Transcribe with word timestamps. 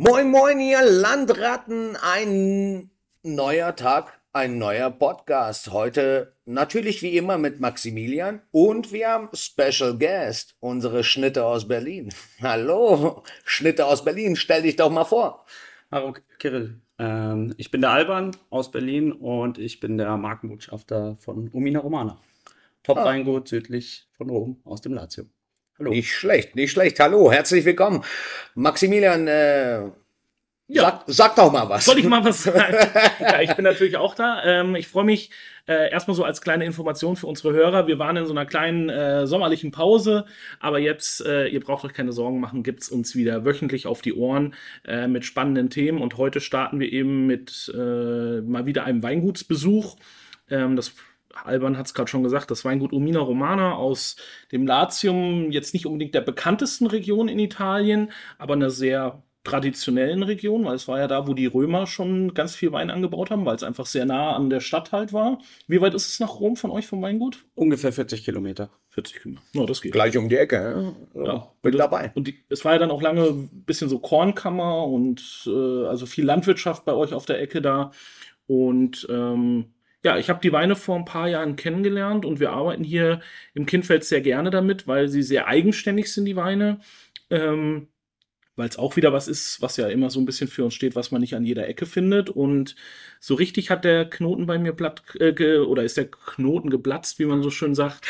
Moin, 0.00 0.30
moin, 0.30 0.60
ihr 0.60 0.80
Landratten. 0.80 1.96
Ein 1.96 2.88
neuer 3.24 3.74
Tag, 3.74 4.20
ein 4.32 4.56
neuer 4.56 4.92
Podcast. 4.92 5.72
Heute 5.72 6.36
natürlich 6.44 7.02
wie 7.02 7.16
immer 7.16 7.36
mit 7.36 7.58
Maximilian 7.58 8.40
und 8.52 8.92
wir 8.92 9.08
haben 9.08 9.28
Special 9.34 9.98
Guest, 9.98 10.54
unsere 10.60 11.02
Schnitte 11.02 11.44
aus 11.44 11.66
Berlin. 11.66 12.10
Hallo, 12.40 13.24
Schnitte 13.42 13.86
aus 13.86 14.04
Berlin, 14.04 14.36
stell 14.36 14.62
dich 14.62 14.76
doch 14.76 14.88
mal 14.88 15.02
vor. 15.02 15.44
Hallo, 15.90 16.14
Kirill. 16.38 16.80
Ähm, 17.00 17.54
ich 17.56 17.72
bin 17.72 17.80
der 17.80 17.90
Alban 17.90 18.36
aus 18.50 18.70
Berlin 18.70 19.10
und 19.10 19.58
ich 19.58 19.80
bin 19.80 19.98
der 19.98 20.16
Markenbotschafter 20.16 21.16
von 21.16 21.48
Umina 21.48 21.80
Romana. 21.80 22.20
Top-Weingut 22.84 23.42
ah. 23.42 23.48
südlich 23.48 24.06
von 24.16 24.30
Rom 24.30 24.60
aus 24.62 24.80
dem 24.80 24.94
Lazio. 24.94 25.24
Hallo. 25.78 25.90
Nicht 25.90 26.12
schlecht, 26.12 26.56
nicht 26.56 26.72
schlecht. 26.72 26.98
Hallo, 26.98 27.30
herzlich 27.30 27.64
willkommen. 27.64 28.02
Maximilian, 28.56 29.28
äh, 29.28 29.82
ja. 30.66 30.82
Sag, 30.82 31.04
sag 31.06 31.36
doch 31.36 31.52
mal 31.52 31.68
was. 31.68 31.84
Soll 31.84 32.00
ich 32.00 32.04
mal 32.04 32.24
was 32.24 32.42
sagen? 32.42 32.74
ja, 33.20 33.40
ich 33.40 33.54
bin 33.54 33.64
natürlich 33.64 33.96
auch 33.96 34.16
da. 34.16 34.42
Ähm, 34.44 34.74
ich 34.74 34.88
freue 34.88 35.04
mich 35.04 35.30
äh, 35.68 35.88
erstmal 35.88 36.16
so 36.16 36.24
als 36.24 36.40
kleine 36.40 36.64
Information 36.64 37.14
für 37.14 37.28
unsere 37.28 37.52
Hörer. 37.52 37.86
Wir 37.86 38.00
waren 38.00 38.16
in 38.16 38.26
so 38.26 38.32
einer 38.32 38.44
kleinen 38.44 38.88
äh, 38.88 39.28
sommerlichen 39.28 39.70
Pause, 39.70 40.26
aber 40.58 40.80
jetzt, 40.80 41.24
äh, 41.24 41.46
ihr 41.46 41.60
braucht 41.60 41.84
euch 41.84 41.92
keine 41.92 42.12
Sorgen 42.12 42.40
machen, 42.40 42.64
gibt's 42.64 42.88
uns 42.88 43.14
wieder 43.14 43.44
wöchentlich 43.44 43.86
auf 43.86 44.02
die 44.02 44.14
Ohren 44.14 44.56
äh, 44.84 45.06
mit 45.06 45.24
spannenden 45.24 45.70
Themen. 45.70 46.02
Und 46.02 46.16
heute 46.16 46.40
starten 46.40 46.80
wir 46.80 46.92
eben 46.92 47.28
mit 47.28 47.72
äh, 47.72 48.40
mal 48.40 48.66
wieder 48.66 48.82
einem 48.82 49.04
Weingutsbesuch. 49.04 49.96
Ähm, 50.50 50.74
das 50.74 50.92
Alban 51.44 51.78
hat 51.78 51.86
es 51.86 51.94
gerade 51.94 52.10
schon 52.10 52.22
gesagt, 52.22 52.50
das 52.50 52.64
Weingut 52.64 52.92
Umina 52.92 53.20
Romana 53.20 53.74
aus 53.74 54.16
dem 54.52 54.66
Latium, 54.66 55.50
jetzt 55.50 55.74
nicht 55.74 55.86
unbedingt 55.86 56.14
der 56.14 56.20
bekanntesten 56.20 56.86
Region 56.86 57.28
in 57.28 57.38
Italien, 57.38 58.10
aber 58.38 58.54
eine 58.54 58.70
sehr 58.70 59.22
traditionellen 59.44 60.22
Region, 60.22 60.64
weil 60.64 60.76
es 60.76 60.88
war 60.88 60.98
ja 60.98 61.06
da, 61.06 61.26
wo 61.26 61.32
die 61.32 61.46
Römer 61.46 61.86
schon 61.86 62.34
ganz 62.34 62.54
viel 62.54 62.72
Wein 62.72 62.90
angebaut 62.90 63.30
haben, 63.30 63.46
weil 63.46 63.56
es 63.56 63.62
einfach 63.62 63.86
sehr 63.86 64.04
nah 64.04 64.36
an 64.36 64.50
der 64.50 64.60
Stadt 64.60 64.92
halt 64.92 65.12
war. 65.12 65.38
Wie 65.66 65.80
weit 65.80 65.94
ist 65.94 66.08
es 66.08 66.20
nach 66.20 66.40
Rom 66.40 66.56
von 66.56 66.70
euch 66.70 66.86
vom 66.86 67.00
Weingut? 67.02 67.44
Ungefähr 67.54 67.92
40 67.92 68.24
Kilometer. 68.24 68.70
40 68.90 69.22
Kilometer. 69.22 69.42
No, 69.54 69.64
das 69.64 69.80
geht. 69.80 69.92
Gleich 69.92 70.16
um 70.16 70.28
die 70.28 70.36
Ecke. 70.36 70.94
Ja, 71.14 71.24
ja. 71.24 71.52
bin 71.62 71.72
und 71.72 71.78
dabei. 71.78 72.12
Und 72.14 72.26
die, 72.26 72.38
es 72.48 72.64
war 72.64 72.74
ja 72.74 72.78
dann 72.78 72.90
auch 72.90 73.00
lange 73.00 73.24
ein 73.24 73.64
bisschen 73.64 73.88
so 73.88 73.98
Kornkammer 73.98 74.86
und 74.86 75.44
äh, 75.46 75.86
also 75.86 76.04
viel 76.06 76.24
Landwirtschaft 76.24 76.84
bei 76.84 76.92
euch 76.92 77.14
auf 77.14 77.24
der 77.24 77.40
Ecke 77.40 77.62
da. 77.62 77.92
Und 78.46 79.06
ähm, 79.10 79.72
ja, 80.04 80.16
ich 80.18 80.30
habe 80.30 80.40
die 80.40 80.52
Weine 80.52 80.76
vor 80.76 80.96
ein 80.96 81.04
paar 81.04 81.28
Jahren 81.28 81.56
kennengelernt 81.56 82.24
und 82.24 82.40
wir 82.40 82.50
arbeiten 82.50 82.84
hier 82.84 83.20
im 83.54 83.66
Kindfeld 83.66 84.04
sehr 84.04 84.20
gerne 84.20 84.50
damit, 84.50 84.86
weil 84.86 85.08
sie 85.08 85.22
sehr 85.22 85.48
eigenständig 85.48 86.12
sind, 86.12 86.24
die 86.24 86.36
Weine. 86.36 86.80
Ähm, 87.30 87.88
weil 88.58 88.68
es 88.68 88.78
auch 88.78 88.96
wieder 88.96 89.12
was 89.12 89.28
ist, 89.28 89.62
was 89.62 89.76
ja 89.76 89.88
immer 89.88 90.10
so 90.10 90.18
ein 90.20 90.26
bisschen 90.26 90.48
für 90.48 90.64
uns 90.64 90.74
steht, 90.74 90.96
was 90.96 91.12
man 91.12 91.20
nicht 91.20 91.36
an 91.36 91.44
jeder 91.44 91.68
Ecke 91.68 91.86
findet. 91.86 92.28
Und 92.28 92.74
so 93.20 93.34
richtig 93.36 93.70
hat 93.70 93.84
der 93.84 94.10
Knoten 94.10 94.46
bei 94.46 94.58
mir 94.58 94.72
platt, 94.72 95.02
äh, 95.20 95.58
oder 95.58 95.84
ist 95.84 95.96
der 95.96 96.10
Knoten 96.10 96.68
geplatzt, 96.68 97.20
wie 97.20 97.24
man 97.26 97.42
so 97.42 97.50
schön 97.50 97.76
sagt. 97.76 98.04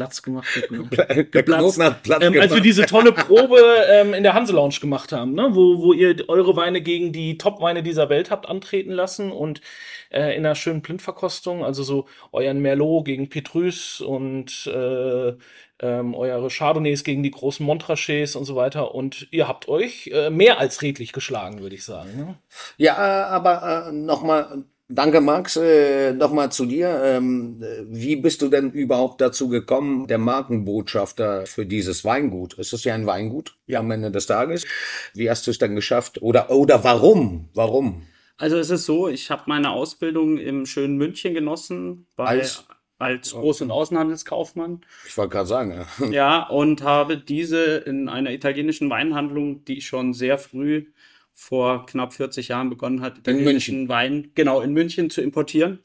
Platz 0.00 0.22
gemacht. 0.22 0.48
Ne? 0.70 1.24
Geplatzt. 1.30 1.78
Ähm, 1.78 2.40
als 2.40 2.54
wir 2.54 2.62
diese 2.62 2.86
tolle 2.86 3.12
Probe 3.12 3.60
ähm, 3.90 4.14
in 4.14 4.22
der 4.22 4.32
Hanse 4.32 4.54
Lounge 4.54 4.76
gemacht 4.80 5.12
haben, 5.12 5.34
ne? 5.34 5.50
wo, 5.50 5.82
wo 5.82 5.92
ihr 5.92 6.26
eure 6.28 6.56
Weine 6.56 6.80
gegen 6.80 7.12
die 7.12 7.36
Top-Weine 7.36 7.82
dieser 7.82 8.08
Welt 8.08 8.30
habt 8.30 8.48
antreten 8.48 8.92
lassen 8.92 9.30
und 9.30 9.60
äh, 10.08 10.34
in 10.34 10.46
einer 10.46 10.54
schönen 10.54 10.80
Blindverkostung, 10.80 11.62
also 11.62 11.82
so 11.82 12.06
euren 12.32 12.60
Merlot 12.60 13.04
gegen 13.04 13.28
Petrus 13.28 14.00
und 14.00 14.66
äh, 14.66 15.34
ähm, 15.82 16.14
eure 16.14 16.48
Chardonnays 16.48 17.04
gegen 17.04 17.22
die 17.22 17.30
großen 17.30 17.64
Montrachets 17.64 18.36
und 18.36 18.46
so 18.46 18.56
weiter. 18.56 18.94
Und 18.94 19.28
ihr 19.30 19.48
habt 19.48 19.68
euch 19.68 20.10
äh, 20.12 20.30
mehr 20.30 20.58
als 20.58 20.80
redlich 20.80 21.12
geschlagen, 21.12 21.60
würde 21.60 21.74
ich 21.74 21.84
sagen. 21.84 22.16
Ne? 22.16 22.34
Ja, 22.78 22.96
aber 23.26 23.88
äh, 23.88 23.92
nochmal 23.92 24.64
Danke, 24.92 25.20
Max. 25.20 25.56
Äh, 25.56 26.12
Nochmal 26.14 26.50
zu 26.50 26.66
dir. 26.66 27.00
Ähm, 27.04 27.62
wie 27.86 28.16
bist 28.16 28.42
du 28.42 28.48
denn 28.48 28.72
überhaupt 28.72 29.20
dazu 29.20 29.48
gekommen, 29.48 30.08
der 30.08 30.18
Markenbotschafter 30.18 31.46
für 31.46 31.64
dieses 31.64 32.04
Weingut? 32.04 32.58
Es 32.58 32.72
ist 32.72 32.84
ja 32.84 32.94
ein 32.94 33.06
Weingut 33.06 33.56
ja. 33.66 33.78
am 33.78 33.90
Ende 33.92 34.10
des 34.10 34.26
Tages. 34.26 34.66
Wie 35.14 35.30
hast 35.30 35.46
du 35.46 35.52
es 35.52 35.58
denn 35.58 35.76
geschafft? 35.76 36.20
Oder, 36.22 36.50
oder 36.50 36.82
warum? 36.82 37.48
Warum? 37.54 38.02
Also 38.36 38.56
es 38.56 38.70
ist 38.70 38.84
so, 38.84 39.06
ich 39.06 39.30
habe 39.30 39.42
meine 39.46 39.70
Ausbildung 39.70 40.38
im 40.38 40.66
schönen 40.66 40.96
München 40.96 41.34
genossen. 41.34 42.06
Bei, 42.16 42.24
als, 42.24 42.66
als 42.98 43.32
Groß- 43.32 43.62
und 43.62 43.70
Außenhandelskaufmann. 43.70 44.80
Ich 45.06 45.16
wollte 45.16 45.34
gerade 45.34 45.48
sagen. 45.48 45.86
Ja. 46.00 46.06
ja, 46.10 46.48
und 46.48 46.82
habe 46.82 47.16
diese 47.16 47.76
in 47.76 48.08
einer 48.08 48.32
italienischen 48.32 48.90
Weinhandlung, 48.90 49.64
die 49.66 49.82
schon 49.82 50.14
sehr 50.14 50.36
früh 50.36 50.86
vor 51.34 51.86
knapp 51.86 52.12
40 52.12 52.48
Jahren 52.48 52.70
begonnen 52.70 53.00
hat, 53.00 53.18
italienischen 53.18 53.88
Wein 53.88 54.32
genau 54.34 54.60
in 54.60 54.72
München 54.72 55.10
zu 55.10 55.22
importieren. 55.22 55.80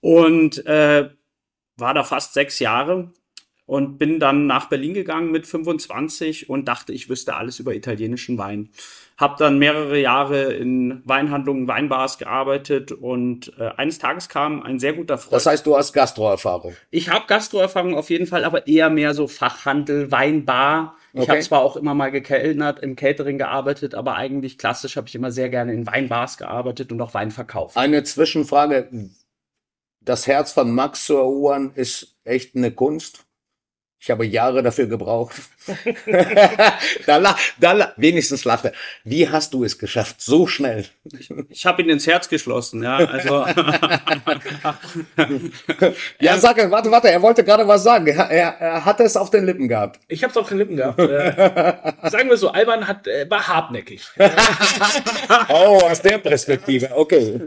Und 0.00 0.64
äh, 0.66 1.10
war 1.76 1.94
da 1.94 2.04
fast 2.04 2.34
sechs 2.34 2.58
Jahre 2.58 3.12
und 3.68 3.98
bin 3.98 4.18
dann 4.18 4.46
nach 4.46 4.70
Berlin 4.70 4.94
gegangen 4.94 5.30
mit 5.30 5.46
25 5.46 6.48
und 6.48 6.66
dachte, 6.68 6.94
ich 6.94 7.10
wüsste 7.10 7.34
alles 7.34 7.60
über 7.60 7.74
italienischen 7.74 8.38
Wein. 8.38 8.70
Hab 9.18 9.36
dann 9.36 9.58
mehrere 9.58 10.00
Jahre 10.00 10.54
in 10.54 11.02
Weinhandlungen, 11.04 11.68
Weinbars 11.68 12.16
gearbeitet 12.16 12.92
und 12.92 13.52
äh, 13.58 13.68
eines 13.76 13.98
Tages 13.98 14.30
kam 14.30 14.62
ein 14.62 14.78
sehr 14.78 14.94
guter 14.94 15.18
Freund. 15.18 15.34
Das 15.34 15.44
heißt, 15.46 15.66
du 15.66 15.76
hast 15.76 15.92
Gastroerfahrung? 15.92 16.74
Ich 16.90 17.10
habe 17.10 17.26
Gastroerfahrung 17.26 17.94
auf 17.94 18.08
jeden 18.08 18.26
Fall, 18.26 18.44
aber 18.44 18.66
eher 18.66 18.88
mehr 18.88 19.12
so 19.12 19.28
Fachhandel, 19.28 20.10
Weinbar. 20.10 20.96
Ich 21.12 21.20
okay. 21.20 21.30
habe 21.30 21.40
zwar 21.40 21.62
auch 21.62 21.76
immer 21.76 21.94
mal 21.94 22.10
gekellnert, 22.10 22.80
im 22.80 22.96
Catering 22.96 23.38
gearbeitet, 23.38 23.94
aber 23.94 24.16
eigentlich 24.16 24.58
klassisch 24.58 24.96
habe 24.96 25.08
ich 25.08 25.14
immer 25.14 25.30
sehr 25.30 25.48
gerne 25.48 25.72
in 25.72 25.86
Weinbars 25.86 26.36
gearbeitet 26.36 26.92
und 26.92 27.00
auch 27.00 27.14
Wein 27.14 27.30
verkauft. 27.30 27.76
Eine 27.76 28.02
Zwischenfrage. 28.04 28.90
Das 30.00 30.26
Herz 30.26 30.52
von 30.52 30.70
Max 30.70 31.06
zu 31.06 31.16
erobern 31.16 31.72
ist 31.74 32.16
echt 32.24 32.56
eine 32.56 32.70
Kunst? 32.70 33.27
Ich 34.00 34.10
habe 34.10 34.24
Jahre 34.24 34.62
dafür 34.62 34.86
gebraucht. 34.86 35.34
da, 37.06 37.36
da, 37.58 37.92
wenigstens 37.96 38.44
lachte. 38.44 38.72
Wie 39.02 39.28
hast 39.28 39.52
du 39.52 39.64
es 39.64 39.76
geschafft? 39.76 40.20
So 40.20 40.46
schnell. 40.46 40.86
Ich, 41.18 41.28
ich 41.48 41.66
habe 41.66 41.82
ihn 41.82 41.88
ins 41.88 42.06
Herz 42.06 42.28
geschlossen, 42.28 42.84
ja. 42.84 42.96
Also. 42.98 43.44
ja, 46.20 46.38
sag, 46.38 46.70
warte, 46.70 46.92
warte, 46.92 47.10
er 47.10 47.20
wollte 47.20 47.42
gerade 47.42 47.66
was 47.66 47.82
sagen. 47.82 48.06
Er, 48.06 48.30
er, 48.30 48.84
hatte 48.84 49.02
es 49.02 49.16
auf 49.16 49.30
den 49.30 49.44
Lippen 49.44 49.66
gehabt. 49.68 49.98
Ich 50.06 50.22
habe 50.22 50.30
es 50.30 50.36
auf 50.36 50.48
den 50.48 50.58
Lippen 50.58 50.76
gehabt. 50.76 51.00
Äh, 51.00 51.92
sagen 52.08 52.30
wir 52.30 52.36
so, 52.36 52.50
Alban 52.50 52.86
hat, 52.86 53.08
äh, 53.08 53.28
war 53.28 53.48
hartnäckig. 53.48 54.06
oh, 55.48 55.80
aus 55.82 56.00
der 56.02 56.18
Perspektive, 56.18 56.94
okay. 56.94 57.40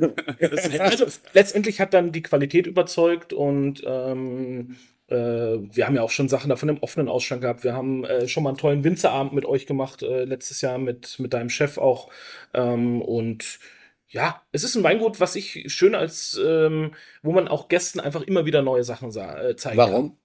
also, 0.79 1.05
letztendlich 1.33 1.79
hat 1.79 1.93
dann 1.93 2.11
die 2.11 2.21
Qualität 2.21 2.67
überzeugt 2.67 3.31
und 3.31 3.83
ähm, 3.85 4.75
äh, 5.00 5.00
wir 5.11 5.85
haben 5.85 5.95
ja 5.95 6.01
auch 6.01 6.09
schon 6.09 6.29
Sachen 6.29 6.49
davon 6.49 6.69
im 6.69 6.79
offenen 6.79 7.09
Ausschank 7.09 7.41
gehabt. 7.41 7.63
Wir 7.63 7.73
haben 7.73 8.05
äh, 8.05 8.27
schon 8.27 8.43
mal 8.43 8.49
einen 8.51 8.57
tollen 8.57 8.83
Winzerabend 8.83 9.33
mit 9.33 9.45
euch 9.45 9.65
gemacht, 9.65 10.03
äh, 10.03 10.23
letztes 10.23 10.61
Jahr 10.61 10.77
mit, 10.77 11.19
mit 11.19 11.33
deinem 11.33 11.49
Chef 11.49 11.77
auch. 11.77 12.09
Ähm, 12.53 13.01
und 13.01 13.59
ja, 14.07 14.41
es 14.51 14.63
ist 14.63 14.75
ein 14.75 14.83
Weingut, 14.83 15.19
was 15.19 15.35
ich 15.35 15.65
schön 15.67 15.95
als, 15.95 16.39
ähm, 16.43 16.93
wo 17.23 17.31
man 17.31 17.47
auch 17.47 17.69
Gästen 17.69 17.99
einfach 17.99 18.21
immer 18.21 18.45
wieder 18.45 18.61
neue 18.61 18.83
Sachen 18.83 19.09
äh, 19.09 19.55
zeigen 19.55 19.77
Warum? 19.77 20.09
kann. 20.09 20.17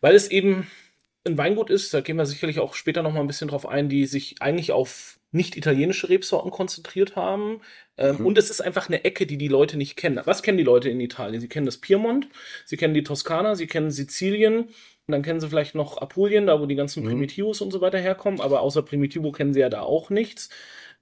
Weil 0.00 0.14
es 0.14 0.28
eben 0.28 0.66
ein 1.26 1.38
Weingut 1.38 1.70
ist, 1.70 1.94
da 1.94 2.00
gehen 2.00 2.16
wir 2.16 2.26
sicherlich 2.26 2.58
auch 2.58 2.74
später 2.74 3.02
noch 3.02 3.12
mal 3.12 3.20
ein 3.20 3.26
bisschen 3.26 3.48
drauf 3.48 3.66
ein, 3.66 3.88
die 3.88 4.06
sich 4.06 4.36
eigentlich 4.40 4.72
auf 4.72 5.18
nicht 5.32 5.56
italienische 5.56 6.08
Rebsorten 6.08 6.50
konzentriert 6.50 7.16
haben. 7.16 7.60
Ähm, 7.96 8.18
mhm. 8.18 8.26
Und 8.26 8.38
es 8.38 8.50
ist 8.50 8.60
einfach 8.60 8.88
eine 8.88 9.04
Ecke, 9.04 9.26
die 9.26 9.38
die 9.38 9.48
Leute 9.48 9.76
nicht 9.76 9.96
kennen. 9.96 10.20
Was 10.24 10.42
kennen 10.42 10.58
die 10.58 10.64
Leute 10.64 10.90
in 10.90 11.00
Italien? 11.00 11.40
Sie 11.40 11.48
kennen 11.48 11.66
das 11.66 11.78
Piemont, 11.78 12.28
sie 12.66 12.76
kennen 12.76 12.94
die 12.94 13.02
Toskana, 13.02 13.54
sie 13.54 13.66
kennen 13.66 13.90
Sizilien 13.90 14.68
und 15.06 15.12
dann 15.12 15.22
kennen 15.22 15.40
sie 15.40 15.48
vielleicht 15.48 15.74
noch 15.74 15.98
Apulien, 15.98 16.46
da 16.46 16.60
wo 16.60 16.66
die 16.66 16.76
ganzen 16.76 17.02
mhm. 17.02 17.08
Primitivos 17.08 17.60
und 17.60 17.72
so 17.72 17.80
weiter 17.80 17.98
herkommen. 17.98 18.40
Aber 18.40 18.60
außer 18.60 18.82
Primitivo 18.82 19.32
kennen 19.32 19.54
sie 19.54 19.60
ja 19.60 19.70
da 19.70 19.80
auch 19.80 20.10
nichts. 20.10 20.50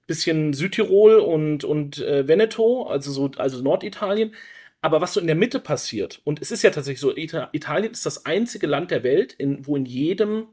Bisschen 0.07 0.53
Südtirol 0.53 1.17
und, 1.17 1.63
und 1.63 1.99
äh, 1.99 2.27
Veneto, 2.27 2.83
also 2.83 3.11
so, 3.11 3.29
also 3.37 3.61
Norditalien. 3.61 4.33
Aber 4.81 4.99
was 4.99 5.13
so 5.13 5.19
in 5.19 5.27
der 5.27 5.35
Mitte 5.35 5.59
passiert, 5.59 6.21
und 6.23 6.41
es 6.41 6.49
ist 6.49 6.63
ja 6.63 6.71
tatsächlich 6.71 6.99
so, 6.99 7.15
Italien 7.15 7.91
ist 7.91 8.05
das 8.05 8.25
einzige 8.25 8.65
Land 8.65 8.89
der 8.89 9.03
Welt, 9.03 9.33
in, 9.33 9.67
wo 9.67 9.75
in 9.75 9.85
jedem 9.85 10.47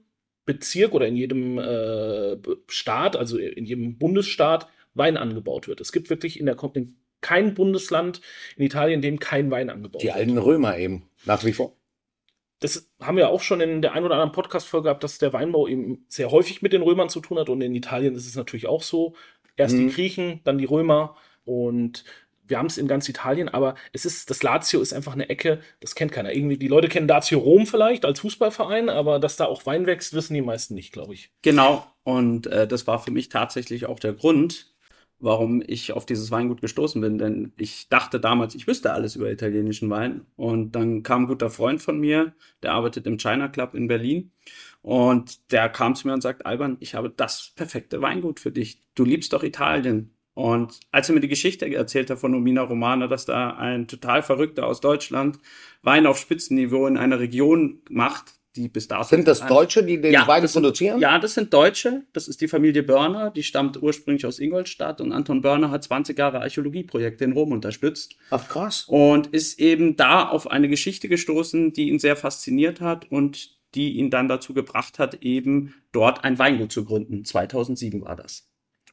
Bezirk 0.49 0.95
oder 0.95 1.07
in 1.07 1.15
jedem 1.15 1.59
äh, 1.59 2.39
Staat, 2.69 3.17
also 3.17 3.37
in 3.37 3.67
jedem 3.67 3.99
Bundesstaat, 3.99 4.67
Wein 4.95 5.19
angebaut 5.19 5.69
wird. 5.69 5.83
Es 5.83 5.93
gibt 5.93 6.09
wirklich 6.09 6.41
in 6.41 6.47
der 6.47 6.57
in 6.73 6.97
kein 7.21 7.53
Bundesland 7.53 8.23
in 8.57 8.65
Italien, 8.65 8.97
in 8.97 9.03
dem 9.03 9.19
kein 9.19 9.51
Wein 9.51 9.69
angebaut 9.69 10.01
Die 10.01 10.07
wird. 10.07 10.17
Die 10.17 10.19
alten 10.19 10.39
Römer 10.39 10.79
eben, 10.79 11.05
nach 11.27 11.45
wie 11.45 11.53
vor. 11.53 11.77
Das 12.61 12.91
haben 12.99 13.19
wir 13.19 13.29
auch 13.29 13.43
schon 13.43 13.61
in 13.61 13.83
der 13.83 13.93
ein 13.93 14.05
oder 14.05 14.15
anderen 14.15 14.33
Podcast-Folge 14.33 14.85
gehabt, 14.85 15.05
dass 15.05 15.19
der 15.19 15.35
Weinbau 15.35 15.69
eben 15.69 16.07
sehr 16.09 16.31
häufig 16.31 16.63
mit 16.63 16.73
den 16.73 16.83
Römern 16.83 17.11
zu 17.11 17.21
tun 17.21 17.39
hat. 17.39 17.51
Und 17.51 17.61
in 17.61 17.75
Italien 17.75 18.15
ist 18.15 18.27
es 18.27 18.35
natürlich 18.35 18.67
auch 18.67 18.83
so. 18.83 19.15
Erst 19.57 19.77
mhm. 19.77 19.89
die 19.89 19.95
Griechen, 19.95 20.41
dann 20.45 20.57
die 20.57 20.65
Römer. 20.65 21.15
Und 21.45 22.05
wir 22.49 22.59
haben 22.59 22.67
es 22.67 22.79
in 22.79 22.89
ganz 22.89 23.09
Italien, 23.09 23.49
aber 23.49 23.75
es 23.93 24.05
ist, 24.05 24.31
das 24.31 24.43
Lazio 24.43 24.81
ist 24.81 24.93
einfach 24.93 25.13
eine 25.13 25.29
Ecke, 25.29 25.61
das 25.81 25.95
kennt 25.95 26.13
keiner. 26.13 26.35
Irgendwie, 26.35 26.59
die 26.59 26.69
Leute 26.69 26.89
kennen 26.89 27.09
Lazio 27.09 27.39
Rom 27.39 27.67
vielleicht 27.67 28.05
als 28.05 28.21
Fußballverein, 28.21 28.89
aber 28.89 29.19
dass 29.19 29.37
da 29.37 29.47
auch 29.47 29.67
Wein 29.67 29.87
wächst, 29.87 30.15
wissen 30.15 30.35
die 30.35 30.43
meisten 30.43 30.75
nicht, 30.75 30.93
glaube 30.93 31.15
ich. 31.15 31.31
Genau. 31.43 31.87
Und 32.03 32.47
äh, 32.47 32.67
das 32.67 32.87
war 32.87 32.99
für 32.99 33.11
mich 33.11 33.29
tatsächlich 33.29 33.87
auch 33.87 34.01
der 34.01 34.15
Grund, 34.15 34.75
warum 35.21 35.63
ich 35.67 35.93
auf 35.93 36.07
dieses 36.07 36.31
Weingut 36.31 36.61
gestoßen 36.61 37.01
bin. 37.01 37.19
Denn 37.19 37.53
ich 37.59 37.89
dachte 37.89 38.21
damals, 38.21 38.55
ich 38.55 38.67
wüsste 38.67 38.93
alles 38.93 39.17
über 39.17 39.31
italienischen 39.31 39.91
Wein. 39.91 40.27
Und 40.37 40.73
dann 40.73 41.03
kam 41.03 41.25
ein 41.25 41.29
guter 41.29 41.51
Freund 41.51 41.83
von 41.83 41.99
mir, 41.99 42.35
der 42.63 42.73
arbeitet 42.73 43.07
im 43.07 43.19
China 43.19 43.49
Club 43.49 43.75
in 43.75 43.89
Berlin. 43.89 44.33
Und 44.83 45.53
der 45.53 45.69
kam 45.69 45.95
zu 45.95 46.07
mir 46.07 46.15
und 46.15 46.23
sagt, 46.23 46.47
Alban, 46.47 46.77
ich 46.81 46.95
habe 46.95 47.11
das 47.11 47.53
perfekte 47.57 48.01
Weingut 48.01 48.41
für 48.41 48.53
dich. 48.53 48.83
Du 48.95 49.05
liebst 49.05 49.33
doch 49.33 49.43
Italien. 49.43 50.15
Und 50.39 50.79
als 50.93 51.09
er 51.09 51.17
mir 51.17 51.21
die 51.21 51.27
Geschichte 51.27 51.69
erzählt 51.75 52.11
hat 52.11 52.21
von 52.21 52.33
Omina 52.33 52.63
Romana, 52.63 53.09
dass 53.09 53.27
da 53.27 53.57
ein 53.57 53.89
total 53.89 54.23
Verrückter 54.23 54.69
aus 54.69 54.81
Deutschland 54.81 55.41
Wein 55.83 56.07
auf 56.07 56.17
Spitzenniveau 56.17 56.87
in 56.87 56.97
einer 56.97 57.19
Region 57.19 57.81
macht, 57.91 58.35
die 58.55 58.69
bis 58.69 58.87
dato. 58.87 59.03
Sind 59.03 59.27
das 59.27 59.45
Deutsche, 59.45 59.83
die 59.83 60.01
den 60.01 60.13
ja, 60.13 60.29
Wein 60.29 60.47
produzieren? 60.47 61.01
Ja, 61.01 61.19
das 61.19 61.35
sind 61.35 61.53
Deutsche. 61.53 62.05
Das 62.13 62.29
ist 62.29 62.41
die 62.41 62.47
Familie 62.47 62.85
Börner. 62.85 63.33
Die 63.33 63.43
stammt 63.43 63.83
ursprünglich 63.83 64.27
aus 64.27 64.39
Ingolstadt 64.39 65.01
und 65.01 65.11
Anton 65.11 65.43
Börner 65.43 65.73
hat 65.73 65.83
20 65.83 66.17
Jahre 66.17 66.41
Archäologieprojekte 66.41 67.25
in 67.25 67.33
Rom 67.33 67.51
unterstützt. 67.51 68.15
Ach 68.31 68.47
krass. 68.49 68.85
Und 68.87 69.27
ist 69.27 69.59
eben 69.59 69.97
da 69.97 70.29
auf 70.29 70.49
eine 70.49 70.69
Geschichte 70.69 71.09
gestoßen, 71.09 71.73
die 71.73 71.89
ihn 71.89 71.99
sehr 71.99 72.15
fasziniert 72.15 72.81
hat 72.81 73.11
und 73.11 73.59
die 73.75 73.95
ihn 73.95 74.09
dann 74.09 74.29
dazu 74.29 74.55
gebracht 74.55 75.01
hat, 75.01 75.21
eben 75.25 75.75
dort 75.91 76.23
ein 76.23 76.39
Weingut 76.39 76.71
zu 76.71 76.85
gründen. 76.85 77.25
2007 77.25 78.03
war 78.03 78.15
das. 78.15 78.48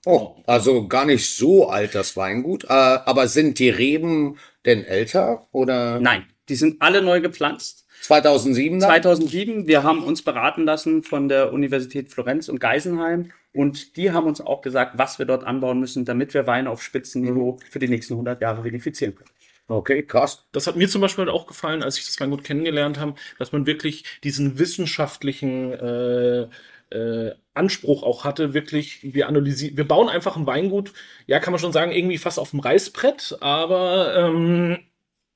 Oh, 0.05 0.35
also 0.45 0.87
gar 0.87 1.05
nicht 1.05 1.35
so 1.35 1.67
alt 1.67 1.95
das 1.95 2.15
Weingut. 2.15 2.63
Äh, 2.65 2.67
aber 2.69 3.27
sind 3.27 3.59
die 3.59 3.69
Reben 3.69 4.37
denn 4.65 4.85
älter 4.85 5.47
oder? 5.51 5.99
Nein, 5.99 6.25
die 6.47 6.55
sind 6.55 6.81
alle 6.81 7.01
neu 7.01 7.21
gepflanzt. 7.21 7.85
2007 8.01 8.79
dann? 8.79 8.89
2007. 8.89 9.67
Wir 9.67 9.83
haben 9.83 10.03
uns 10.03 10.21
beraten 10.21 10.63
lassen 10.63 11.01
von 11.01 11.27
der 11.27 11.51
Universität 11.51 12.09
Florenz 12.09 12.49
und 12.49 12.59
Geisenheim. 12.59 13.31
Und 13.51 13.97
die 13.97 14.11
haben 14.11 14.27
uns 14.27 14.41
auch 14.41 14.61
gesagt, 14.61 14.97
was 14.97 15.17
wir 15.17 15.25
dort 15.25 15.43
anbauen 15.43 15.79
müssen, 15.79 16.05
damit 16.05 16.33
wir 16.33 16.45
Wein 16.45 16.67
auf 16.67 16.83
Spitzenniveau 16.83 17.53
mhm. 17.53 17.65
für 17.69 17.79
die 17.79 17.87
nächsten 17.87 18.13
100 18.13 18.41
Jahre 18.41 18.63
vinifizieren 18.63 19.15
können. 19.15 19.29
Okay, 19.67 20.03
krass. 20.03 20.45
Das 20.51 20.67
hat 20.67 20.75
mir 20.75 20.87
zum 20.87 21.01
Beispiel 21.01 21.27
auch 21.27 21.47
gefallen, 21.47 21.81
als 21.81 21.97
ich 21.97 22.05
das 22.05 22.19
Weingut 22.19 22.43
kennengelernt 22.43 22.99
habe, 22.99 23.15
dass 23.39 23.51
man 23.51 23.65
wirklich 23.65 24.03
diesen 24.23 24.59
wissenschaftlichen 24.59 25.71
äh, 25.73 26.47
äh, 26.91 27.31
Anspruch 27.53 28.03
auch 28.03 28.23
hatte, 28.23 28.53
wirklich, 28.53 28.99
wir 29.13 29.27
analysieren, 29.27 29.77
wir 29.77 29.87
bauen 29.87 30.09
einfach 30.09 30.35
ein 30.37 30.45
Weingut, 30.45 30.93
ja, 31.25 31.39
kann 31.39 31.51
man 31.51 31.59
schon 31.59 31.71
sagen, 31.71 31.91
irgendwie 31.91 32.17
fast 32.17 32.39
auf 32.39 32.51
dem 32.51 32.59
Reißbrett, 32.59 33.37
aber 33.41 34.15
ähm, 34.15 34.77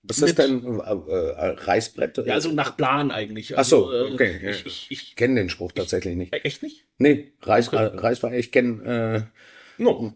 was 0.04 0.20
ist 0.20 0.38
denn 0.38 0.80
äh, 0.80 0.92
äh, 0.92 1.50
Reißbrett? 1.58 2.18
Ja, 2.26 2.34
also 2.34 2.52
nach 2.52 2.78
Plan 2.78 3.12
eigentlich. 3.12 3.58
Also, 3.58 3.90
Ach 3.90 3.92
so, 3.92 3.94
äh, 3.94 4.14
okay. 4.14 4.40
Äh, 4.42 4.52
ich, 4.52 4.66
ich, 4.66 4.88
ich 4.92 5.16
kenne 5.16 5.36
den 5.36 5.50
Spruch 5.50 5.74
tatsächlich 5.74 6.16
nicht. 6.16 6.34
Echt 6.34 6.64
nicht? 6.64 6.86
Nee, 6.98 7.34
Reiß, 7.42 7.68
okay. 7.68 7.92
Reißbrett, 7.94 8.34
ich 8.34 8.52
kenne 8.52 9.28
äh, 9.34 9.40
No, 9.80 10.14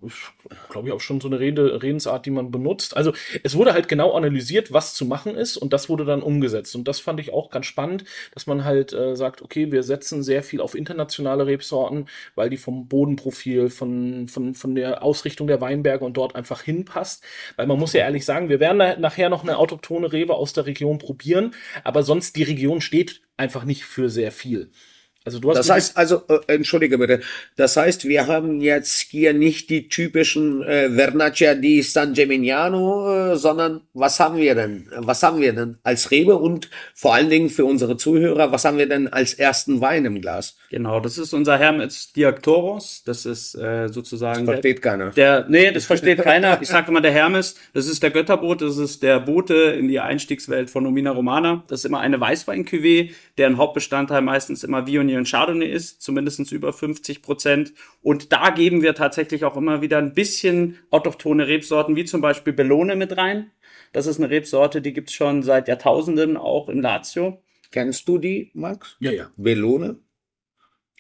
glaube 0.69 0.89
ich 0.89 0.93
auch 0.93 0.99
schon 0.99 1.21
so 1.21 1.29
eine 1.29 1.39
Rede, 1.39 1.81
Redensart, 1.81 2.25
die 2.25 2.31
man 2.31 2.51
benutzt. 2.51 2.97
Also 2.97 3.13
es 3.43 3.55
wurde 3.55 3.71
halt 3.71 3.87
genau 3.87 4.11
analysiert, 4.11 4.73
was 4.73 4.93
zu 4.93 5.05
machen 5.05 5.35
ist 5.35 5.55
und 5.55 5.71
das 5.71 5.87
wurde 5.87 6.03
dann 6.03 6.21
umgesetzt. 6.21 6.75
Und 6.75 6.85
das 6.85 6.99
fand 6.99 7.21
ich 7.21 7.31
auch 7.31 7.49
ganz 7.49 7.65
spannend, 7.65 8.03
dass 8.33 8.45
man 8.45 8.65
halt 8.65 8.91
äh, 8.91 9.15
sagt, 9.15 9.41
okay, 9.41 9.71
wir 9.71 9.83
setzen 9.83 10.21
sehr 10.21 10.43
viel 10.43 10.59
auf 10.59 10.75
internationale 10.75 11.45
Rebsorten, 11.47 12.09
weil 12.35 12.49
die 12.49 12.57
vom 12.57 12.89
Bodenprofil, 12.89 13.69
von, 13.69 14.27
von, 14.27 14.53
von 14.53 14.75
der 14.75 15.01
Ausrichtung 15.01 15.47
der 15.47 15.61
Weinberge 15.61 16.03
und 16.03 16.17
dort 16.17 16.35
einfach 16.35 16.61
hinpasst. 16.61 17.23
Weil 17.55 17.67
man 17.67 17.79
muss 17.79 17.93
ja 17.93 18.01
ehrlich 18.01 18.25
sagen, 18.25 18.49
wir 18.49 18.59
werden 18.59 18.99
nachher 18.99 19.29
noch 19.29 19.43
eine 19.43 19.57
autochtone 19.57 20.11
Rebe 20.11 20.35
aus 20.35 20.51
der 20.51 20.65
Region 20.65 20.97
probieren, 20.97 21.55
aber 21.85 22.03
sonst 22.03 22.35
die 22.35 22.43
Region 22.43 22.81
steht 22.81 23.21
einfach 23.37 23.63
nicht 23.63 23.85
für 23.85 24.09
sehr 24.09 24.33
viel. 24.33 24.71
Also 25.25 25.39
du 25.39 25.49
hast 25.49 25.57
das 25.57 25.69
heißt 25.69 25.97
also, 25.97 26.23
äh, 26.27 26.39
entschuldige 26.47 26.97
bitte, 26.97 27.21
das 27.55 27.77
heißt, 27.77 28.05
wir 28.05 28.27
haben 28.27 28.59
jetzt 28.59 28.99
hier 28.99 29.33
nicht 29.33 29.69
die 29.69 29.87
typischen 29.87 30.61
äh, 30.63 30.89
Vernaccia 30.89 31.55
di 31.55 31.81
San 31.81 32.13
Gemignano, 32.13 33.33
äh, 33.33 33.37
sondern 33.37 33.81
was 33.93 34.19
haben 34.19 34.37
wir 34.37 34.53
denn? 34.55 34.87
Was 34.97 35.23
haben 35.23 35.39
wir 35.39 35.53
denn 35.53 35.77
als 35.83 36.11
Rebe 36.11 36.35
und 36.35 36.69
vor 36.93 37.13
allen 37.13 37.29
Dingen 37.29 37.49
für 37.49 37.63
unsere 37.63 37.95
Zuhörer, 37.95 38.51
was 38.51 38.65
haben 38.65 38.77
wir 38.77 38.89
denn 38.89 39.07
als 39.07 39.33
ersten 39.33 39.79
Wein 39.79 40.03
im 40.03 40.19
Glas? 40.19 40.57
Genau, 40.69 40.99
das 40.99 41.17
ist 41.17 41.33
unser 41.33 41.57
Hermes 41.57 42.11
Diaktoros, 42.11 43.03
das 43.05 43.25
ist 43.25 43.55
äh, 43.55 43.87
sozusagen 43.87 44.45
das 44.45 44.55
versteht 44.55 44.83
der, 44.83 44.91
keiner. 44.91 45.09
Der 45.11 45.45
nee, 45.47 45.71
das 45.71 45.85
versteht 45.85 46.21
keiner. 46.21 46.61
Ich 46.61 46.67
sage 46.67 46.89
immer 46.89 47.01
der 47.01 47.11
Hermes, 47.11 47.55
das 47.73 47.87
ist 47.87 48.03
der 48.03 48.11
Götterboot, 48.11 48.61
das 48.61 48.77
ist 48.77 49.03
der 49.03 49.19
Bote 49.19 49.53
in 49.53 49.87
die 49.87 49.99
Einstiegswelt 49.99 50.69
von 50.69 50.83
Nomina 50.83 51.11
Romana. 51.11 51.63
Das 51.67 51.79
ist 51.79 51.85
immer 51.85 51.99
eine 51.99 52.19
Weißwein-Cuvée, 52.19 53.11
deren 53.37 53.57
Hauptbestandteil 53.57 54.21
meistens 54.21 54.63
immer 54.63 54.85
Viognier 54.87 55.12
Sauvignon 55.13 55.25
Chardonnay 55.25 55.71
ist, 55.71 56.01
zumindest 56.01 56.51
über 56.51 56.73
50 56.73 57.21
Prozent. 57.21 57.73
Und 58.01 58.31
da 58.31 58.49
geben 58.49 58.81
wir 58.81 58.95
tatsächlich 58.95 59.45
auch 59.45 59.55
immer 59.55 59.81
wieder 59.81 59.97
ein 59.97 60.13
bisschen 60.13 60.77
autochtone 60.89 61.47
Rebsorten, 61.47 61.95
wie 61.95 62.05
zum 62.05 62.21
Beispiel 62.21 62.53
Bellone 62.53 62.95
mit 62.95 63.17
rein. 63.17 63.51
Das 63.91 64.07
ist 64.07 64.19
eine 64.19 64.29
Rebsorte, 64.29 64.81
die 64.81 64.93
gibt's 64.93 65.13
schon 65.13 65.43
seit 65.43 65.67
Jahrtausenden 65.67 66.37
auch 66.37 66.69
in 66.69 66.81
Lazio. 66.81 67.41
Kennst 67.71 68.07
du 68.07 68.17
die, 68.17 68.51
Max? 68.53 68.97
Ja, 68.99 69.11
ja. 69.11 69.29
Bellone? 69.37 69.97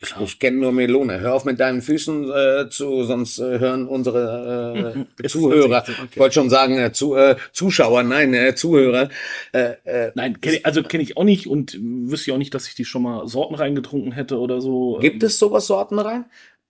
Klar. 0.01 0.21
Ich 0.23 0.37
kenne 0.39 0.57
nur 0.57 0.73
Melone. 0.73 1.21
Hör 1.21 1.33
auf 1.33 1.45
mit 1.45 1.59
deinen 1.59 1.81
Füßen 1.81 2.29
äh, 2.29 2.69
zu, 2.69 3.03
sonst 3.05 3.39
äh, 3.39 3.59
hören 3.59 3.87
unsere 3.87 5.05
äh, 5.21 5.27
Zuhörer, 5.27 5.83
okay. 5.87 6.07
ich 6.11 6.19
wollte 6.19 6.33
schon 6.33 6.49
sagen 6.49 6.77
äh, 6.77 6.91
zu, 6.91 7.15
äh, 7.15 7.37
Zuschauer, 7.53 8.03
nein, 8.03 8.33
äh, 8.33 8.53
Zuhörer. 8.53 9.07
Äh, 9.53 9.75
äh, 9.85 10.11
nein, 10.15 10.41
kenn 10.41 10.55
ich, 10.55 10.65
also 10.65 10.83
kenne 10.83 11.03
ich 11.03 11.15
auch 11.15 11.23
nicht 11.23 11.47
und 11.47 11.77
wüsste 11.79 12.31
ich 12.31 12.33
auch 12.33 12.37
nicht, 12.37 12.53
dass 12.53 12.67
ich 12.67 12.75
die 12.75 12.83
schon 12.83 13.03
mal 13.03 13.27
Sorten 13.27 13.55
reingetrunken 13.55 14.11
hätte 14.11 14.39
oder 14.39 14.59
so. 14.59 14.97
Gibt 14.99 15.23
es 15.23 15.39
sowas 15.39 15.67
Sorten 15.67 15.99
rein? 15.99 16.25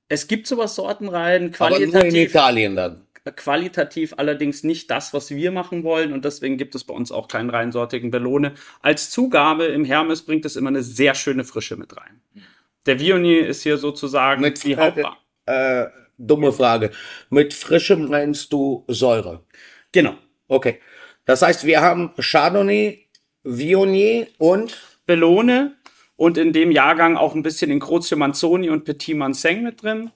Es 0.10 0.28
gibt 0.28 0.46
sowas 0.46 0.76
Sorten 0.76 1.10
rein, 1.10 1.52
qualitativ. 1.52 1.96
Aber 1.96 2.04
nur 2.04 2.14
in 2.14 2.16
Italien 2.16 2.76
dann 2.76 3.08
qualitativ 3.32 4.14
allerdings 4.18 4.64
nicht 4.64 4.92
das, 4.92 5.14
was 5.14 5.32
wir 5.32 5.52
machen 5.52 5.84
wollen 5.84 6.12
und 6.12 6.26
deswegen 6.26 6.58
gibt 6.58 6.76
es 6.76 6.84
bei 6.84 6.94
uns 6.94 7.12
auch 7.12 7.28
keinen 7.28 7.50
reinsortigen 7.50 8.12
Bellone. 8.12 8.54
Als 8.82 9.10
Zugabe 9.10 9.66
im 9.66 9.86
Hermes 9.86 10.24
bringt 10.24 10.46
es 10.46 10.56
immer 10.56 10.70
eine 10.70 10.84
sehr 10.84 11.16
schöne 11.16 11.46
Frische 11.46 11.78
mit 11.78 11.96
rein. 11.96 12.20
Der 12.86 13.00
Vionier 13.00 13.48
ist 13.48 13.64
hier 13.64 13.78
sozusagen 13.78 14.42
mit, 14.42 14.64
die 14.64 14.78
Haupt... 14.78 14.98
Äh, 15.46 15.84
äh, 15.84 15.90
dumme 16.18 16.52
Frage. 16.52 16.92
Mit 17.30 17.54
frischem 17.54 18.08
meinst 18.10 18.54
du 18.54 18.86
Säure? 18.88 19.46
Genau. 19.92 20.16
Okay. 20.48 20.80
Das 21.26 21.42
heißt, 21.42 21.66
wir 21.66 21.82
haben 21.82 22.12
Chardonnay, 22.20 23.08
Viognier 23.44 24.28
und 24.38 24.78
Bellone 25.06 25.76
und 26.16 26.38
in 26.38 26.54
dem 26.54 26.72
Jahrgang 26.72 27.18
auch 27.18 27.36
ein 27.36 27.44
bisschen 27.44 27.72
in 27.72 27.80
Crozio 27.80 28.18
Manzoni 28.18 28.70
und 28.70 28.86
Petit 28.86 29.16
Manseng 29.16 29.64
mit 29.64 29.82
drin 29.84 30.12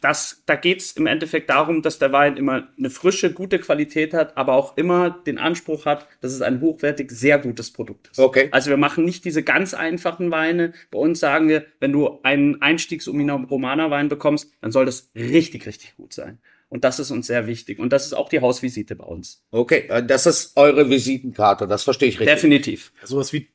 das, 0.00 0.42
da 0.46 0.56
geht 0.56 0.80
es 0.80 0.92
im 0.92 1.06
Endeffekt 1.06 1.48
darum, 1.48 1.82
dass 1.82 1.98
der 1.98 2.12
Wein 2.12 2.36
immer 2.36 2.68
eine 2.76 2.90
frische, 2.90 3.32
gute 3.32 3.58
Qualität 3.58 4.12
hat, 4.12 4.36
aber 4.36 4.54
auch 4.54 4.76
immer 4.76 5.10
den 5.10 5.38
Anspruch 5.38 5.86
hat, 5.86 6.06
dass 6.20 6.32
es 6.32 6.42
ein 6.42 6.60
hochwertig, 6.60 7.10
sehr 7.10 7.38
gutes 7.38 7.72
Produkt 7.72 8.08
ist. 8.08 8.18
Okay. 8.18 8.48
Also 8.52 8.70
wir 8.70 8.76
machen 8.76 9.04
nicht 9.04 9.24
diese 9.24 9.42
ganz 9.42 9.74
einfachen 9.74 10.30
Weine. 10.30 10.72
Bei 10.90 10.98
uns 10.98 11.20
sagen 11.20 11.48
wir, 11.48 11.64
wenn 11.80 11.92
du 11.92 12.20
einen 12.22 12.60
Einstiegs-Umina 12.60 13.34
Romana 13.34 13.90
Wein 13.90 14.08
bekommst, 14.08 14.52
dann 14.60 14.72
soll 14.72 14.84
das 14.84 15.10
richtig, 15.14 15.66
richtig 15.66 15.96
gut 15.96 16.12
sein. 16.12 16.38
Und 16.72 16.84
das 16.84 16.98
ist 16.98 17.10
uns 17.10 17.26
sehr 17.26 17.46
wichtig. 17.46 17.78
Und 17.78 17.92
das 17.92 18.06
ist 18.06 18.14
auch 18.14 18.30
die 18.30 18.40
Hausvisite 18.40 18.96
bei 18.96 19.04
uns. 19.04 19.44
Okay, 19.50 19.88
äh, 19.90 20.02
das 20.02 20.24
ist 20.24 20.56
eure 20.56 20.88
Visitenkarte, 20.88 21.66
das 21.68 21.82
verstehe 21.82 22.08
ich 22.08 22.18
richtig. 22.18 22.34
Definitiv. 22.34 22.92
Ja, 23.02 23.06
sowas 23.08 23.30
wie 23.34 23.48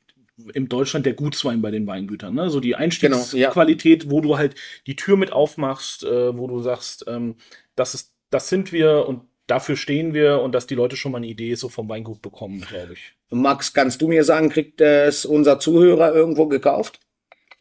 im 0.54 0.70
Deutschland 0.70 1.06
der 1.06 1.14
Gutswein 1.14 1.62
bei 1.62 1.72
den 1.72 1.88
Weingütern. 1.88 2.34
Ne? 2.36 2.50
So 2.50 2.60
die 2.60 2.76
Einstiegsqualität, 2.76 4.02
genau, 4.02 4.12
ja. 4.12 4.18
wo 4.18 4.22
du 4.22 4.38
halt 4.38 4.56
die 4.86 4.96
Tür 4.96 5.18
mit 5.18 5.32
aufmachst, 5.32 6.04
äh, 6.04 6.38
wo 6.38 6.48
du 6.48 6.62
sagst, 6.62 7.06
ähm, 7.08 7.36
das 7.76 7.94
ist, 7.94 8.14
das 8.30 8.50
sind 8.50 8.72
wir 8.72 9.08
und 9.08 9.22
dafür 9.48 9.76
stehen 9.78 10.14
wir 10.14 10.42
und 10.42 10.54
dass 10.54 10.68
die 10.68 10.76
Leute 10.76 10.96
schon 10.96 11.12
mal 11.12 11.20
eine 11.20 11.28
Idee 11.28 11.56
so 11.56 11.70
vom 11.70 11.90
Weingut 11.90 12.22
bekommen, 12.22 12.62
glaube 12.70 12.94
ich. 12.94 13.14
Max, 13.30 13.74
kannst 13.74 14.02
du 14.02 14.08
mir 14.08 14.24
sagen, 14.24 14.50
kriegt 14.50 14.80
es 14.82 15.26
unser 15.26 15.60
Zuhörer 15.60 16.14
irgendwo 16.14 16.48
gekauft? 16.48 17.00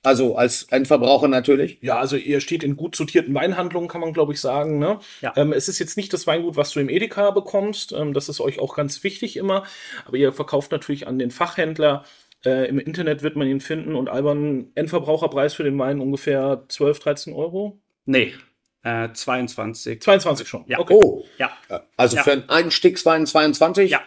Also 0.02 0.36
als 0.36 0.64
Endverbraucher 0.64 1.26
natürlich. 1.26 1.78
Ja, 1.80 1.98
also 1.98 2.14
ihr 2.16 2.40
steht 2.40 2.62
in 2.62 2.76
gut 2.76 2.94
sortierten 2.94 3.34
Weinhandlungen, 3.34 3.88
kann 3.88 4.00
man 4.00 4.12
glaube 4.12 4.32
ich 4.34 4.40
sagen. 4.40 4.78
Ne? 4.78 5.00
Ja. 5.20 5.32
Ähm, 5.34 5.52
es 5.52 5.68
ist 5.68 5.80
jetzt 5.80 5.96
nicht 5.96 6.12
das 6.12 6.28
Weingut, 6.28 6.56
was 6.56 6.70
du 6.70 6.78
im 6.78 6.88
Edeka 6.88 7.32
bekommst. 7.32 7.92
Ähm, 7.92 8.14
das 8.14 8.28
ist 8.28 8.40
euch 8.40 8.60
auch 8.60 8.76
ganz 8.76 9.02
wichtig 9.02 9.36
immer. 9.36 9.64
Aber 10.04 10.16
ihr 10.16 10.32
verkauft 10.32 10.70
natürlich 10.70 11.08
an 11.08 11.18
den 11.18 11.32
Fachhändler 11.32 12.04
äh, 12.46 12.68
Im 12.68 12.78
Internet 12.78 13.22
wird 13.22 13.34
man 13.36 13.48
ihn 13.48 13.60
finden 13.60 13.96
und 13.96 14.08
albern 14.08 14.70
Endverbraucherpreis 14.76 15.54
für 15.54 15.64
den 15.64 15.78
Wein 15.78 16.00
ungefähr 16.00 16.64
12, 16.68 17.00
13 17.00 17.32
Euro? 17.34 17.80
Nee. 18.04 18.34
Äh, 18.82 19.12
22. 19.12 20.00
22 20.00 20.48
schon. 20.48 20.64
Ja. 20.68 20.78
Okay. 20.78 20.94
Oh. 20.94 21.24
Ja. 21.38 21.50
Also 21.96 22.16
ja. 22.16 22.22
für 22.22 22.32
einen 22.32 22.48
Einstiegswein 22.48 23.26
22? 23.26 23.90
Ja. 23.90 24.00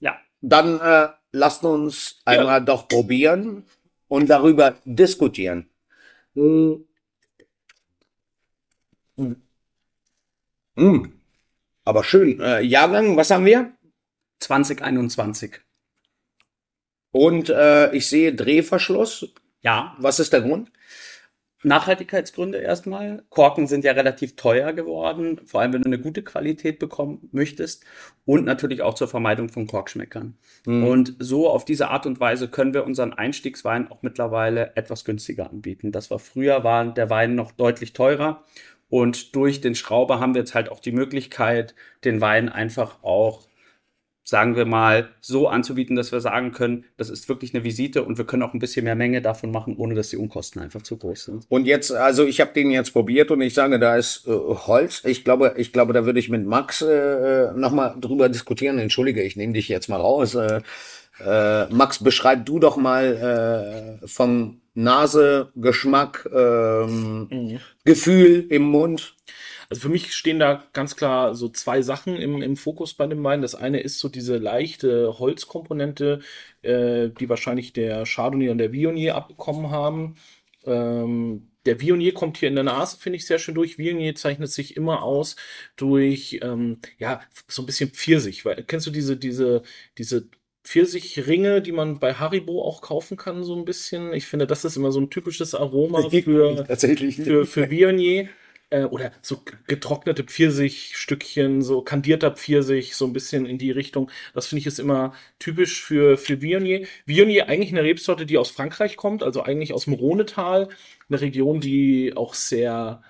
Ja. 0.00 0.18
Dann 0.42 0.78
äh, 0.78 1.08
lasst 1.32 1.64
uns 1.64 2.20
einmal 2.26 2.58
ja. 2.58 2.60
doch 2.60 2.86
probieren 2.86 3.64
und 4.08 4.28
darüber 4.28 4.76
diskutieren. 4.84 5.70
Hm. 6.34 6.84
Hm. 9.16 9.42
Hm. 10.76 11.12
Aber 11.84 12.04
schön. 12.04 12.40
Äh, 12.40 12.60
Jahrgang, 12.60 13.16
was 13.16 13.30
haben 13.30 13.46
wir? 13.46 13.72
2021. 14.40 15.60
Und 17.14 17.48
äh, 17.48 17.94
ich 17.94 18.08
sehe 18.08 18.34
Drehverschluss. 18.34 19.32
Ja. 19.60 19.94
Was 20.00 20.18
ist 20.18 20.32
der 20.32 20.40
Grund? 20.40 20.72
Nachhaltigkeitsgründe 21.62 22.58
erstmal. 22.58 23.22
Korken 23.30 23.68
sind 23.68 23.84
ja 23.84 23.92
relativ 23.92 24.34
teuer 24.34 24.72
geworden, 24.72 25.40
vor 25.46 25.60
allem 25.60 25.74
wenn 25.74 25.82
du 25.82 25.86
eine 25.86 26.00
gute 26.00 26.24
Qualität 26.24 26.80
bekommen 26.80 27.28
möchtest 27.30 27.84
und 28.24 28.44
natürlich 28.44 28.82
auch 28.82 28.94
zur 28.94 29.06
Vermeidung 29.06 29.48
von 29.48 29.68
Korkschmeckern. 29.68 30.36
Mhm. 30.66 30.84
Und 30.84 31.14
so 31.20 31.48
auf 31.48 31.64
diese 31.64 31.88
Art 31.88 32.04
und 32.04 32.18
Weise 32.18 32.48
können 32.48 32.74
wir 32.74 32.84
unseren 32.84 33.12
Einstiegswein 33.12 33.88
auch 33.92 34.02
mittlerweile 34.02 34.72
etwas 34.74 35.04
günstiger 35.04 35.48
anbieten. 35.48 35.92
Das 35.92 36.10
war 36.10 36.18
früher 36.18 36.64
war 36.64 36.92
der 36.92 37.10
Wein 37.10 37.36
noch 37.36 37.52
deutlich 37.52 37.92
teurer 37.92 38.42
und 38.88 39.36
durch 39.36 39.60
den 39.60 39.76
Schrauber 39.76 40.18
haben 40.18 40.34
wir 40.34 40.40
jetzt 40.40 40.56
halt 40.56 40.68
auch 40.68 40.80
die 40.80 40.92
Möglichkeit, 40.92 41.76
den 42.02 42.20
Wein 42.20 42.48
einfach 42.48 43.04
auch 43.04 43.46
sagen 44.24 44.56
wir 44.56 44.64
mal, 44.64 45.10
so 45.20 45.48
anzubieten, 45.48 45.96
dass 45.96 46.10
wir 46.10 46.20
sagen 46.20 46.52
können, 46.52 46.84
das 46.96 47.10
ist 47.10 47.28
wirklich 47.28 47.54
eine 47.54 47.62
Visite 47.62 48.02
und 48.02 48.16
wir 48.16 48.24
können 48.24 48.42
auch 48.42 48.54
ein 48.54 48.58
bisschen 48.58 48.84
mehr 48.84 48.94
Menge 48.94 49.20
davon 49.20 49.50
machen, 49.50 49.76
ohne 49.76 49.94
dass 49.94 50.08
die 50.08 50.16
Unkosten 50.16 50.62
einfach 50.62 50.82
zu 50.82 50.96
groß 50.96 51.24
sind. 51.24 51.46
Und 51.50 51.66
jetzt, 51.66 51.92
also 51.92 52.24
ich 52.24 52.40
habe 52.40 52.52
den 52.54 52.70
jetzt 52.70 52.92
probiert 52.92 53.30
und 53.30 53.42
ich 53.42 53.52
sage, 53.52 53.78
da 53.78 53.96
ist 53.96 54.26
äh, 54.26 54.30
Holz. 54.30 55.02
Ich 55.04 55.24
glaube, 55.24 55.54
ich 55.58 55.72
glaube, 55.72 55.92
da 55.92 56.06
würde 56.06 56.18
ich 56.18 56.30
mit 56.30 56.46
Max 56.46 56.80
äh, 56.80 57.52
nochmal 57.54 57.96
drüber 58.00 58.30
diskutieren. 58.30 58.78
Entschuldige, 58.78 59.22
ich 59.22 59.36
nehme 59.36 59.52
dich 59.52 59.68
jetzt 59.68 59.88
mal 59.88 60.00
raus. 60.00 60.34
Äh, 60.34 60.62
äh, 61.24 61.66
Max, 61.66 62.02
beschreib 62.02 62.46
du 62.46 62.58
doch 62.58 62.76
mal 62.76 64.00
äh, 64.02 64.06
vom 64.08 64.60
Nase, 64.74 65.52
Geschmack, 65.54 66.28
ähm, 66.32 67.28
mhm. 67.30 67.60
Gefühl 67.84 68.46
im 68.50 68.62
Mund. 68.62 69.14
Also 69.70 69.82
für 69.82 69.88
mich 69.88 70.12
stehen 70.12 70.38
da 70.38 70.64
ganz 70.72 70.96
klar 70.96 71.34
so 71.34 71.48
zwei 71.48 71.82
Sachen 71.82 72.16
im, 72.16 72.42
im 72.42 72.56
Fokus 72.56 72.94
bei 72.94 73.06
dem 73.06 73.24
Wein. 73.24 73.42
Das 73.42 73.54
eine 73.54 73.80
ist 73.80 73.98
so 73.98 74.08
diese 74.08 74.36
leichte 74.36 75.18
Holzkomponente, 75.18 76.20
äh, 76.62 77.08
die 77.08 77.28
wahrscheinlich 77.28 77.72
der 77.72 78.04
Chardonnay 78.04 78.50
und 78.50 78.58
der 78.58 78.72
Viognier 78.72 79.14
abbekommen 79.14 79.70
haben. 79.70 80.16
Ähm, 80.66 81.48
der 81.66 81.80
Viognier 81.80 82.12
kommt 82.12 82.38
hier 82.38 82.48
in 82.48 82.56
der 82.56 82.64
Nase, 82.64 82.98
finde 82.98 83.16
ich, 83.16 83.26
sehr 83.26 83.38
schön 83.38 83.54
durch. 83.54 83.78
Viognier 83.78 84.14
zeichnet 84.14 84.50
sich 84.50 84.76
immer 84.76 85.02
aus 85.02 85.36
durch, 85.76 86.40
ähm, 86.42 86.78
ja, 86.98 87.20
so 87.48 87.62
ein 87.62 87.66
bisschen 87.66 87.90
Pfirsich. 87.90 88.44
Weil, 88.44 88.64
kennst 88.64 88.86
du 88.86 88.90
diese, 88.90 89.16
diese, 89.16 89.62
diese 89.96 90.28
Pfirsichringe, 90.64 91.60
die 91.60 91.72
man 91.72 92.00
bei 92.00 92.14
Haribo 92.14 92.62
auch 92.62 92.80
kaufen 92.80 93.16
kann, 93.16 93.44
so 93.44 93.54
ein 93.54 93.64
bisschen? 93.64 94.12
Ich 94.14 94.26
finde, 94.26 94.46
das 94.46 94.64
ist 94.64 94.76
immer 94.76 94.90
so 94.90 95.00
ein 95.00 95.10
typisches 95.10 95.54
Aroma 95.54 96.08
für, 96.08 97.12
für, 97.12 97.46
für 97.46 97.70
Viognier 97.70 98.28
äh, 98.70 98.84
oder 98.84 99.12
so 99.22 99.42
getrocknete 99.66 100.24
Pfirsichstückchen, 100.24 101.62
so 101.62 101.82
kandierter 101.82 102.30
Pfirsich, 102.30 102.96
so 102.96 103.04
ein 103.06 103.12
bisschen 103.12 103.46
in 103.46 103.58
die 103.58 103.70
Richtung. 103.70 104.10
Das 104.32 104.46
finde 104.46 104.60
ich 104.60 104.66
ist 104.66 104.80
immer 104.80 105.14
typisch 105.38 105.82
für, 105.82 106.16
für 106.16 106.40
Viognier. 106.40 106.86
Viognier 107.06 107.48
eigentlich 107.48 107.70
eine 107.70 107.84
Rebsorte, 107.84 108.26
die 108.26 108.38
aus 108.38 108.50
Frankreich 108.50 108.96
kommt, 108.96 109.22
also 109.22 109.42
eigentlich 109.42 109.74
aus 109.74 109.84
dem 109.84 109.94
Rhonetal, 109.94 110.70
eine 111.08 111.20
Region, 111.20 111.60
die 111.60 112.14
auch 112.16 112.34
sehr 112.34 113.02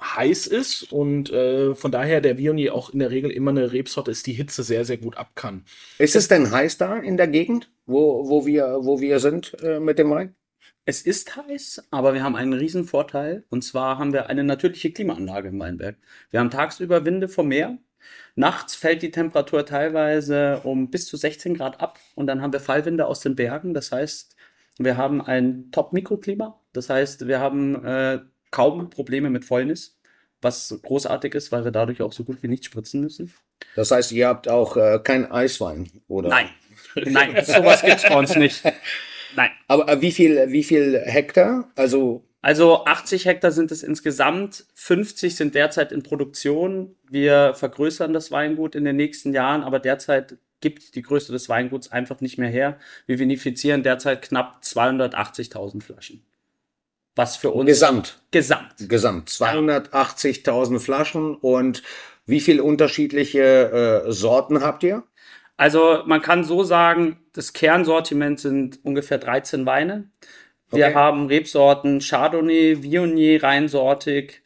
heiß 0.00 0.46
ist 0.46 0.92
und 0.92 1.30
äh, 1.30 1.74
von 1.74 1.92
daher 1.92 2.20
der 2.20 2.36
Viognier 2.36 2.74
auch 2.74 2.90
in 2.90 2.98
der 2.98 3.10
Regel 3.10 3.30
immer 3.30 3.50
eine 3.50 3.72
Rebsorte 3.72 4.10
ist, 4.10 4.26
die 4.26 4.32
Hitze 4.32 4.62
sehr, 4.62 4.84
sehr 4.84 4.98
gut 4.98 5.16
ab 5.16 5.30
kann. 5.34 5.64
Ist 5.98 6.16
es 6.16 6.28
denn 6.28 6.50
heiß 6.50 6.78
da 6.78 6.98
in 6.98 7.16
der 7.16 7.28
Gegend, 7.28 7.70
wo, 7.86 8.28
wo, 8.28 8.46
wir, 8.46 8.78
wo 8.80 9.00
wir 9.00 9.20
sind 9.20 9.56
äh, 9.62 9.78
mit 9.78 9.98
dem 9.98 10.10
Wein? 10.10 10.34
Es 10.86 11.00
ist 11.00 11.36
heiß, 11.36 11.86
aber 11.90 12.12
wir 12.12 12.22
haben 12.22 12.36
einen 12.36 12.52
riesen 12.52 12.84
Vorteil. 12.84 13.44
Und 13.48 13.62
zwar 13.62 13.98
haben 13.98 14.12
wir 14.12 14.28
eine 14.28 14.44
natürliche 14.44 14.92
Klimaanlage 14.92 15.48
im 15.48 15.58
Weinberg. 15.58 15.96
Wir 16.30 16.40
haben 16.40 16.50
tagsüber 16.50 17.04
Winde 17.06 17.28
vom 17.28 17.48
Meer. 17.48 17.78
Nachts 18.34 18.74
fällt 18.74 19.00
die 19.00 19.10
Temperatur 19.10 19.64
teilweise 19.64 20.60
um 20.64 20.90
bis 20.90 21.06
zu 21.06 21.16
16 21.16 21.54
Grad 21.54 21.80
ab. 21.80 21.98
Und 22.14 22.26
dann 22.26 22.42
haben 22.42 22.52
wir 22.52 22.60
Fallwinde 22.60 23.06
aus 23.06 23.20
den 23.20 23.34
Bergen. 23.34 23.72
Das 23.72 23.92
heißt, 23.92 24.36
wir 24.78 24.98
haben 24.98 25.22
ein 25.22 25.70
Top-Mikroklima. 25.70 26.60
Das 26.74 26.90
heißt, 26.90 27.28
wir 27.28 27.40
haben 27.40 27.82
äh, 27.84 28.20
kaum 28.54 28.88
Probleme 28.88 29.30
mit 29.30 29.44
Fäulnis, 29.44 29.98
was 30.40 30.78
großartig 30.82 31.34
ist, 31.34 31.50
weil 31.50 31.64
wir 31.64 31.72
dadurch 31.72 32.00
auch 32.02 32.12
so 32.12 32.22
gut 32.22 32.40
wie 32.42 32.48
nicht 32.48 32.64
spritzen 32.64 33.00
müssen. 33.00 33.34
Das 33.74 33.90
heißt, 33.90 34.12
ihr 34.12 34.28
habt 34.28 34.48
auch 34.48 34.76
äh, 34.76 35.00
kein 35.02 35.30
Eiswein, 35.30 35.90
oder? 36.06 36.28
Nein. 36.28 36.48
Nein, 37.04 37.44
sowas 37.44 37.82
gibt 37.82 37.96
es 37.96 38.02
bei 38.04 38.16
uns 38.16 38.36
nicht. 38.36 38.62
Nein. 39.34 39.50
Aber 39.66 39.88
äh, 39.88 40.00
wie 40.00 40.12
viel, 40.12 40.52
wie 40.52 40.62
viel 40.62 41.02
Hektar? 41.04 41.68
Also 41.74 42.24
also 42.40 42.84
80 42.84 43.24
Hektar 43.24 43.50
sind 43.52 43.72
es 43.72 43.82
insgesamt, 43.82 44.66
50 44.74 45.34
sind 45.34 45.54
derzeit 45.54 45.92
in 45.92 46.02
Produktion. 46.02 46.94
Wir 47.10 47.54
vergrößern 47.54 48.12
das 48.12 48.30
Weingut 48.30 48.74
in 48.74 48.84
den 48.84 48.96
nächsten 48.96 49.32
Jahren, 49.32 49.62
aber 49.62 49.80
derzeit 49.80 50.36
gibt 50.60 50.94
die 50.94 51.00
Größe 51.00 51.32
des 51.32 51.48
Weinguts 51.48 51.90
einfach 51.90 52.20
nicht 52.20 52.36
mehr 52.36 52.50
her. 52.50 52.78
Wir 53.06 53.18
vinifizieren 53.18 53.82
derzeit 53.82 54.20
knapp 54.20 54.60
280.000 54.62 55.82
Flaschen. 55.82 56.22
Was 57.16 57.36
für 57.36 57.50
uns 57.50 57.68
Gesamt. 57.68 58.18
Gesamt. 58.30 58.74
Gesamt. 58.88 59.28
280.000 59.30 60.80
Flaschen 60.80 61.36
und 61.36 61.82
wie 62.26 62.40
viele 62.40 62.62
unterschiedliche 62.62 64.04
äh, 64.06 64.12
Sorten 64.12 64.62
habt 64.62 64.82
ihr? 64.82 65.04
Also 65.56 66.02
man 66.06 66.22
kann 66.22 66.44
so 66.44 66.64
sagen, 66.64 67.18
das 67.32 67.52
Kernsortiment 67.52 68.40
sind 68.40 68.80
ungefähr 68.84 69.18
13 69.18 69.66
Weine. 69.66 70.10
Wir 70.70 70.86
okay. 70.86 70.94
haben 70.94 71.26
Rebsorten 71.26 72.00
Chardonnay, 72.00 72.82
Viognier, 72.82 73.42
reinsortig, 73.42 74.42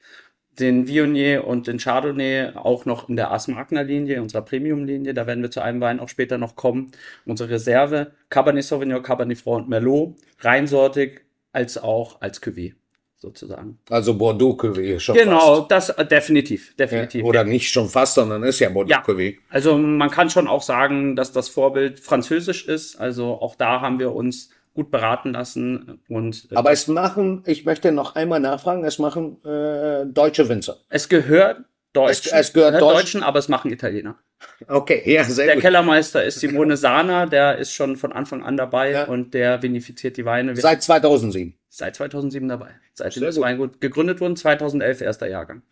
den 0.59 0.89
Viognier 0.89 1.47
und 1.47 1.67
den 1.67 1.79
Chardonnay 1.79 2.53
auch 2.55 2.85
noch 2.85 3.09
in 3.09 3.17
der 3.17 3.31
Asmarkner-Linie, 3.31 4.21
unserer 4.21 4.43
Premium-Linie. 4.43 5.15
Da 5.15 5.27
werden 5.27 5.43
wir 5.43 5.51
zu 5.51 5.63
einem 5.63 5.81
Wein 5.81 6.01
auch 6.01 6.09
später 6.09 6.37
noch 6.37 6.57
kommen. 6.57 6.91
Unsere 7.25 7.51
Reserve, 7.51 8.13
Cabernet 8.29 8.65
Sauvignon, 8.65 9.03
Cabernet 9.03 9.39
Franc 9.39 9.63
und 9.63 9.69
Merlot, 9.69 10.17
reinsortig 10.41 11.23
als 11.59 11.77
auch 11.77 12.21
als 12.21 12.41
Cuvée 12.41 12.75
sozusagen. 13.17 13.79
Also 13.91 14.15
Bordeaux 14.17 14.57
Cuvée 14.57 15.00
schon 15.00 15.17
Genau, 15.17 15.57
fast. 15.57 15.71
das 15.73 15.91
äh, 15.91 16.07
definitiv, 16.07 16.77
definitiv. 16.77 17.23
Ja, 17.23 17.27
oder 17.27 17.43
nicht 17.45 17.69
schon 17.73 17.88
fast, 17.88 18.15
sondern 18.15 18.45
ist 18.45 18.61
ja 18.61 18.69
Bordeaux 18.69 19.19
ja. 19.19 19.33
Also 19.50 19.77
man 19.77 20.09
kann 20.09 20.31
schon 20.31 20.47
auch 20.47 20.62
sagen, 20.62 21.17
dass 21.17 21.33
das 21.33 21.49
Vorbild 21.49 21.99
französisch 21.99 22.67
ist. 22.69 22.95
Also 23.00 23.41
auch 23.41 23.57
da 23.57 23.81
haben 23.81 23.99
wir 23.99 24.15
uns 24.15 24.50
gut 24.73 24.93
beraten 24.93 25.33
lassen 25.33 26.00
und. 26.09 26.47
Äh, 26.53 26.55
Aber 26.55 26.71
es 26.71 26.87
machen, 26.87 27.43
ich 27.47 27.65
möchte 27.65 27.91
noch 27.91 28.15
einmal 28.15 28.38
nachfragen, 28.38 28.85
es 28.85 29.00
machen 29.00 29.45
äh, 29.45 30.07
deutsche 30.07 30.49
Winzer. 30.49 30.77
Es 30.88 31.09
gehört 31.09 31.65
Deutschen, 31.92 32.33
es, 32.33 32.49
es 32.49 32.52
gehört, 32.52 32.78
gehört 32.78 32.97
Deutschen, 32.97 33.23
aber 33.23 33.38
es 33.38 33.49
machen 33.49 33.73
Italiener. 33.73 34.18
Okay, 34.66 35.02
ja, 35.04 35.25
sehr 35.25 35.47
der 35.47 35.54
gut. 35.54 35.64
Der 35.64 35.71
Kellermeister 35.71 36.23
ist 36.25 36.40
Simone 36.40 36.76
Sana, 36.76 37.26
der 37.26 37.59
ist 37.59 37.73
schon 37.73 37.97
von 37.97 38.12
Anfang 38.12 38.42
an 38.42 38.57
dabei 38.57 38.92
ja. 38.92 39.04
und 39.04 39.35
der 39.35 39.62
vinifiziert 39.62 40.16
die 40.16 40.25
Weine. 40.25 40.54
Seit 40.57 40.83
2007. 40.83 41.54
Seit 41.68 41.97
2007 41.97 42.49
dabei. 42.49 42.71
Seit 42.95 43.16
das 43.21 43.40
Weingut 43.40 43.80
gegründet 43.80 44.21
wurden, 44.21 44.37
2011 44.37 45.00
erster 45.00 45.28
Jahrgang. 45.28 45.62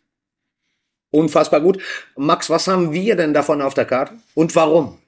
Unfassbar 1.10 1.60
gut. 1.60 1.80
Max, 2.16 2.50
was 2.50 2.66
haben 2.66 2.92
wir 2.92 3.16
denn 3.16 3.32
davon 3.32 3.62
auf 3.62 3.74
der 3.74 3.84
Karte 3.84 4.14
und 4.34 4.54
warum? 4.56 4.98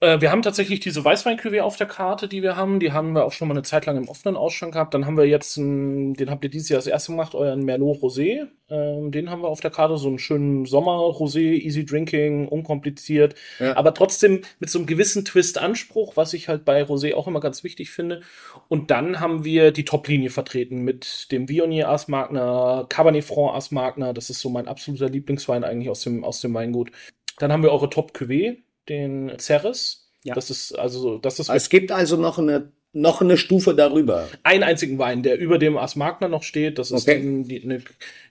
Äh, 0.00 0.22
wir 0.22 0.30
haben 0.30 0.40
tatsächlich 0.40 0.80
diese 0.80 1.04
weißwein 1.04 1.38
auf 1.60 1.76
der 1.76 1.86
Karte, 1.86 2.26
die 2.26 2.42
wir 2.42 2.56
haben. 2.56 2.80
Die 2.80 2.92
haben 2.92 3.12
wir 3.12 3.24
auch 3.24 3.32
schon 3.32 3.48
mal 3.48 3.54
eine 3.54 3.62
Zeit 3.62 3.84
lang 3.84 3.98
im 3.98 4.08
offenen 4.08 4.36
Ausschank 4.36 4.72
gehabt. 4.72 4.94
Dann 4.94 5.04
haben 5.04 5.16
wir 5.16 5.26
jetzt, 5.26 5.58
einen, 5.58 6.14
den 6.14 6.30
habt 6.30 6.42
ihr 6.42 6.50
dieses 6.50 6.70
Jahr 6.70 6.78
das 6.78 6.86
erste 6.86 7.12
gemacht, 7.12 7.34
euren 7.34 7.64
Merlot 7.64 7.98
Rosé. 7.98 8.48
Ähm, 8.70 9.10
den 9.10 9.30
haben 9.30 9.42
wir 9.42 9.48
auf 9.48 9.60
der 9.60 9.70
Karte, 9.70 9.98
so 9.98 10.08
einen 10.08 10.18
schönen 10.18 10.64
Sommer-Rosé, 10.64 11.52
easy 11.60 11.84
drinking, 11.84 12.48
unkompliziert. 12.48 13.34
Ja. 13.58 13.76
Aber 13.76 13.92
trotzdem 13.92 14.40
mit 14.58 14.70
so 14.70 14.78
einem 14.78 14.86
gewissen 14.86 15.24
Twist-Anspruch, 15.26 16.16
was 16.16 16.32
ich 16.32 16.48
halt 16.48 16.64
bei 16.64 16.82
Rosé 16.82 17.14
auch 17.14 17.28
immer 17.28 17.40
ganz 17.40 17.62
wichtig 17.62 17.90
finde. 17.90 18.22
Und 18.68 18.90
dann 18.90 19.20
haben 19.20 19.44
wir 19.44 19.70
die 19.70 19.84
Top-Linie 19.84 20.30
vertreten 20.30 20.80
mit 20.82 21.30
dem 21.30 21.48
Viognier 21.48 21.90
Asmagner, 21.90 22.86
Cabernet 22.88 23.24
Franc 23.24 23.54
Asmagner. 23.54 24.14
Das 24.14 24.30
ist 24.30 24.40
so 24.40 24.48
mein 24.48 24.66
absoluter 24.66 25.10
Lieblingswein 25.10 25.62
eigentlich 25.62 25.90
aus 25.90 26.02
dem, 26.02 26.24
aus 26.24 26.40
dem 26.40 26.54
Weingut. 26.54 26.90
Dann 27.38 27.52
haben 27.52 27.62
wir 27.62 27.72
eure 27.72 27.90
Top-Cuvée 27.90 28.58
den 28.90 29.32
Ceres. 29.38 30.10
Ja. 30.22 30.34
Das 30.34 30.50
ist 30.50 30.78
also, 30.78 31.16
das 31.16 31.38
ist. 31.38 31.48
Es 31.48 31.70
gibt 31.70 31.92
also 31.92 32.16
noch 32.16 32.38
eine 32.38 32.72
noch 32.92 33.20
eine 33.20 33.36
Stufe 33.36 33.74
darüber. 33.74 34.28
Einen 34.42 34.64
einzigen 34.64 34.98
Wein, 34.98 35.22
der 35.22 35.38
über 35.38 35.58
dem 35.58 35.76
Asmagner 35.76 36.28
noch 36.28 36.42
steht. 36.42 36.78
Das 36.78 36.90
ist 36.90 37.08
okay. 37.08 37.44
die, 37.46 37.62
eine 37.62 37.82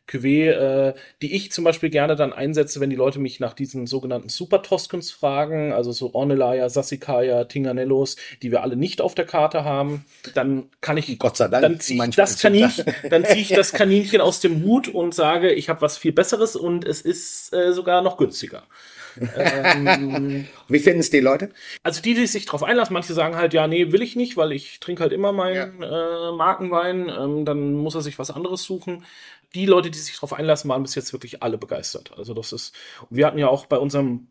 Cuvée, 0.06 0.50
äh, 0.50 0.94
die 1.22 1.34
ich 1.34 1.54
zum 1.54 1.64
Beispiel 1.64 1.90
gerne 1.90 2.18
dann 2.18 2.34
einsetze, 2.34 2.82
wenn 2.82 2.90
die 2.90 2.98
Leute 2.98 3.20
mich 3.20 3.40
nach 3.40 3.54
diesen 3.54 3.88
sogenannten 3.88 4.28
Super 4.28 4.62
Toscans 4.62 5.12
fragen, 5.12 5.72
also 5.72 5.94
so 5.94 6.14
Ornellaia, 6.14 6.68
Sassicaia, 6.68 7.46
Tinganellos, 7.46 8.18
die 8.42 8.52
wir 8.52 8.62
alle 8.62 8.76
nicht 8.76 9.00
auf 9.00 9.16
der 9.16 9.26
Karte 9.26 9.64
haben. 9.64 10.04
Dann 10.34 10.66
kann 10.82 10.98
ich, 10.98 11.18
Gott 11.20 11.38
sei 11.38 11.48
Dank, 11.48 11.62
dann 11.62 11.80
ziehe 11.80 12.04
ich 12.10 12.16
das 12.16 12.40
Kaninchen, 12.40 12.86
dann 13.10 13.24
ziehe 13.24 13.42
ich 13.42 13.50
das 13.50 13.72
Kaninchen 13.74 14.20
aus 14.20 14.42
dem 14.42 14.64
Hut 14.64 14.90
und 14.90 15.16
sage, 15.16 15.54
ich 15.54 15.70
habe 15.70 15.82
was 15.82 15.98
viel 15.98 16.12
Besseres 16.12 16.58
und 16.58 16.86
es 16.86 17.00
ist 17.00 17.54
äh, 17.54 17.72
sogar 17.72 18.02
noch 18.02 18.18
günstiger 18.18 18.64
ähm, 19.38 20.48
Wie 20.68 20.80
finden 20.80 21.00
es 21.00 21.10
die 21.10 21.20
Leute? 21.20 21.50
Also 21.84 22.02
die, 22.02 22.14
die 22.14 22.28
sich 22.28 22.46
darauf 22.46 22.64
einlassen, 22.64 22.94
manche 22.94 23.14
sagen 23.14 23.36
halt, 23.36 23.54
ja, 23.54 23.68
nee, 23.68 23.92
will 23.92 24.02
ich 24.02 24.16
nicht, 24.16 24.38
weil 24.38 24.52
ich 24.52 24.80
trinke 24.80 25.02
halt 25.02 25.14
immer 25.14 25.32
meinen 25.32 25.82
ja. 25.82 26.30
äh, 26.30 26.36
Markenwein, 26.36 27.10
ähm, 27.10 27.46
dann 27.46 27.74
muss 27.74 27.96
er 27.96 28.02
sich 28.02 28.20
was 28.20 28.32
anderes 28.32 28.64
suchen. 28.64 29.06
Die 29.56 29.66
Leute, 29.66 29.90
die 29.90 29.98
sich 29.98 30.16
darauf 30.16 30.34
einlassen, 30.34 30.70
waren 30.70 30.84
bis 30.84 30.96
jetzt 30.96 31.14
wirklich 31.14 31.42
alle 31.42 31.58
begeistert. 31.58 32.12
Also 32.18 32.34
das 32.34 32.54
ist, 32.54 32.76
wir 33.10 33.26
hatten 33.26 33.40
ja 33.40 33.48
auch 33.48 33.66
bei 33.66 33.78
unserem 33.78 34.28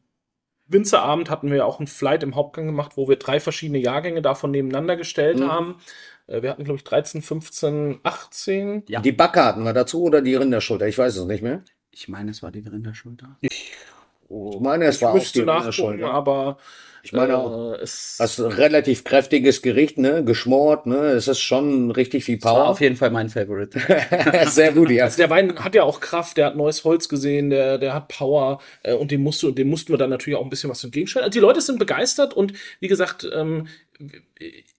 Winzerabend 0.69 1.31
hatten 1.31 1.51
wir 1.51 1.67
auch 1.67 1.81
ein 1.81 1.87
Flight 1.87 2.23
im 2.23 2.35
Hauptgang 2.35 2.67
gemacht, 2.67 2.93
wo 2.97 3.09
wir 3.09 3.17
drei 3.17 3.41
verschiedene 3.41 3.79
Jahrgänge 3.79 4.21
davon 4.21 4.51
nebeneinander 4.51 4.97
gestellt 4.97 5.41
mhm. 5.41 5.51
haben. 5.51 5.77
Äh, 6.27 6.43
wir 6.43 6.51
hatten, 6.51 6.65
glaube 6.65 6.77
ich, 6.77 6.85
13, 6.85 7.23
15, 7.23 8.01
18. 8.03 8.85
Ja. 8.89 9.01
Die 9.01 9.13
Backe 9.13 9.45
hatten 9.45 9.65
wir 9.65 9.73
dazu 9.73 10.03
oder 10.03 10.21
die 10.23 10.35
Rinderschulter? 10.37 10.87
Ich 10.87 10.99
weiß 10.99 11.17
es 11.17 11.25
nicht 11.25 11.43
mehr. 11.43 11.63
Ich 11.91 12.09
meine, 12.09 12.31
es 12.31 12.43
war 12.43 12.53
die 12.53 12.61
Rinderschulter. 12.61 13.37
Ich, 13.41 13.73
ich 14.31 14.61
meine, 14.61 14.87
es 14.87 14.97
ich 14.97 15.03
war 15.03 15.15
auch 15.15 15.19
die 15.19 15.39
Rinderschulter. 15.41 16.11
Aber 16.11 16.59
ich 17.03 17.13
meine 17.13 17.39
auch, 17.39 17.73
äh, 17.73 17.83
es 17.83 18.17
das 18.19 18.41
relativ 18.41 19.05
kräftiges 19.05 19.63
Gericht, 19.63 19.99
ne, 19.99 20.25
geschmort, 20.25 20.87
ne, 20.87 20.97
es 21.13 21.29
ist 21.29 21.41
schon 21.41 21.91
richtig 21.91 22.25
viel 22.25 22.39
Power. 22.39 22.53
Das 22.53 22.61
war 22.61 22.69
auf 22.69 22.81
jeden 22.81 22.97
Fall 22.97 23.11
mein 23.11 23.29
Favorite. 23.29 23.79
Sehr 24.51 24.73
gut, 24.73 24.91
ja. 24.91 25.05
Also 25.05 25.17
der 25.17 25.31
Wein 25.31 25.59
hat 25.65 25.75
ja 25.75 25.85
auch 25.85 26.01
Kraft, 26.01 26.37
der 26.37 26.47
hat 26.47 26.57
neues 26.57 26.85
Holz 26.85 27.09
gesehen, 27.09 27.51
der, 27.51 27.79
der 27.79 27.95
hat 27.95 28.09
Power 28.09 28.61
äh, 28.83 28.93
und 28.95 29.11
dem 29.11 29.23
musst 29.23 29.43
du, 29.43 29.51
dem 29.51 29.69
mussten 29.69 29.93
wir 29.93 29.99
dann 29.99 30.11
natürlich 30.11 30.39
auch 30.39 30.45
ein 30.45 30.51
bisschen 30.51 30.71
was 30.71 30.85
entgegenstellen. 30.85 31.25
Also 31.25 31.33
die 31.33 31.43
Leute 31.43 31.61
sind 31.61 31.79
begeistert 31.79 32.35
und 32.35 32.53
wie 32.81 32.89
gesagt, 32.89 33.29
ähm, 33.33 33.69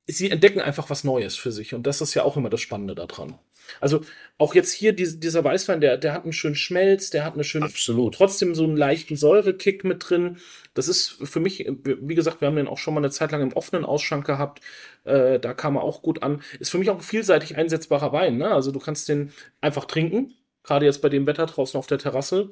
sie 0.08 0.30
entdecken 0.30 0.62
einfach 0.62 0.90
was 0.90 1.04
Neues 1.04 1.36
für 1.36 1.52
sich 1.52 1.74
und 1.74 1.88
das 1.88 2.02
ist 2.02 2.14
ja 2.14 2.24
auch 2.24 2.38
immer 2.38 2.50
das 2.50 2.62
Spannende 2.62 2.96
daran. 2.96 3.36
Also 3.80 4.02
auch 4.38 4.56
jetzt 4.56 4.72
hier 4.72 4.94
dieser 4.94 5.44
Weißwein, 5.44 5.82
der, 5.82 5.98
der 5.98 6.14
hat 6.14 6.24
einen 6.24 6.34
schönen 6.34 6.56
Schmelz, 6.56 7.10
der 7.10 7.26
hat 7.26 7.34
eine 7.34 7.44
schöne, 7.44 7.66
Absolut. 7.66 8.16
trotzdem 8.16 8.56
so 8.56 8.64
einen 8.64 8.78
leichten 8.78 9.16
Säurekick 9.16 9.84
mit 9.84 10.10
drin. 10.10 10.38
Das 10.74 10.88
ist 10.88 11.18
für 11.24 11.40
mich, 11.40 11.70
wie 11.84 12.16
gesagt, 12.16 12.40
wir 12.40 12.48
haben 12.48 12.56
den 12.56 12.68
auch 12.68 12.78
schon 12.78 12.94
mal 12.94 13.02
eine 13.02 13.12
Zeit 13.12 13.32
lang 13.32 13.42
im 13.42 13.54
offenen 13.54 13.84
Ausschank 13.84 14.26
gehabt. 14.26 14.62
Äh, 15.04 15.40
da 15.40 15.54
kam 15.54 15.76
er 15.76 15.84
auch 15.84 16.02
gut 16.02 16.24
an. 16.24 16.42
Ist 16.60 16.70
für 16.70 16.78
mich 16.78 16.90
auch 16.90 16.96
ein 16.96 17.02
vielseitig 17.02 17.58
einsetzbarer 17.58 18.14
Wein. 18.14 18.38
Ne? 18.38 18.50
Also 18.50 18.72
du 18.72 18.80
kannst 18.80 19.10
den 19.10 19.34
einfach 19.60 19.86
trinken, 19.86 20.34
gerade 20.64 20.86
jetzt 20.86 21.02
bei 21.02 21.10
dem 21.10 21.28
Wetter 21.28 21.46
draußen 21.46 21.78
auf 21.78 21.88
der 21.88 21.98
Terrasse. 21.98 22.50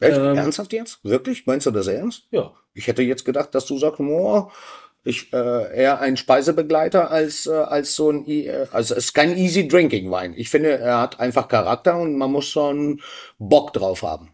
Echt? 0.00 0.16
Ähm, 0.16 0.36
Ernsthaft 0.36 0.72
jetzt? 0.72 1.04
Wirklich? 1.04 1.46
Meinst 1.46 1.66
du 1.66 1.70
das 1.70 1.86
ernst? 1.86 2.26
Ja. 2.30 2.52
Ich 2.74 2.86
hätte 2.86 3.02
jetzt 3.02 3.24
gedacht, 3.24 3.54
dass 3.54 3.66
du 3.66 3.78
sagst, 3.78 4.00
oh, 4.00 4.50
ich 5.04 5.32
äh, 5.32 5.76
eher 5.76 6.00
ein 6.00 6.16
Speisebegleiter 6.16 7.10
als 7.10 7.46
äh, 7.46 7.52
als 7.52 7.94
so 7.94 8.10
ein 8.10 8.26
äh, 8.28 8.66
also 8.72 8.94
es 8.94 9.06
ist 9.06 9.12
kein 9.14 9.36
easy 9.36 9.66
drinking 9.66 10.10
Wein. 10.10 10.34
Ich 10.36 10.48
finde, 10.48 10.78
er 10.78 11.00
hat 11.00 11.18
einfach 11.20 11.48
Charakter 11.48 11.98
und 11.98 12.16
man 12.16 12.30
muss 12.30 12.46
schon 12.48 13.00
Bock 13.38 13.72
drauf 13.72 14.02
haben. 14.02 14.30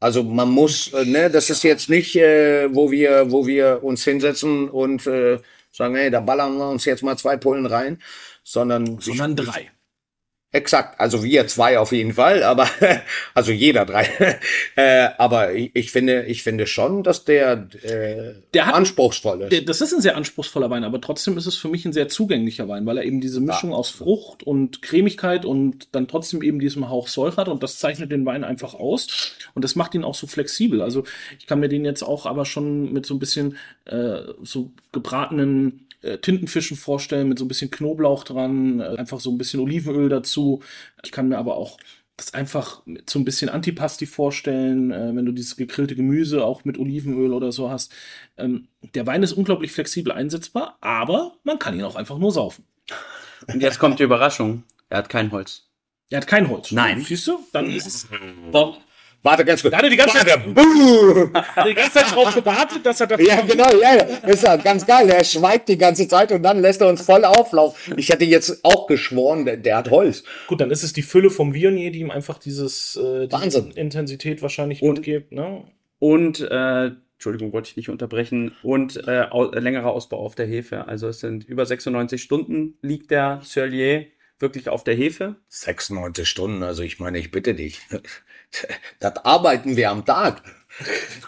Also 0.00 0.22
man 0.22 0.50
muss, 0.50 0.92
äh, 0.94 1.04
ne, 1.04 1.30
das 1.30 1.50
ist 1.50 1.62
jetzt 1.62 1.90
nicht, 1.90 2.16
äh, 2.16 2.74
wo 2.74 2.90
wir 2.90 3.30
wo 3.30 3.46
wir 3.46 3.84
uns 3.84 4.02
hinsetzen 4.04 4.70
und 4.70 5.06
äh, 5.06 5.38
sagen, 5.70 5.94
hey, 5.96 6.10
da 6.10 6.20
ballern 6.20 6.56
wir 6.56 6.70
uns 6.70 6.86
jetzt 6.86 7.02
mal 7.02 7.18
zwei 7.18 7.36
Pullen 7.36 7.66
rein, 7.66 8.00
sondern 8.42 8.98
sondern 9.00 9.36
drei. 9.36 9.70
Exakt, 10.52 10.98
also 10.98 11.22
wir 11.22 11.46
zwei 11.46 11.78
auf 11.78 11.92
jeden 11.92 12.14
Fall, 12.14 12.42
aber 12.42 12.68
also 13.34 13.52
jeder 13.52 13.86
drei. 13.86 14.08
äh, 14.74 15.10
aber 15.16 15.52
ich, 15.54 15.70
ich, 15.74 15.92
finde, 15.92 16.24
ich 16.24 16.42
finde 16.42 16.66
schon, 16.66 17.04
dass 17.04 17.24
der, 17.24 17.68
äh, 17.82 18.34
der 18.52 18.66
hat, 18.66 18.74
anspruchsvoll 18.74 19.42
ist. 19.42 19.52
Der, 19.52 19.60
das 19.60 19.80
ist 19.80 19.92
ein 19.92 20.00
sehr 20.00 20.16
anspruchsvoller 20.16 20.68
Wein, 20.68 20.82
aber 20.82 21.00
trotzdem 21.00 21.38
ist 21.38 21.46
es 21.46 21.56
für 21.56 21.68
mich 21.68 21.84
ein 21.84 21.92
sehr 21.92 22.08
zugänglicher 22.08 22.66
Wein, 22.66 22.84
weil 22.84 22.98
er 22.98 23.04
eben 23.04 23.20
diese 23.20 23.40
Mischung 23.40 23.70
ja. 23.70 23.76
aus 23.76 23.90
Frucht 23.90 24.42
und 24.42 24.82
Cremigkeit 24.82 25.44
und 25.44 25.86
dann 25.92 26.08
trotzdem 26.08 26.42
eben 26.42 26.58
diesem 26.58 26.88
Hauch 26.88 27.06
Säure 27.06 27.36
hat 27.36 27.48
und 27.48 27.62
das 27.62 27.78
zeichnet 27.78 28.10
den 28.10 28.26
Wein 28.26 28.42
einfach 28.42 28.74
aus 28.74 29.36
und 29.54 29.64
das 29.64 29.76
macht 29.76 29.94
ihn 29.94 30.02
auch 30.02 30.16
so 30.16 30.26
flexibel. 30.26 30.82
Also 30.82 31.04
ich 31.38 31.46
kann 31.46 31.60
mir 31.60 31.68
den 31.68 31.84
jetzt 31.84 32.02
auch 32.02 32.26
aber 32.26 32.44
schon 32.44 32.92
mit 32.92 33.06
so 33.06 33.14
ein 33.14 33.20
bisschen 33.20 33.56
äh, 33.84 34.22
so 34.42 34.72
gebratenen 34.90 35.86
äh, 36.02 36.18
Tintenfischen 36.18 36.76
vorstellen 36.76 37.28
mit 37.28 37.38
so 37.38 37.44
ein 37.44 37.48
bisschen 37.48 37.70
Knoblauch 37.70 38.24
dran, 38.24 38.80
äh, 38.80 38.96
einfach 38.96 39.20
so 39.20 39.30
ein 39.30 39.38
bisschen 39.38 39.60
Olivenöl 39.60 40.08
dazu. 40.08 40.62
Ich 41.02 41.12
kann 41.12 41.28
mir 41.28 41.38
aber 41.38 41.56
auch 41.56 41.78
das 42.16 42.34
einfach 42.34 42.84
mit 42.84 43.08
so 43.08 43.18
ein 43.18 43.24
bisschen 43.24 43.48
Antipasti 43.48 44.06
vorstellen, 44.06 44.90
äh, 44.92 45.14
wenn 45.14 45.24
du 45.24 45.32
dieses 45.32 45.56
gegrillte 45.56 45.96
Gemüse 45.96 46.44
auch 46.44 46.64
mit 46.64 46.78
Olivenöl 46.78 47.32
oder 47.32 47.50
so 47.52 47.70
hast. 47.70 47.92
Ähm, 48.36 48.68
der 48.94 49.06
Wein 49.06 49.22
ist 49.22 49.32
unglaublich 49.32 49.72
flexibel 49.72 50.12
einsetzbar, 50.12 50.76
aber 50.80 51.32
man 51.44 51.58
kann 51.58 51.74
ihn 51.74 51.84
auch 51.84 51.96
einfach 51.96 52.18
nur 52.18 52.32
saufen. 52.32 52.64
Und 53.46 53.62
jetzt 53.62 53.78
kommt 53.78 53.98
die 53.98 54.04
Überraschung. 54.04 54.64
Er 54.90 54.98
hat 54.98 55.08
kein 55.08 55.32
Holz. 55.32 55.68
Er 56.10 56.18
hat 56.18 56.26
kein 56.26 56.48
Holz. 56.48 56.72
Nein. 56.72 57.02
Siehst 57.02 57.26
du? 57.26 57.38
Dann 57.52 57.70
ist 57.70 57.86
es. 57.86 58.08
Warum? 58.50 58.76
Warte 59.22 59.44
ganz 59.44 59.60
kurz. 59.60 59.72
Da 59.72 59.78
hat 59.78 59.84
er 59.84 59.90
die 59.90 59.96
ganze, 59.96 60.18
Zeit, 60.18 60.28
hat 61.56 61.66
die 61.68 61.74
ganze 61.74 61.92
Zeit 61.92 62.14
drauf 62.14 62.34
gewartet, 62.34 62.86
dass 62.86 63.00
er 63.00 63.06
das. 63.06 63.20
Ja, 63.20 63.42
genau, 63.42 63.70
ja, 63.80 63.96
ja. 63.96 64.02
Ist 64.28 64.42
ja 64.44 64.56
ganz 64.56 64.86
geil. 64.86 65.10
Er 65.10 65.22
schweigt 65.24 65.68
die 65.68 65.76
ganze 65.76 66.08
Zeit 66.08 66.32
und 66.32 66.42
dann 66.42 66.60
lässt 66.60 66.80
er 66.80 66.88
uns 66.88 67.02
voll 67.02 67.24
auflaufen. 67.24 67.98
Ich 67.98 68.08
hätte 68.08 68.24
jetzt 68.24 68.64
auch 68.64 68.86
geschworen, 68.86 69.44
der, 69.44 69.58
der 69.58 69.76
hat 69.76 69.90
Holz. 69.90 70.24
Gut, 70.46 70.62
dann 70.62 70.70
ist 70.70 70.82
es 70.82 70.94
die 70.94 71.02
Fülle 71.02 71.28
vom 71.28 71.52
Vionier, 71.52 71.92
die 71.92 72.00
ihm 72.00 72.10
einfach 72.10 72.38
dieses 72.38 72.96
äh, 72.96 73.30
Wahnsinn. 73.30 73.72
Intensität 73.72 74.40
wahrscheinlich 74.40 74.82
und, 74.82 74.94
mitgibt. 74.94 75.32
Ne? 75.32 75.64
Und 75.98 76.40
äh, 76.40 76.90
Entschuldigung, 77.14 77.52
wollte 77.52 77.68
ich 77.68 77.76
nicht 77.76 77.90
unterbrechen. 77.90 78.52
Und 78.62 79.06
äh, 79.06 79.26
au 79.30 79.50
längerer 79.50 79.90
Ausbau 79.90 80.18
auf 80.20 80.34
der 80.34 80.46
Hefe. 80.46 80.88
Also 80.88 81.08
es 81.08 81.20
sind 81.20 81.44
über 81.44 81.66
96 81.66 82.22
Stunden 82.22 82.78
liegt 82.80 83.10
der 83.10 83.40
Surlier 83.44 84.06
wirklich 84.38 84.70
auf 84.70 84.84
der 84.84 84.94
Hefe. 84.94 85.36
96 85.48 86.26
Stunden, 86.26 86.62
also 86.62 86.82
ich 86.82 86.98
meine, 86.98 87.18
ich 87.18 87.30
bitte 87.30 87.54
dich. 87.54 87.80
Das 88.98 89.16
arbeiten 89.24 89.76
wir 89.76 89.90
am 89.90 90.04
Tag. 90.04 90.42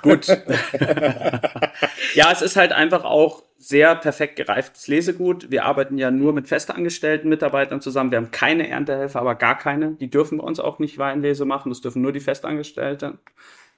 Gut. 0.02 0.26
ja, 2.14 2.32
es 2.32 2.42
ist 2.42 2.56
halt 2.56 2.72
einfach 2.72 3.04
auch 3.04 3.42
sehr 3.58 3.94
perfekt 3.94 4.36
gereiftes 4.36 4.88
Lesegut. 4.88 5.50
Wir 5.50 5.64
arbeiten 5.64 5.98
ja 5.98 6.10
nur 6.10 6.32
mit 6.32 6.48
festangestellten 6.48 7.28
Mitarbeitern 7.28 7.80
zusammen. 7.80 8.10
Wir 8.10 8.18
haben 8.18 8.30
keine 8.30 8.68
Erntehelfer, 8.68 9.20
aber 9.20 9.34
gar 9.36 9.56
keine. 9.56 9.92
Die 9.92 10.10
dürfen 10.10 10.38
bei 10.38 10.44
uns 10.44 10.58
auch 10.58 10.78
nicht 10.78 10.98
Weinlese 10.98 11.44
machen. 11.44 11.70
Das 11.70 11.80
dürfen 11.80 12.02
nur 12.02 12.12
die 12.12 12.20
Festangestellten. 12.20 13.18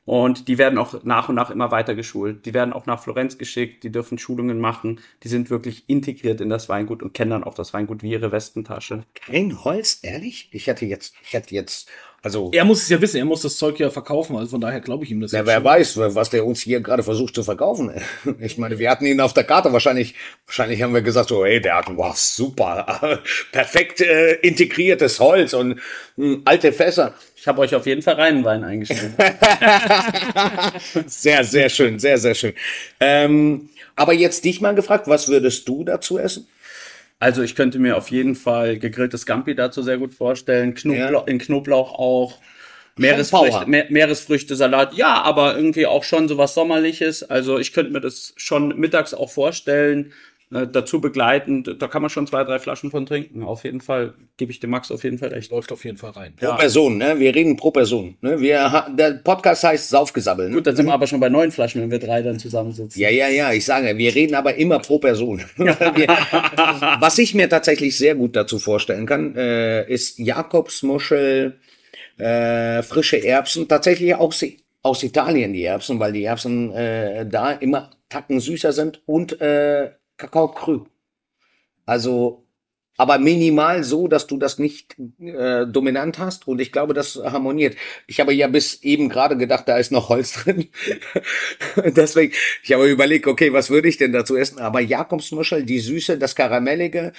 Und 0.07 0.48
die 0.48 0.59
werden 0.59 0.78
auch 0.78 1.02
nach 1.04 1.30
und 1.30 1.35
nach 1.35 1.50
immer 1.50 1.70
weiter 1.70 1.94
geschult. 1.94 2.44
Die 2.44 2.52
werden 2.52 2.74
auch 2.74 2.85
nach 2.85 3.02
Florenz 3.02 3.38
geschickt, 3.38 3.85
die 3.85 3.92
dürfen 3.92 4.18
Schulungen 4.18 4.61
machen. 4.61 5.00
Die 5.22 5.28
sind 5.28 5.48
wirklich 5.48 5.85
integriert 5.88 6.42
in 6.42 6.50
das 6.50 6.68
Weingut 6.68 7.02
und 7.02 7.14
kennen 7.14 7.30
dann 7.30 7.44
auch 7.44 7.54
das 7.54 7.72
Weingut 7.72 8.02
wie 8.02 8.11
ihre 8.11 8.30
Westentasche. 8.30 9.04
Kein 9.14 9.64
Holz, 9.64 10.00
ehrlich? 10.02 10.50
Ich 10.52 10.68
hatte 10.68 10.85
jetzt, 10.85 11.14
ich 11.22 11.35
hatte 11.35 11.54
jetzt 11.54 11.88
also, 12.24 12.50
er 12.54 12.64
muss 12.64 12.82
es 12.82 12.88
ja 12.88 12.98
wissen, 13.02 13.18
er 13.18 13.26
muss 13.26 13.42
das 13.42 13.58
Zeug 13.58 13.78
ja 13.78 13.90
verkaufen, 13.90 14.34
also 14.34 14.48
von 14.48 14.60
daher 14.62 14.80
glaube 14.80 15.04
ich 15.04 15.10
ihm 15.10 15.20
das. 15.20 15.32
Ja, 15.32 15.44
wer 15.44 15.56
schon. 15.56 15.64
weiß, 15.64 15.96
was 16.14 16.30
der 16.30 16.46
uns 16.46 16.62
hier 16.62 16.80
gerade 16.80 17.02
versucht 17.02 17.34
zu 17.34 17.42
verkaufen. 17.42 17.92
Ich 18.40 18.56
meine, 18.56 18.78
wir 18.78 18.90
hatten 18.90 19.04
ihn 19.04 19.20
auf 19.20 19.34
der 19.34 19.44
Karte 19.44 19.72
wahrscheinlich, 19.74 20.14
wahrscheinlich 20.46 20.80
haben 20.80 20.94
wir 20.94 21.02
gesagt 21.02 21.28
so, 21.28 21.44
hey, 21.44 21.60
der 21.60 21.76
hat, 21.76 21.87
wow, 21.94 22.16
super, 22.16 23.20
perfekt 23.52 24.00
äh, 24.00 24.37
integriertes 24.37 25.20
Holz 25.20 25.52
und 25.52 25.80
mh, 26.16 26.24
hm, 26.24 26.42
alte 26.46 26.72
Fässer. 26.72 27.12
Ich 27.37 27.46
habe 27.46 27.60
euch 27.60 27.74
auf 27.74 27.84
jeden 27.84 28.00
Fall 28.00 28.14
reinen 28.14 28.42
Wein 28.42 28.64
eingestellt. 28.64 29.12
sehr, 31.06 31.44
sehr 31.44 31.68
schön, 31.68 31.98
sehr, 31.98 32.16
sehr 32.16 32.34
schön. 32.34 32.54
Ähm, 33.00 33.68
aber 33.96 34.14
jetzt 34.14 34.46
dich 34.46 34.62
mal 34.62 34.74
gefragt, 34.74 35.08
was 35.08 35.28
würdest 35.28 35.68
du 35.68 35.84
dazu 35.84 36.18
essen? 36.18 36.48
Also 37.24 37.42
ich 37.42 37.54
könnte 37.54 37.78
mir 37.78 37.96
auf 37.96 38.10
jeden 38.10 38.34
Fall 38.34 38.78
gegrilltes 38.78 39.22
Scampi 39.22 39.54
dazu 39.54 39.80
sehr 39.80 39.96
gut 39.96 40.12
vorstellen. 40.12 40.74
Knoblauch, 40.74 41.26
ja. 41.26 41.32
In 41.32 41.38
Knoblauch 41.38 41.98
auch. 41.98 42.38
Meeresfrüchte, 42.96 43.64
Me 43.66 43.87
Meeresfrüchte, 43.88 44.54
Salat, 44.54 44.92
ja, 44.92 45.22
aber 45.22 45.56
irgendwie 45.56 45.87
auch 45.87 46.04
schon 46.04 46.28
so 46.28 46.37
was 46.37 46.52
Sommerliches. 46.52 47.22
Also 47.22 47.58
ich 47.58 47.72
könnte 47.72 47.92
mir 47.92 48.02
das 48.02 48.34
schon 48.37 48.78
mittags 48.78 49.14
auch 49.14 49.30
vorstellen 49.30 50.12
äh, 50.54 50.68
dazu 50.68 51.00
begleitend, 51.00 51.76
da 51.80 51.88
kann 51.88 52.00
man 52.00 52.10
schon 52.10 52.28
zwei, 52.28 52.44
drei 52.44 52.60
Flaschen 52.60 52.90
von 52.90 53.06
trinken. 53.06 53.42
Auf 53.42 53.64
jeden 53.64 53.80
Fall 53.80 54.14
gebe 54.36 54.52
ich 54.52 54.60
dem 54.60 54.70
Max 54.70 54.92
auf 54.92 55.02
jeden 55.02 55.18
Fall 55.18 55.30
recht. 55.30 55.50
Läuft 55.50 55.72
auf 55.72 55.84
jeden 55.84 55.96
Fall 55.96 56.12
rein. 56.12 56.34
Pro 56.36 56.46
ja. 56.46 56.54
Person, 56.54 56.98
ne? 56.98 57.18
Wir 57.18 57.34
reden 57.34 57.56
pro 57.56 57.72
Person. 57.72 58.16
Ne? 58.20 58.40
Wir, 58.40 58.86
der 58.96 59.14
Podcast 59.24 59.64
heißt 59.64 59.88
Saufgesabbelt. 59.88 60.50
Ne? 60.50 60.56
Gut, 60.56 60.66
dann 60.68 60.76
sind 60.76 60.86
wir 60.86 60.94
aber 60.94 61.08
schon 61.08 61.18
bei 61.18 61.28
neun 61.28 61.50
Flaschen, 61.50 61.82
wenn 61.82 61.90
wir 61.90 61.98
drei 61.98 62.22
dann 62.22 62.38
zusammensitzen. 62.38 63.00
Ja, 63.00 63.10
ja, 63.10 63.28
ja, 63.28 63.52
ich 63.52 63.64
sage, 63.64 63.98
wir 63.98 64.14
reden 64.14 64.36
aber 64.36 64.54
immer 64.54 64.78
pro 64.78 65.00
Person. 65.00 65.42
wir, 65.56 66.08
was 67.00 67.18
ich 67.18 67.34
mir 67.34 67.48
tatsächlich 67.48 67.98
sehr 67.98 68.14
gut 68.14 68.36
dazu 68.36 68.60
vorstellen 68.60 69.06
kann, 69.06 69.34
äh, 69.34 69.90
ist 69.92 70.20
Jakobsmuschel, 70.20 71.58
äh, 72.16 72.82
frische 72.82 73.24
Erbsen, 73.24 73.66
tatsächlich 73.66 74.14
auch 74.14 74.32
aus 74.82 75.02
Italien 75.02 75.52
die 75.52 75.64
Erbsen, 75.64 75.98
weil 75.98 76.12
die 76.12 76.24
Erbsen 76.24 76.72
äh, 76.72 77.26
da 77.26 77.50
immer 77.50 77.90
tacken 78.08 78.38
süßer 78.38 78.72
sind 78.72 79.02
und 79.06 79.40
äh, 79.40 79.90
Kakao 80.16 80.48
Krü. 80.48 80.81
Also, 81.87 82.44
aber 82.96 83.18
minimal 83.18 83.83
so, 83.83 84.07
dass 84.07 84.27
du 84.27 84.37
das 84.37 84.59
nicht 84.59 84.96
äh, 85.20 85.66
dominant 85.66 86.18
hast 86.18 86.46
und 86.46 86.61
ich 86.61 86.70
glaube, 86.70 86.94
das 86.94 87.16
harmoniert. 87.16 87.77
Ich 88.07 88.20
habe 88.20 88.33
ja 88.33 88.46
bis 88.46 88.83
eben 88.83 89.09
gerade 89.09 89.37
gedacht, 89.37 89.68
da 89.68 89.79
ist 89.79 89.90
noch 89.90 90.09
Holz 90.09 90.33
drin. 90.44 90.68
Deswegen, 91.77 92.33
ich 92.62 92.72
habe 92.72 92.88
überlegt, 92.88 93.27
okay, 93.27 93.53
was 93.53 93.70
würde 93.70 93.88
ich 93.88 93.96
denn 93.96 94.12
dazu 94.12 94.37
essen? 94.37 94.61
Aber 94.61 94.81
Jakobsmuschel, 94.81 95.64
die 95.64 95.81
Süße, 95.81 96.18
das 96.18 96.37
Karamellige, 96.37 97.12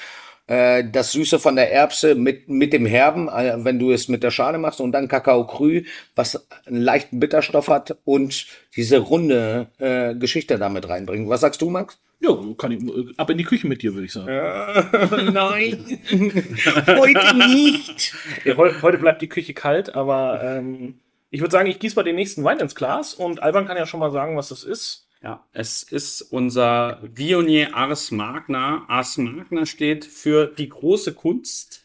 äh, 0.48 0.84
das 0.90 1.12
Süße 1.12 1.40
von 1.40 1.56
der 1.56 1.72
Erbse 1.74 2.16
mit, 2.16 2.48
mit 2.48 2.72
dem 2.72 2.86
Herben, 2.86 3.28
äh, 3.28 3.56
wenn 3.58 3.80
du 3.80 3.92
es 3.92 4.08
mit 4.08 4.24
der 4.24 4.32
Schale 4.32 4.58
machst 4.58 4.80
und 4.80 4.92
dann 4.94 5.10
Kakao 5.10 5.46
Krü, 5.46 5.84
was 6.16 6.48
einen 6.66 6.82
leichten 6.82 7.20
Bitterstoff 7.20 7.68
hat 7.68 7.98
und 8.06 8.48
diese 8.76 9.00
runde 9.00 9.68
äh, 9.80 10.16
Geschichte 10.16 10.58
damit 10.58 10.88
reinbringen. 10.88 11.28
Was 11.30 11.42
sagst 11.42 11.62
du, 11.62 11.70
Max? 11.70 12.00
Ja, 12.20 12.38
kann 12.58 12.72
ich 12.72 12.84
äh, 12.84 13.14
ab 13.18 13.30
in 13.30 13.38
die 13.38 13.44
Küche 13.44 13.68
mit 13.68 13.82
dir, 13.82 13.94
würde 13.94 14.06
ich 14.06 14.14
sagen. 14.14 14.30
Ja, 14.30 14.90
nein, 15.32 16.00
heute 16.88 17.38
nicht. 17.38 18.14
Ja, 18.44 18.56
heute 18.58 18.98
bleibt 18.98 19.22
die 19.22 19.30
Küche 19.30 19.54
kalt, 19.54 19.96
aber 19.96 20.42
ähm, 20.44 21.00
ich 21.30 21.42
würde 21.42 21.52
sagen, 21.52 21.70
ich 21.70 21.80
gieße 21.80 21.96
mal 21.96 22.04
den 22.04 22.16
nächsten 22.16 22.44
Wein 22.44 22.60
ins 22.60 22.76
Glas 22.76 23.14
und 23.14 23.44
Alban 23.44 23.66
kann 23.66 23.78
ja 23.78 23.86
schon 23.86 24.00
mal 24.00 24.12
sagen, 24.12 24.38
was 24.38 24.50
das 24.50 24.64
ist. 24.64 25.06
Ja, 25.22 25.44
es 25.54 25.82
ist 25.84 26.22
unser 26.22 27.00
Vionier 27.02 27.76
Ars 27.76 28.12
Magna. 28.12 28.86
Ars 28.88 29.18
Magna 29.18 29.66
steht 29.66 30.06
für 30.06 30.46
die 30.46 30.70
große 30.70 31.14
Kunst. 31.14 31.84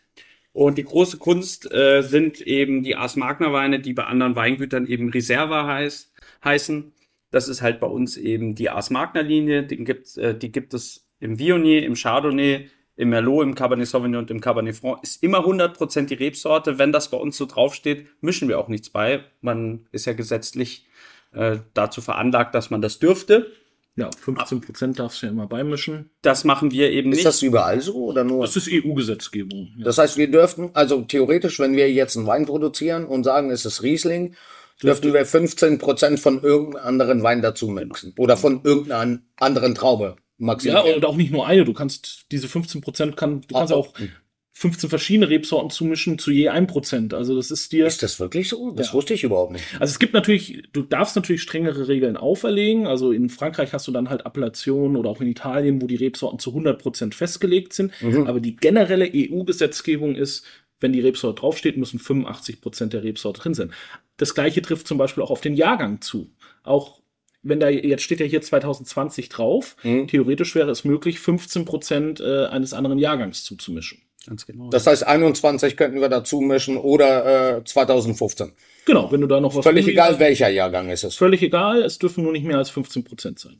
Und 0.53 0.79
die 0.79 0.85
große 0.85 1.17
Kunst 1.17 1.73
äh, 1.73 2.03
sind 2.03 2.41
eben 2.43 2.83
die 2.83 2.97
Ars 2.97 3.17
Magna 3.17 3.53
Weine, 3.53 3.81
die 3.81 3.95
bei 3.95 4.05
anderen 4.05 4.37
Weingütern 4.37 4.87
eben 4.87 5.09
Reserva 5.09 5.67
heißt, 5.67 6.13
heißen. 6.45 6.93
Das 7.31 7.49
ist 7.49 7.63
halt 7.63 7.81
bei 7.81 7.87
uns 7.87 8.17
eben 8.17 8.55
die 8.55 8.71
Ars 8.71 8.91
Magna 8.91 9.21
Linie. 9.21 9.63
Die 9.65 9.85
gibt, 9.85 10.17
äh, 10.17 10.37
die 10.37 10.53
gibt 10.53 10.75
es 10.75 11.09
im 11.21 11.39
Vionier, 11.39 11.85
im 11.85 11.95
Chardonnay, 11.95 12.69
im 12.97 13.09
Merlot, 13.11 13.45
im 13.45 13.55
Cabernet 13.55 13.87
Sauvignon 13.87 14.23
und 14.23 14.31
im 14.31 14.41
Cabernet 14.41 14.77
Franc. 14.77 15.03
Ist 15.03 15.23
immer 15.23 15.39
100% 15.41 16.07
die 16.07 16.15
Rebsorte. 16.15 16.79
Wenn 16.79 16.93
das 16.93 17.11
bei 17.11 17.17
uns 17.17 17.37
so 17.37 17.47
draufsteht, 17.47 18.07
mischen 18.21 18.49
wir 18.49 18.59
auch 18.59 18.69
nichts 18.69 18.91
bei. 18.91 19.25
Man 19.41 19.87
ist 19.93 20.07
ja 20.07 20.13
gesetzlich 20.13 20.87
äh, 21.33 21.59
dazu 21.75 22.01
veranlagt, 22.01 22.55
dass 22.55 22.71
man 22.71 22.83
das 22.83 22.99
dürfte. 22.99 23.53
Ja, 23.97 24.09
15 24.19 24.61
Prozent 24.61 24.99
darfst 24.99 25.21
du 25.21 25.27
ja 25.27 25.33
immer 25.33 25.47
beimischen. 25.47 26.11
Das 26.23 26.45
machen 26.45 26.71
wir 26.71 26.91
eben 26.91 27.11
Ist 27.11 27.17
nicht. 27.17 27.27
das 27.27 27.43
überall 27.43 27.81
so 27.81 28.07
oder 28.07 28.25
nur? 28.25 28.47
Das 28.47 28.57
ist 28.57 28.69
EU-Gesetzgebung. 28.71 29.75
Ja. 29.77 29.85
Das 29.85 29.99
heißt, 29.99 30.17
wir 30.17 30.31
dürften, 30.31 30.71
also 30.75 31.03
theoretisch, 31.03 31.59
wenn 31.59 31.77
wir 31.77 31.93
jetzt 31.93 32.17
einen 32.17 32.27
Wein 32.27 32.47
produzieren 32.47 33.05
und 33.05 33.25
sagen, 33.25 33.51
es 33.51 33.67
ist 33.67 33.83
Riesling, 33.83 34.37
dürften 34.83 35.13
wir 35.13 35.25
15 35.27 35.79
Prozent 35.79 36.21
von 36.21 36.43
irgendeinem 36.43 36.85
anderen 36.87 37.23
Wein 37.23 37.43
dazu 37.43 37.69
mixen. 37.69 38.15
Oder 38.19 38.37
von 38.37 38.61
irgendeiner 38.65 39.21
anderen 39.37 39.75
Traube 39.75 40.17
Ja, 40.17 40.23
maximal. 40.39 40.95
und 40.95 41.05
auch 41.05 41.17
nicht 41.17 41.31
nur 41.33 41.47
eine. 41.47 41.65
Du 41.65 41.73
kannst 41.73 42.27
diese 42.33 42.49
15 42.49 42.81
Prozent 42.81 43.17
kann, 43.17 43.43
du 43.47 43.55
kannst 43.55 43.73
Ah, 43.73 43.77
auch 43.77 43.93
15 44.53 44.91
verschiedene 44.91 45.31
Rebsorten 45.31 45.71
zumischen 45.71 46.19
zu 46.19 46.31
je 46.31 46.49
1 46.51 46.71
Prozent. 46.71 47.15
Also 47.15 47.35
das 47.35 47.51
ist 47.51 47.73
dir. 47.73 47.87
ist 47.87 48.03
das 48.03 48.21
wirklich 48.21 48.49
so? 48.51 48.73
Das 48.73 48.89
Ja. 48.89 48.93
wusste 48.95 49.15
ich 49.15 49.25
überhaupt 49.25 49.53
nicht. 49.53 49.65
Also 49.79 49.93
es 49.93 49.99
gibt 49.99 50.13
natürlich, 50.13 50.65
du 50.75 50.83
darfst 50.83 51.17
natürlich 51.17 51.41
strengere 51.41 51.89
Regeln 51.89 52.19
auferlegen. 52.19 52.87
Also 52.87 53.11
in 53.13 53.31
Frankreich 53.31 53.73
hast 53.73 53.87
du 53.89 53.93
dann 53.93 54.11
halt 54.11 54.27
Appellationen 54.27 54.97
oder 54.99 55.09
auch 55.09 55.21
in 55.23 55.29
Italien, 55.29 55.81
wo 55.81 55.87
die 55.87 55.97
Rebsorten 55.97 56.39
zu 56.39 56.51
100 56.51 56.79
Prozent 56.83 57.15
festgelegt 57.15 57.73
sind. 57.73 57.93
Mhm. 58.03 58.27
Aber 58.27 58.41
die 58.41 58.55
generelle 58.57 59.09
EU-Gesetzgebung 59.15 60.15
ist, 60.15 60.45
wenn 60.81 60.93
die 60.93 61.01
Rebsorte 61.01 61.41
draufsteht, 61.41 61.77
müssen 61.77 61.99
85 61.99 62.61
Prozent 62.61 62.93
der 62.93 63.03
Rebsorte 63.05 63.41
drin 63.41 63.55
sein. 63.55 63.73
Das 64.17 64.35
gleiche 64.35 64.63
trifft 64.63 64.87
zum 64.87 64.99
Beispiel 64.99 65.23
auch 65.23 65.31
auf 65.31 65.41
den 65.41 65.55
Jahrgang 65.55 66.01
zu. 66.01 66.31
Auch 66.63 67.01
wenn 67.43 67.61
da, 67.61 67.69
jetzt 67.71 68.03
steht 68.03 68.21
ja 68.21 68.27
hier 68.27 68.43
2020 68.43 69.29
drauf, 69.31 69.77
Mhm. 69.83 70.09
theoretisch 70.09 70.55
wäre 70.55 70.71
es 70.71 70.85
möglich, 70.85 71.21
15 71.21 71.65
Prozent 71.65 72.21
äh, 72.21 72.47
eines 72.47 72.73
anderen 72.75 72.99
Jahrgangs 72.99 73.45
zuzumischen. 73.45 74.03
Ganz 74.27 74.45
genau. 74.45 74.69
Das 74.69 74.87
heißt, 74.87 75.07
21 75.07 75.77
könnten 75.79 76.01
wir 76.03 76.11
dazu 76.11 76.41
mischen 76.43 76.77
oder 76.77 77.59
äh, 77.59 77.65
2015. 77.65 78.53
Genau, 78.85 79.11
wenn 79.11 79.23
du 79.23 79.27
da 79.27 79.41
noch 79.41 79.55
was 79.55 79.65
Völlig 79.65 79.87
egal, 79.89 80.19
welcher 80.19 80.49
Jahrgang 80.51 80.91
ist 80.91 81.05
es. 81.05 81.15
Völlig 81.15 81.41
egal, 81.43 81.83
es 81.83 81.99
dürfen 81.99 82.25
nur 82.25 82.33
nicht 82.33 82.45
mehr 82.45 82.59
als 82.59 82.69
15 82.69 83.05
Prozent 83.05 83.39
sein. 83.39 83.59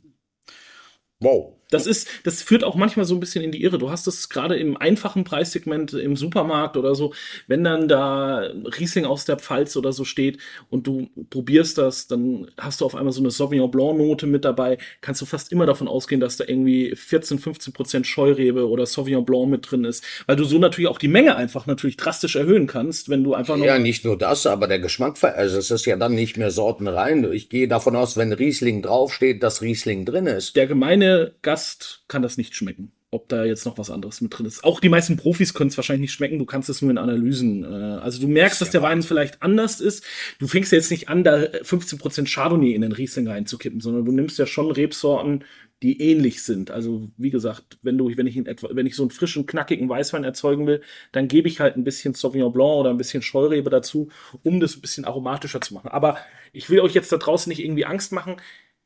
Wow. 1.19 1.53
Das 1.71 1.87
ist, 1.87 2.07
das 2.23 2.43
führt 2.43 2.63
auch 2.63 2.75
manchmal 2.75 3.05
so 3.05 3.15
ein 3.15 3.19
bisschen 3.19 3.43
in 3.43 3.51
die 3.51 3.63
Irre. 3.63 3.79
Du 3.79 3.89
hast 3.89 4.05
es 4.07 4.29
gerade 4.29 4.55
im 4.57 4.77
einfachen 4.77 5.23
Preissegment 5.23 5.93
im 5.93 6.15
Supermarkt 6.15 6.77
oder 6.77 6.93
so, 6.93 7.13
wenn 7.47 7.63
dann 7.63 7.87
da 7.87 8.49
Riesling 8.79 9.05
aus 9.05 9.25
der 9.25 9.37
Pfalz 9.37 9.75
oder 9.75 9.93
so 9.93 10.05
steht 10.05 10.37
und 10.69 10.85
du 10.85 11.09
probierst 11.29 11.77
das, 11.79 12.07
dann 12.07 12.47
hast 12.59 12.81
du 12.81 12.85
auf 12.85 12.93
einmal 12.95 13.13
so 13.13 13.21
eine 13.21 13.31
Sauvignon 13.31 13.71
Blanc 13.71 13.97
Note 13.97 14.27
mit 14.27 14.45
dabei, 14.45 14.77
kannst 15.01 15.21
du 15.21 15.25
fast 15.25 15.51
immer 15.51 15.65
davon 15.65 15.87
ausgehen, 15.87 16.21
dass 16.21 16.37
da 16.37 16.43
irgendwie 16.45 16.93
14, 16.95 17.39
15 17.39 17.73
Prozent 17.73 18.05
Scheurebe 18.05 18.67
oder 18.67 18.85
Sauvignon 18.85 19.25
Blanc 19.25 19.49
mit 19.49 19.71
drin 19.71 19.85
ist, 19.85 20.03
weil 20.27 20.35
du 20.35 20.43
so 20.43 20.59
natürlich 20.59 20.89
auch 20.89 20.99
die 20.99 21.07
Menge 21.07 21.35
einfach 21.37 21.65
natürlich 21.65 21.97
drastisch 21.97 22.35
erhöhen 22.35 22.67
kannst, 22.67 23.09
wenn 23.09 23.23
du 23.23 23.33
einfach 23.33 23.55
noch 23.57 23.65
Ja, 23.65 23.79
nicht 23.79 24.03
nur 24.03 24.17
das, 24.17 24.45
aber 24.45 24.67
der 24.67 24.79
Geschmack, 24.79 25.17
also 25.23 25.57
es 25.57 25.71
ist 25.71 25.85
ja 25.85 25.95
dann 25.95 26.15
nicht 26.15 26.35
mehr 26.37 26.51
sortenrein. 26.51 27.31
Ich 27.31 27.49
gehe 27.49 27.67
davon 27.67 27.95
aus, 27.95 28.17
wenn 28.17 28.33
Riesling 28.33 28.81
draufsteht, 28.81 29.41
dass 29.41 29.61
Riesling 29.61 30.05
drin 30.05 30.27
ist. 30.27 30.55
der 30.57 30.67
gemeine 30.67 31.31
Gast 31.41 31.60
kann 32.07 32.21
das 32.21 32.37
nicht 32.37 32.55
schmecken. 32.55 32.91
Ob 33.13 33.27
da 33.27 33.43
jetzt 33.43 33.65
noch 33.65 33.77
was 33.77 33.89
anderes 33.89 34.21
mit 34.21 34.37
drin 34.37 34.45
ist. 34.45 34.63
Auch 34.63 34.79
die 34.79 34.87
meisten 34.87 35.17
Profis 35.17 35.53
können 35.53 35.69
es 35.69 35.77
wahrscheinlich 35.77 36.01
nicht 36.01 36.13
schmecken. 36.13 36.39
Du 36.39 36.45
kannst 36.45 36.69
es 36.69 36.81
nur 36.81 36.91
in 36.91 36.97
Analysen. 36.97 37.65
Äh, 37.65 37.67
also 37.67 38.21
du 38.21 38.27
merkst, 38.29 38.61
dass 38.61 38.69
der 38.69 38.81
Wein 38.81 39.03
vielleicht 39.03 39.41
anders 39.41 39.81
ist. 39.81 40.05
Du 40.39 40.47
fängst 40.47 40.71
ja 40.71 40.77
jetzt 40.77 40.91
nicht 40.91 41.09
an, 41.09 41.25
da 41.25 41.35
15% 41.35 42.33
Chardonnay 42.33 42.73
in 42.73 42.81
den 42.81 42.93
Riesling 42.93 43.27
reinzukippen, 43.27 43.81
sondern 43.81 44.05
du 44.05 44.13
nimmst 44.13 44.39
ja 44.39 44.45
schon 44.45 44.71
Rebsorten, 44.71 45.43
die 45.83 45.99
ähnlich 45.99 46.43
sind. 46.43 46.69
Also 46.69 47.09
wie 47.17 47.31
gesagt, 47.31 47.79
wenn 47.81 47.97
du, 47.97 48.15
wenn 48.15 48.27
ich 48.27 48.37
in 48.37 48.45
etwa, 48.45 48.69
wenn 48.71 48.85
ich 48.85 48.95
so 48.95 49.03
einen 49.03 49.09
frischen, 49.09 49.45
knackigen 49.45 49.89
Weißwein 49.89 50.23
erzeugen 50.23 50.67
will, 50.67 50.81
dann 51.11 51.27
gebe 51.27 51.47
ich 51.47 51.59
halt 51.59 51.75
ein 51.75 51.83
bisschen 51.83 52.13
Sauvignon 52.13 52.53
Blanc 52.53 52.79
oder 52.79 52.91
ein 52.91 52.97
bisschen 52.97 53.23
Scheurebe 53.23 53.69
dazu, 53.69 54.09
um 54.43 54.59
das 54.59 54.77
ein 54.77 54.81
bisschen 54.81 55.05
aromatischer 55.05 55.59
zu 55.59 55.73
machen. 55.73 55.89
Aber 55.89 56.17
ich 56.53 56.69
will 56.69 56.81
euch 56.81 56.93
jetzt 56.93 57.11
da 57.11 57.17
draußen 57.17 57.49
nicht 57.49 57.63
irgendwie 57.63 57.85
Angst 57.85 58.11
machen. 58.11 58.37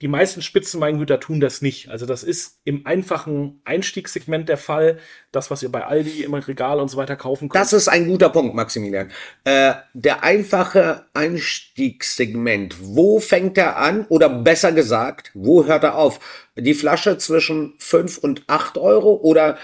Die 0.01 0.09
meisten 0.09 0.41
Spitzenweingüter 0.41 1.21
tun 1.21 1.39
das 1.39 1.61
nicht. 1.61 1.89
Also 1.89 2.05
das 2.05 2.21
ist 2.21 2.59
im 2.65 2.85
einfachen 2.85 3.61
Einstiegssegment 3.63 4.49
der 4.49 4.57
Fall. 4.57 4.99
Das, 5.31 5.49
was 5.51 5.63
ihr 5.63 5.71
bei 5.71 5.85
Aldi 5.85 6.23
im 6.23 6.33
Regal 6.33 6.81
und 6.81 6.89
so 6.89 6.97
weiter 6.97 7.15
kaufen 7.15 7.47
könnt. 7.47 7.61
Das 7.61 7.71
ist 7.71 7.87
ein 7.87 8.05
guter 8.05 8.27
Punkt, 8.27 8.55
Maximilian. 8.55 9.09
Äh, 9.45 9.75
der 9.93 10.23
einfache 10.23 11.05
Einstiegssegment, 11.13 12.75
wo 12.81 13.21
fängt 13.21 13.57
er 13.57 13.77
an? 13.77 14.05
Oder 14.09 14.27
besser 14.27 14.73
gesagt, 14.73 15.31
wo 15.33 15.65
hört 15.65 15.83
er 15.83 15.95
auf? 15.95 16.19
Die 16.57 16.73
Flasche 16.73 17.17
zwischen 17.17 17.75
5 17.79 18.17
und 18.17 18.43
8 18.47 18.77
Euro? 18.77 19.13
Oder 19.15 19.57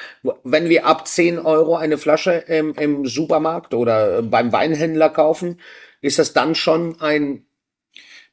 wenn 0.45 0.69
wir 0.69 0.85
ab 0.85 1.09
10 1.09 1.39
Euro 1.39 1.75
eine 1.75 1.97
Flasche 1.97 2.31
im, 2.31 2.73
im 2.75 3.05
Supermarkt 3.05 3.73
oder 3.73 4.21
beim 4.21 4.53
Weinhändler 4.53 5.09
kaufen, 5.09 5.59
ist 5.99 6.19
das 6.19 6.31
dann 6.31 6.55
schon 6.55 7.01
ein 7.01 7.45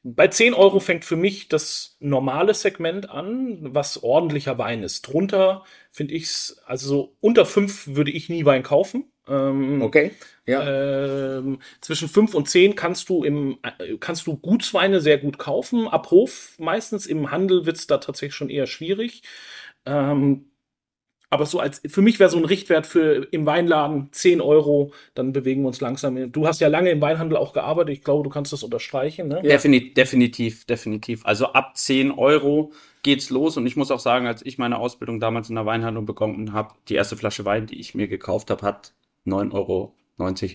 Bei 0.03 0.27
10 0.27 0.53
Euro 0.53 0.79
fängt 0.79 1.03
für 1.03 1.17
mich 1.17 1.49
das 1.49 1.97
normale 1.99 2.53
Segment 2.53 3.09
an, 3.09 3.57
was 3.73 4.01
ordentlicher 4.01 4.57
Wein 4.57 4.81
ist. 4.81 5.01
Drunter 5.01 5.65
finde 5.91 6.13
ich 6.13 6.23
es, 6.23 6.61
also 6.65 6.87
so 6.87 7.17
unter 7.19 7.45
5 7.45 7.87
würde 7.87 8.11
ich 8.11 8.29
nie 8.29 8.45
Wein 8.45 8.63
kaufen. 8.63 9.11
Ähm, 9.27 9.81
Okay, 9.81 10.11
ja. 10.45 11.37
Ähm, 11.37 11.59
zwischen 11.81 12.07
5 12.07 12.33
und 12.33 12.47
10 12.49 12.75
kannst 12.75 13.09
du 13.09 13.23
im 13.23 13.59
äh, 13.61 13.97
kannst 13.99 14.25
du 14.27 14.37
Gutsweine 14.37 15.01
sehr 15.01 15.17
gut 15.17 15.37
kaufen. 15.37 15.87
Ab 15.87 16.09
Hof 16.11 16.55
meistens 16.59 17.05
im 17.05 17.29
Handel 17.31 17.65
wird 17.65 17.77
es 17.77 17.85
da 17.87 17.97
tatsächlich 17.97 18.35
schon 18.35 18.49
eher 18.49 18.67
schwierig. 18.67 19.23
Ähm, 19.85 20.48
aber 21.29 21.45
so 21.45 21.59
als 21.59 21.81
für 21.85 22.01
mich 22.01 22.19
wäre 22.19 22.29
so 22.29 22.37
ein 22.37 22.45
Richtwert 22.45 22.87
für 22.87 23.27
im 23.31 23.45
Weinladen 23.45 24.09
10 24.11 24.41
Euro, 24.41 24.91
dann 25.13 25.31
bewegen 25.31 25.61
wir 25.61 25.67
uns 25.67 25.79
langsam. 25.79 26.31
Du 26.31 26.47
hast 26.47 26.59
ja 26.59 26.67
lange 26.67 26.89
im 26.89 27.01
Weinhandel 27.01 27.37
auch 27.37 27.53
gearbeitet, 27.53 27.93
ich 27.93 28.03
glaube, 28.03 28.23
du 28.23 28.29
kannst 28.29 28.51
das 28.51 28.63
unterstreichen. 28.63 29.27
Ne? 29.27 29.41
Defini 29.43 29.93
definitiv, 29.93 30.65
definitiv. 30.65 31.25
Also 31.25 31.53
ab 31.53 31.77
10 31.77 32.11
Euro 32.11 32.71
geht's 33.03 33.29
los. 33.29 33.57
Und 33.57 33.67
ich 33.67 33.75
muss 33.75 33.91
auch 33.91 33.99
sagen, 33.99 34.25
als 34.25 34.45
ich 34.45 34.57
meine 34.57 34.79
Ausbildung 34.79 35.19
damals 35.19 35.49
in 35.49 35.55
der 35.55 35.65
Weinhandlung 35.65 36.05
begonnen 36.05 36.53
habe, 36.53 36.73
die 36.87 36.95
erste 36.95 37.15
Flasche 37.15 37.45
Wein, 37.45 37.67
die 37.67 37.79
ich 37.79 37.93
mir 37.93 38.07
gekauft 38.07 38.49
habe, 38.49 38.65
hat 38.65 38.93
9,90 39.27 39.53
Euro, 39.53 39.93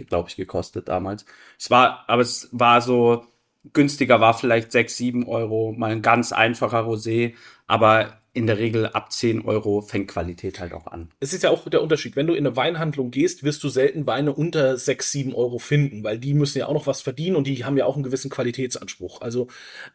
glaube 0.09 0.29
ich, 0.29 0.37
gekostet 0.37 0.89
damals. 0.89 1.25
Es 1.59 1.71
war, 1.71 2.05
aber 2.09 2.23
es 2.23 2.49
war 2.53 2.81
so, 2.81 3.25
günstiger 3.73 4.21
war 4.21 4.35
vielleicht 4.35 4.73
6, 4.73 4.97
7 4.97 5.27
Euro, 5.29 5.73
mal 5.77 5.93
ein 5.93 6.03
ganz 6.03 6.33
einfacher 6.33 6.81
Rosé. 6.81 7.35
Aber 7.67 8.19
in 8.35 8.49
der 8.49 8.59
Regel 8.59 8.87
ab 8.87 9.13
10 9.13 9.47
Euro 9.47 9.81
fängt 9.81 10.09
Qualität 10.09 10.59
halt 10.59 10.73
auch 10.73 10.89
an. 10.89 11.09
Es 11.21 11.33
ist 11.33 11.45
ja 11.45 11.51
auch 11.51 11.69
der 11.69 11.83
Unterschied. 11.83 12.17
Wenn 12.17 12.27
du 12.27 12.35
in 12.35 12.45
eine 12.45 12.57
Weinhandlung 12.57 13.13
gehst, 13.13 13.45
wirst 13.45 13.63
du 13.63 13.69
selten 13.69 14.07
Weine 14.07 14.35
unter 14.35 14.77
6, 14.77 15.13
7 15.13 15.35
Euro 15.35 15.59
finden, 15.59 16.03
weil 16.03 16.19
die 16.19 16.35
müssen 16.35 16.59
ja 16.59 16.67
auch 16.67 16.75
noch 16.75 16.89
was 16.89 17.01
verdienen 17.01 17.37
und 17.37 17.47
die 17.47 17.65
haben 17.65 17.77
ja 17.77 17.87
auch 17.87 17.95
einen 17.95 18.03
gewissen 18.03 18.31
Qualitätsanspruch. 18.31 19.21
Also 19.21 19.47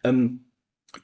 ähm, 0.05 0.45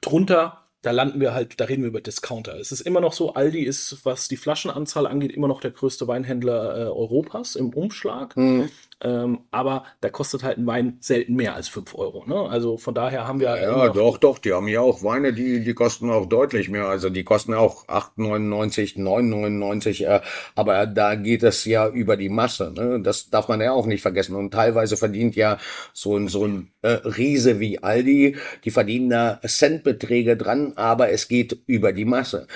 drunter, 0.00 0.66
da 0.80 0.92
landen 0.92 1.20
wir 1.20 1.34
halt, 1.34 1.60
da 1.60 1.66
reden 1.66 1.82
wir 1.82 1.88
über 1.88 2.00
Discounter. 2.00 2.58
Es 2.58 2.72
ist 2.72 2.80
immer 2.80 3.00
noch 3.00 3.12
so, 3.12 3.34
Aldi 3.34 3.62
ist, 3.64 4.04
was 4.04 4.28
die 4.28 4.36
Flaschenanzahl 4.38 5.06
angeht, 5.06 5.32
immer 5.32 5.48
noch 5.48 5.60
der 5.60 5.72
größte 5.72 6.08
Weinhändler 6.08 6.76
äh, 6.76 6.88
Europas 6.88 7.54
im 7.54 7.70
Umschlag. 7.70 8.34
Hm. 8.36 8.70
Ähm, 9.02 9.40
aber 9.50 9.84
da 10.00 10.08
kostet 10.08 10.42
halt 10.42 10.56
ein 10.56 10.66
Wein 10.66 10.96
selten 11.00 11.34
mehr 11.34 11.54
als 11.54 11.68
5 11.68 11.94
Euro. 11.94 12.24
Ne? 12.26 12.34
Also 12.48 12.78
von 12.78 12.94
daher 12.94 13.28
haben 13.28 13.40
wir 13.40 13.54
Ja, 13.60 13.86
noch- 13.88 13.92
doch, 13.94 14.16
doch, 14.18 14.38
die 14.38 14.54
haben 14.54 14.68
ja 14.68 14.80
auch 14.80 15.02
Weine, 15.02 15.34
die, 15.34 15.62
die 15.62 15.74
kosten 15.74 16.08
auch 16.10 16.24
deutlich 16.26 16.70
mehr. 16.70 16.86
Also 16.86 17.10
die 17.10 17.22
kosten 17.22 17.52
auch 17.52 17.86
8,99, 17.88 18.96
9,99, 18.96 20.06
äh, 20.06 20.20
aber 20.54 20.86
da 20.86 21.14
geht 21.14 21.42
es 21.42 21.66
ja 21.66 21.86
über 21.88 22.16
die 22.16 22.30
Masse. 22.30 22.72
Ne? 22.74 23.00
Das 23.02 23.28
darf 23.28 23.48
man 23.48 23.60
ja 23.60 23.72
auch 23.72 23.84
nicht 23.84 24.00
vergessen. 24.00 24.34
Und 24.34 24.52
teilweise 24.52 24.96
verdient 24.96 25.36
ja 25.36 25.58
so 25.92 26.16
ein, 26.16 26.28
so 26.28 26.46
ein 26.46 26.72
äh, 26.80 26.88
Riese 27.04 27.60
wie 27.60 27.82
Aldi, 27.82 28.36
die 28.64 28.70
verdienen 28.70 29.10
da 29.10 29.40
Centbeträge 29.46 30.38
dran, 30.38 30.72
aber 30.76 31.10
es 31.10 31.28
geht 31.28 31.58
über 31.66 31.92
die 31.92 32.06
Masse. 32.06 32.46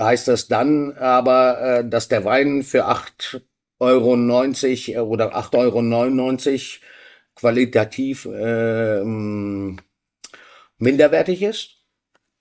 Heißt 0.00 0.28
das 0.28 0.48
dann 0.48 0.92
aber, 0.96 1.60
äh, 1.80 1.88
dass 1.88 2.08
der 2.08 2.24
Wein 2.24 2.62
für 2.62 2.86
8,90 2.86 3.42
Euro 3.82 4.14
äh, 4.14 4.98
oder 4.98 5.36
8,99 5.36 6.52
Euro 6.52 6.86
qualitativ 7.34 8.28
ähm, 8.32 9.78
minderwertig 10.78 11.42
ist? 11.42 11.82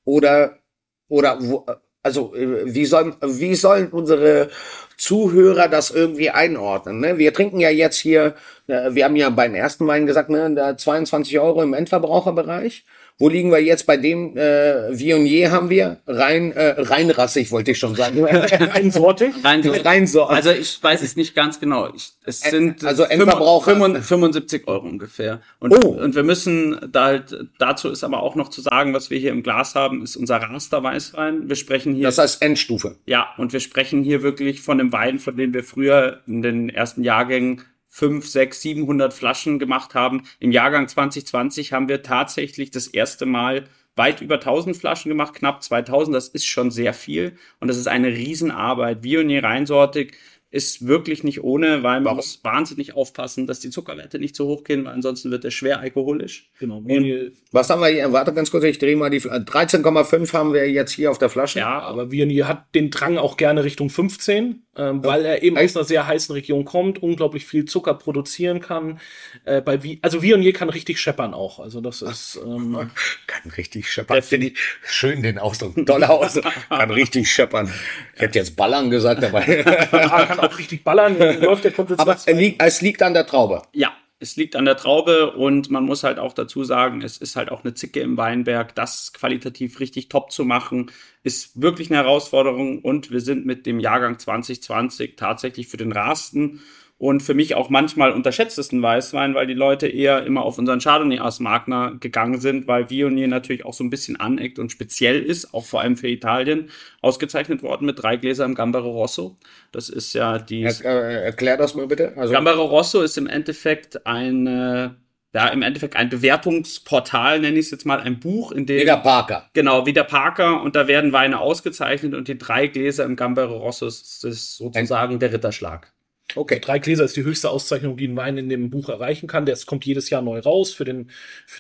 Oder, 0.06 0.60
oder 1.08 1.38
wo, 1.42 1.66
also 2.04 2.36
äh, 2.36 2.74
wie 2.74 2.86
sollen, 2.86 3.16
wie 3.22 3.56
sollen 3.56 3.90
unsere 3.92 4.50
Zuhörer 4.98 5.68
das 5.68 5.92
irgendwie 5.92 6.30
einordnen? 6.30 7.00
Ne? 7.00 7.18
Wir 7.18 7.34
trinken 7.34 7.60
ja 7.60 7.70
jetzt 7.70 7.98
hier, 8.00 8.36
äh, 8.68 8.94
wir 8.94 9.06
haben 9.06 9.16
ja 9.16 9.30
beim 9.30 9.56
ersten 9.56 9.88
Wein 9.88 10.06
gesagt, 10.06 10.30
ne, 10.30 10.54
da 10.56 10.78
22 10.78 11.40
Euro 11.40 11.62
im 11.64 11.74
Endverbraucherbereich. 11.74 12.86
Wo 13.22 13.30
liegen 13.30 13.52
wir 13.52 13.62
jetzt 13.62 13.86
bei 13.86 13.98
dem 13.98 14.36
äh, 14.36 14.98
Vionier 14.98 15.52
haben 15.52 15.70
wir? 15.70 15.98
Rein, 16.08 16.54
äh, 16.54 16.82
reinrassig, 16.82 17.52
wollte 17.52 17.70
ich 17.70 17.78
schon 17.78 17.94
sagen. 17.94 18.24
reinsortig? 18.26 19.36
Reinsortig. 19.44 19.86
Reinsortig. 19.86 20.36
Also 20.36 20.50
ich 20.50 20.82
weiß 20.82 21.04
es 21.04 21.16
nicht 21.16 21.36
ganz 21.36 21.60
genau. 21.60 21.88
Ich, 21.94 22.14
es 22.26 22.42
sind 22.42 22.84
also 22.84 23.04
Endverbrauch 23.04 23.66
75 23.66 24.68
Euro 24.68 24.88
ungefähr. 24.88 25.40
Und, 25.60 25.72
oh. 25.72 25.90
und 25.90 26.16
wir 26.16 26.24
müssen 26.24 26.80
da 26.92 27.06
halt, 27.06 27.46
dazu 27.60 27.90
ist 27.90 28.04
aber 28.04 28.24
auch 28.24 28.34
noch 28.34 28.50
zu 28.50 28.60
sagen, 28.60 28.96
was 28.96 29.12
wir 29.12 29.20
hier 29.20 29.30
im 29.30 29.44
Glas 29.44 29.76
haben, 29.76 30.02
ist 30.02 30.16
unser 30.16 30.38
Raster 30.38 30.82
Weißwein. 30.82 31.48
Wir 31.48 31.56
sprechen 31.56 31.94
hier. 31.94 32.08
Das 32.08 32.18
heißt 32.18 32.42
Endstufe. 32.42 32.96
Ja, 33.06 33.28
und 33.38 33.54
wir 33.54 33.60
sprechen 33.60 34.02
hier 34.02 34.24
wirklich 34.24 34.62
von 34.62 34.80
dem 34.80 34.92
Wein, 34.92 35.20
von 35.20 35.38
dem 35.38 35.54
wir 35.54 35.64
früher 35.64 36.22
in 36.26 36.42
den 36.42 36.70
ersten 36.70 37.04
Jahrgängen 37.04 37.62
5, 37.92 38.26
6, 38.26 38.62
700 38.62 39.14
Flaschen 39.14 39.60
gemacht 39.60 39.94
haben. 39.96 40.24
Im 40.40 40.52
Jahrgang 40.52 40.88
2020 40.88 41.74
haben 41.74 41.90
wir 41.90 42.02
tatsächlich 42.02 42.72
das 42.72 42.88
erste 42.88 43.26
Mal 43.26 43.66
weit 43.98 44.22
über 44.22 44.36
1000 44.36 44.78
Flaschen 44.78 45.10
gemacht, 45.10 45.34
knapp 45.34 45.62
2000. 45.62 46.16
Das 46.16 46.30
ist 46.30 46.46
schon 46.46 46.72
sehr 46.72 46.94
viel 46.94 47.36
und 47.60 47.68
das 47.68 47.78
ist 47.78 47.88
eine 47.88 48.08
Riesenarbeit. 48.08 49.04
Vionier 49.04 49.44
reinsortig 49.44 50.18
ist 50.52 50.86
wirklich 50.86 51.24
nicht 51.24 51.44
ohne, 51.44 51.82
weil 51.82 52.02
man 52.02 52.06
Warum? 52.06 52.18
muss 52.18 52.44
wahnsinnig 52.44 52.94
aufpassen, 52.94 53.48
dass 53.48 53.62
die 53.62 53.70
Zuckerwerte 53.70 54.20
nicht 54.20 54.36
zu 54.36 54.46
hoch 54.46 54.64
gehen, 54.66 54.86
weil 54.86 54.94
ansonsten 54.94 55.32
wird 55.32 55.46
er 55.46 55.52
schwer 55.52 55.80
alkoholisch. 55.80 56.52
Genau. 56.60 56.78
Und 56.78 57.32
was 57.52 57.70
haben 57.70 57.82
wir 57.82 57.88
hier? 57.88 58.12
Warte 58.12 58.34
ganz 58.34 58.52
kurz, 58.52 58.66
ich 58.66 58.78
drehe 58.78 58.98
mal 58.98 59.10
die 59.10 59.22
13,5 59.22 60.34
haben 60.34 60.54
wir 60.54 60.70
jetzt 60.70 60.92
hier 60.92 61.10
auf 61.10 61.18
der 61.18 61.30
Flasche. 61.30 61.60
Ja, 61.60 61.80
aber 61.80 62.12
Vionier 62.12 62.48
hat 62.48 62.76
den 62.76 62.92
Drang 62.92 63.18
auch 63.18 63.38
gerne 63.38 63.64
Richtung 63.64 63.90
15 63.90 64.64
ähm, 64.78 65.04
weil 65.04 65.26
er 65.26 65.44
eben 65.44 65.58
aus 65.58 65.76
einer 65.76 65.84
sehr 65.84 66.08
heißen 66.08 66.34
Region 66.34 66.64
kommt, 66.64 67.04
unglaublich 67.04 67.46
viel 67.46 67.66
Zucker 67.66 67.94
produzieren 67.94 68.62
kann. 68.62 69.02
Äh, 69.44 69.60
bei 69.60 69.84
wie, 69.84 70.00
also 70.02 70.22
Vionier 70.22 70.54
kann 70.54 70.70
richtig 70.70 71.00
scheppern 71.00 71.34
auch. 71.34 71.60
Also 71.60 71.82
das 71.82 72.02
ist 72.02 72.40
ähm, 72.44 72.90
kann 73.28 73.52
richtig 73.52 73.92
scheppern. 73.92 74.22
Finde 74.22 74.48
ich 74.48 74.58
schön 74.86 75.24
den 75.24 75.40
Ausdruck, 75.40 75.86
toller 75.86 76.10
Ausdruck. 76.10 76.54
kann 76.70 76.90
richtig 76.90 77.30
scheppern. 77.30 77.70
Ich 78.16 78.22
hätte 78.22 78.40
jetzt 78.40 78.56
ballern 78.56 78.90
gesagt 78.90 79.22
dabei. 79.24 79.66
auch 80.44 80.58
richtig 80.58 80.84
ballern. 80.84 81.18
Läuft 81.42 81.64
der 81.64 81.74
Aber 81.98 82.16
es 82.16 82.26
liegt, 82.28 82.62
es 82.62 82.82
liegt 82.82 83.02
an 83.02 83.14
der 83.14 83.26
Traube. 83.26 83.62
Ja, 83.74 83.92
es 84.22 84.36
liegt 84.36 84.56
an 84.56 84.66
der 84.66 84.78
Traube 84.78 85.32
und 85.32 85.72
man 85.72 85.84
muss 85.84 86.04
halt 86.04 86.20
auch 86.20 86.34
dazu 86.34 86.64
sagen, 86.64 87.02
es 87.02 87.18
ist 87.18 87.36
halt 87.36 87.50
auch 87.50 87.64
eine 87.64 87.74
Zicke 87.74 88.02
im 88.02 88.18
Weinberg. 88.18 88.76
Das 88.76 89.14
qualitativ 89.14 89.80
richtig 89.80 90.10
top 90.10 90.32
zu 90.32 90.46
machen, 90.46 90.92
ist 91.24 91.60
wirklich 91.60 91.90
eine 91.90 91.98
Herausforderung 91.98 92.84
und 92.84 93.10
wir 93.10 93.22
sind 93.22 93.48
mit 93.48 93.66
dem 93.66 93.80
Jahrgang 93.80 94.20
2020 94.20 95.16
tatsächlich 95.16 95.68
für 95.68 95.78
den 95.78 95.92
Rasten 95.92 96.62
und 97.02 97.24
für 97.24 97.34
mich 97.34 97.56
auch 97.56 97.72
manchmal 97.72 98.12
unterschätztesten 98.12 98.80
Weißwein, 98.80 99.34
weil 99.34 99.48
die 99.48 99.56
Leute 99.56 99.88
eher 99.88 100.24
immer 100.24 100.44
auf 100.44 100.60
unseren 100.60 100.80
Chardonnay 100.80 101.18
aus 101.18 101.40
Magna 101.40 101.96
gegangen 102.00 102.40
sind, 102.40 102.68
weil 102.68 102.92
Viognier 102.92 103.28
natürlich 103.28 103.66
auch 103.66 103.74
so 103.74 103.84
ein 103.84 103.90
bisschen 103.90 104.20
aneckt 104.20 104.60
und 104.60 104.72
speziell 104.72 105.20
ist, 105.20 105.52
auch 105.56 105.66
vor 105.66 105.82
allem 105.82 105.98
für 105.98 106.08
Italien, 106.08 106.70
ausgezeichnet 107.02 107.64
worden 107.64 107.88
mit 107.88 108.04
drei 108.04 108.18
Gläsern 108.18 108.54
Gambaro 108.54 108.92
Rosso. 108.92 109.36
Das 109.72 109.90
ist 109.90 110.14
ja 110.14 110.38
die... 110.38 110.62
Er, 110.62 110.80
äh, 110.86 111.24
erklär 111.26 111.58
das 111.58 111.74
mal 111.74 111.88
bitte. 111.88 112.14
Also 112.18 112.34
Gambaro 112.34 112.66
Rosso 112.66 113.02
ist 113.02 113.18
im 113.18 113.26
Endeffekt 113.26 114.06
ein 114.06 114.96
ja, 115.34 115.48
im 115.48 115.64
Endeffekt 115.64 115.96
ein 115.96 116.10
Bewertungsportal, 116.10 117.40
nenne 117.40 117.58
ich 117.58 117.66
es 117.66 117.72
jetzt 117.72 117.86
mal, 117.86 118.02
ein 118.02 118.20
Buch, 118.20 118.52
in 118.52 118.66
dem. 118.66 118.82
Wie 118.82 118.86
der 118.86 118.98
Parker. 118.98 119.50
Genau, 119.54 119.86
wie 119.86 119.94
der 119.94 120.04
Parker. 120.04 120.62
Und 120.62 120.76
da 120.76 120.88
werden 120.88 121.14
Weine 121.14 121.40
ausgezeichnet 121.40 122.14
und 122.14 122.28
die 122.28 122.38
drei 122.38 122.68
Gläser 122.68 123.06
im 123.06 123.16
Gambero 123.16 123.58
Rosso 123.58 123.88
ist 123.88 124.20
sozusagen 124.20 125.14
ein 125.14 125.20
der 125.20 125.32
Ritterschlag. 125.32 125.94
Okay. 126.36 126.60
Drei 126.60 126.80
Gläser 126.80 127.06
ist 127.06 127.16
die 127.16 127.24
höchste 127.24 127.50
Auszeichnung, 127.50 127.98
die 127.98 128.08
ein 128.08 128.16
Wein 128.16 128.38
in 128.38 128.50
dem 128.50 128.70
Buch 128.70 128.90
erreichen 128.90 129.28
kann. 129.28 129.46
Der 129.46 129.58
kommt 129.66 129.86
jedes 129.86 130.10
Jahr 130.10 130.22
neu 130.22 130.40
raus. 130.40 130.74
Für 130.74 130.86
den, 130.86 131.10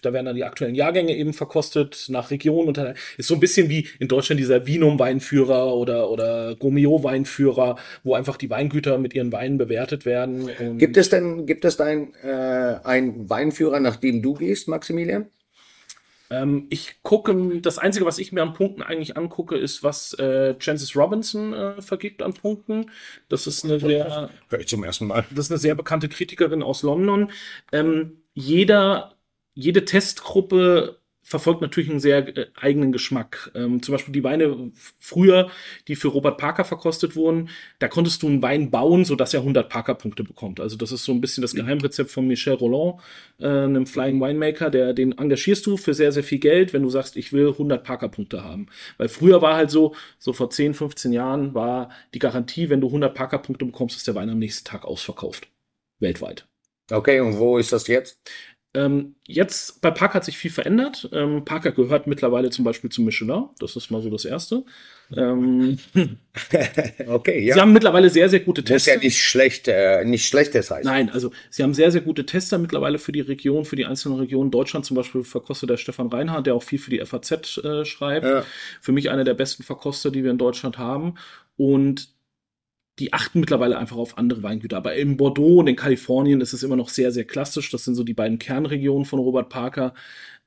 da 0.01 0.13
werden 0.13 0.25
dann 0.25 0.35
die 0.35 0.43
aktuellen 0.43 0.75
Jahrgänge 0.75 1.15
eben 1.15 1.33
verkostet 1.33 2.05
nach 2.09 2.31
Region. 2.31 2.67
Und 2.67 2.77
ist 3.17 3.27
so 3.27 3.33
ein 3.35 3.39
bisschen 3.39 3.69
wie 3.69 3.87
in 3.99 4.07
Deutschland 4.07 4.39
dieser 4.39 4.65
Vinum-Weinführer 4.65 5.73
oder, 5.75 6.09
oder 6.09 6.55
Gomeo-Weinführer, 6.55 7.75
wo 8.03 8.15
einfach 8.15 8.37
die 8.37 8.49
Weingüter 8.49 8.97
mit 8.97 9.13
ihren 9.13 9.31
Weinen 9.31 9.57
bewertet 9.57 10.05
werden. 10.05 10.49
gibt 10.77 10.97
es 10.97 11.09
denn, 11.09 11.45
gibt 11.45 11.65
es 11.65 11.77
da 11.77 11.85
ein, 11.85 12.13
äh, 12.23 12.79
einen 12.83 13.29
Weinführer, 13.29 13.79
nach 13.79 13.97
dem 13.97 14.21
du 14.21 14.33
gehst, 14.33 14.67
Maximilian? 14.67 15.27
Ähm, 16.31 16.67
ich 16.69 17.03
gucke, 17.03 17.59
das 17.61 17.77
Einzige, 17.77 18.05
was 18.05 18.17
ich 18.17 18.31
mir 18.31 18.41
an 18.41 18.53
Punkten 18.53 18.81
eigentlich 18.81 19.17
angucke, 19.17 19.57
ist, 19.57 19.83
was 19.83 20.13
äh, 20.13 20.55
Francis 20.57 20.95
Robinson 20.95 21.53
äh, 21.53 21.81
vergibt 21.81 22.21
an 22.21 22.33
Punkten. 22.33 22.89
Das 23.27 23.47
ist 23.47 23.65
eine 23.65 23.81
sehr. 23.81 24.29
Hör 24.47 24.59
ich 24.59 24.67
zum 24.67 24.85
ersten 24.85 25.07
Mal. 25.07 25.25
Das 25.29 25.45
ist 25.45 25.51
eine 25.51 25.59
sehr 25.59 25.75
bekannte 25.75 26.07
Kritikerin 26.07 26.63
aus 26.63 26.83
London. 26.83 27.31
Ähm, 27.73 28.23
jeder, 28.33 29.17
jede 29.55 29.83
Testgruppe 29.83 31.00
verfolgt 31.23 31.61
natürlich 31.61 31.89
einen 31.89 31.99
sehr 31.99 32.37
äh, 32.37 32.47
eigenen 32.55 32.91
Geschmack. 32.91 33.51
Ähm, 33.55 33.81
zum 33.81 33.93
Beispiel 33.93 34.13
die 34.13 34.23
Weine 34.23 34.71
früher, 34.99 35.49
die 35.87 35.95
für 35.95 36.09
Robert 36.09 36.37
Parker 36.37 36.65
verkostet 36.65 37.15
wurden, 37.15 37.49
da 37.79 37.87
konntest 37.87 38.23
du 38.23 38.27
einen 38.27 38.41
Wein 38.41 38.71
bauen, 38.71 39.05
sodass 39.05 39.33
er 39.33 39.41
100 39.41 39.69
Parker-Punkte 39.69 40.23
bekommt. 40.23 40.59
Also 40.59 40.77
das 40.77 40.91
ist 40.91 41.05
so 41.05 41.11
ein 41.11 41.21
bisschen 41.21 41.41
das 41.41 41.53
Geheimrezept 41.53 42.11
von 42.11 42.27
Michel 42.27 42.53
Roland, 42.53 42.99
äh, 43.39 43.47
einem 43.47 43.85
Flying 43.85 44.19
Winemaker, 44.19 44.69
der, 44.69 44.93
den 44.93 45.17
engagierst 45.17 45.65
du 45.65 45.77
für 45.77 45.93
sehr, 45.93 46.11
sehr 46.11 46.23
viel 46.23 46.39
Geld, 46.39 46.73
wenn 46.73 46.83
du 46.83 46.89
sagst, 46.89 47.15
ich 47.15 47.31
will 47.33 47.49
100 47.49 47.83
Parker-Punkte 47.83 48.43
haben. 48.43 48.67
Weil 48.97 49.09
früher 49.09 49.41
war 49.41 49.55
halt 49.55 49.71
so, 49.71 49.95
so 50.19 50.33
vor 50.33 50.49
10, 50.49 50.73
15 50.73 51.13
Jahren 51.13 51.53
war 51.53 51.89
die 52.13 52.19
Garantie, 52.19 52.69
wenn 52.69 52.81
du 52.81 52.87
100 52.87 53.13
Parker-Punkte 53.13 53.65
bekommst, 53.65 53.97
ist 53.97 54.07
der 54.07 54.15
Wein 54.15 54.29
am 54.29 54.39
nächsten 54.39 54.65
Tag 54.65 54.85
ausverkauft. 54.85 55.47
Weltweit. 55.99 56.47
Okay, 56.91 57.21
und 57.21 57.37
wo 57.37 57.57
ist 57.57 57.71
das 57.71 57.87
jetzt? 57.87 58.19
Ähm, 58.73 59.15
jetzt 59.27 59.81
bei 59.81 59.91
Park 59.91 60.13
hat 60.13 60.23
sich 60.23 60.37
viel 60.37 60.51
verändert. 60.51 61.09
Ähm, 61.11 61.43
Parker 61.43 61.71
gehört 61.71 62.07
mittlerweile 62.07 62.51
zum 62.51 62.63
Beispiel 62.63 62.89
zu 62.89 63.01
Michelin. 63.01 63.49
Das 63.59 63.75
ist 63.75 63.91
mal 63.91 64.01
so 64.01 64.09
das 64.09 64.23
Erste. 64.23 64.63
Ähm, 65.15 65.77
okay, 67.07 67.45
ja. 67.45 67.55
Sie 67.55 67.59
haben 67.59 67.73
mittlerweile 67.73 68.09
sehr, 68.09 68.29
sehr 68.29 68.39
gute 68.39 68.63
Tester. 68.63 68.75
Das 68.75 68.81
ist 68.83 68.87
ja 68.87 68.97
nicht 68.97 69.21
schlecht, 69.21 69.67
äh, 69.67 70.05
nicht 70.05 70.25
schlechtes 70.25 70.71
heißt. 70.71 70.85
Nein, 70.85 71.09
also 71.09 71.31
Sie 71.49 71.63
haben 71.63 71.73
sehr, 71.73 71.91
sehr 71.91 71.99
gute 71.99 72.25
Tester 72.25 72.57
mittlerweile 72.59 72.97
für 72.97 73.11
die 73.11 73.19
Region, 73.19 73.65
für 73.65 73.75
die 73.75 73.85
einzelnen 73.85 74.19
Regionen. 74.19 74.51
Deutschland 74.51 74.85
zum 74.85 74.95
Beispiel 74.95 75.25
verkostet 75.25 75.69
der 75.69 75.75
Stefan 75.75 76.07
Reinhardt, 76.07 76.47
der 76.47 76.55
auch 76.55 76.63
viel 76.63 76.79
für 76.79 76.91
die 76.91 77.05
FAZ 77.05 77.57
äh, 77.57 77.83
schreibt. 77.83 78.25
Ja. 78.25 78.45
Für 78.79 78.93
mich 78.93 79.09
einer 79.09 79.25
der 79.25 79.33
besten 79.33 79.63
Verkoster, 79.63 80.11
die 80.11 80.23
wir 80.23 80.31
in 80.31 80.37
Deutschland 80.37 80.77
haben. 80.77 81.15
Und 81.57 82.07
die 83.01 83.13
achten 83.13 83.39
mittlerweile 83.39 83.77
einfach 83.77 83.97
auf 83.97 84.17
andere 84.17 84.43
Weingüter. 84.43 84.77
Aber 84.77 84.95
in 84.95 85.17
Bordeaux 85.17 85.59
und 85.59 85.67
in 85.67 85.75
Kalifornien 85.75 86.39
ist 86.39 86.53
es 86.53 86.61
immer 86.61 86.75
noch 86.75 86.89
sehr, 86.89 87.11
sehr 87.11 87.25
klassisch. 87.25 87.71
Das 87.71 87.83
sind 87.83 87.95
so 87.95 88.03
die 88.03 88.13
beiden 88.13 88.37
Kernregionen 88.37 89.05
von 89.05 89.19
Robert 89.19 89.49
Parker. 89.49 89.95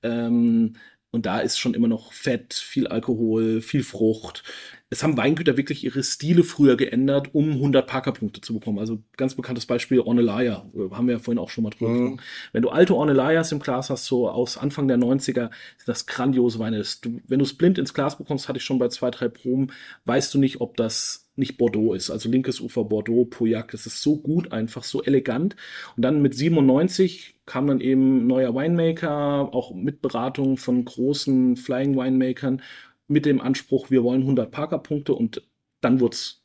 Ähm, 0.02 0.74
und 1.10 1.26
da 1.26 1.40
ist 1.40 1.58
schon 1.58 1.74
immer 1.74 1.88
noch 1.88 2.12
Fett, 2.12 2.54
viel 2.54 2.86
Alkohol, 2.86 3.60
viel 3.60 3.84
Frucht. 3.84 4.42
Es 4.90 5.02
haben 5.02 5.16
Weingüter 5.16 5.56
wirklich 5.56 5.84
ihre 5.84 6.02
Stile 6.02 6.44
früher 6.44 6.76
geändert, 6.76 7.34
um 7.34 7.50
100 7.52 7.86
Parker-Punkte 7.86 8.40
zu 8.40 8.54
bekommen. 8.54 8.78
Also 8.78 9.02
ganz 9.16 9.34
bekanntes 9.34 9.66
Beispiel 9.66 10.00
Ornellaia, 10.00 10.64
haben 10.92 11.06
wir 11.06 11.14
ja 11.14 11.20
vorhin 11.20 11.38
auch 11.38 11.50
schon 11.50 11.64
mal 11.64 11.70
drüber 11.70 11.90
mhm. 11.90 11.94
gesprochen. 11.94 12.20
Wenn 12.52 12.62
du 12.62 12.68
alte 12.70 12.94
Ornelayas 12.94 13.52
im 13.52 13.60
Glas 13.60 13.90
hast, 13.90 14.06
so 14.06 14.28
aus 14.28 14.56
Anfang 14.58 14.88
der 14.88 14.98
90er, 14.98 15.50
sind 15.50 15.86
das 15.86 16.06
grandiose 16.06 16.58
Weine. 16.58 16.84
Wenn 17.26 17.38
du 17.38 17.44
es 17.44 17.56
blind 17.56 17.78
ins 17.78 17.94
Glas 17.94 18.18
bekommst, 18.18 18.48
hatte 18.48 18.58
ich 18.58 18.64
schon 18.64 18.78
bei 18.78 18.88
zwei, 18.88 19.10
drei 19.10 19.28
Proben, 19.28 19.68
weißt 20.04 20.34
du 20.34 20.38
nicht, 20.38 20.60
ob 20.60 20.76
das 20.76 21.23
nicht 21.36 21.58
Bordeaux 21.58 21.94
ist. 21.94 22.10
Also 22.10 22.28
linkes 22.28 22.60
Ufer 22.60 22.84
Bordeaux, 22.84 23.24
Pauillac, 23.24 23.70
das 23.72 23.86
ist 23.86 24.02
so 24.02 24.16
gut, 24.16 24.52
einfach 24.52 24.84
so 24.84 25.02
elegant. 25.02 25.56
Und 25.96 26.04
dann 26.04 26.22
mit 26.22 26.34
97 26.34 27.40
kam 27.46 27.66
dann 27.66 27.80
eben 27.80 28.26
neuer 28.26 28.54
Winemaker, 28.54 29.52
auch 29.52 29.74
mit 29.74 30.00
Beratung 30.00 30.56
von 30.56 30.84
großen 30.84 31.56
Flying 31.56 31.96
Winemakern, 31.96 32.62
mit 33.06 33.26
dem 33.26 33.40
Anspruch, 33.40 33.90
wir 33.90 34.02
wollen 34.02 34.22
100 34.22 34.50
Parker-Punkte 34.50 35.14
und 35.14 35.42
dann 35.80 36.00
wurde 36.00 36.14
es 36.14 36.42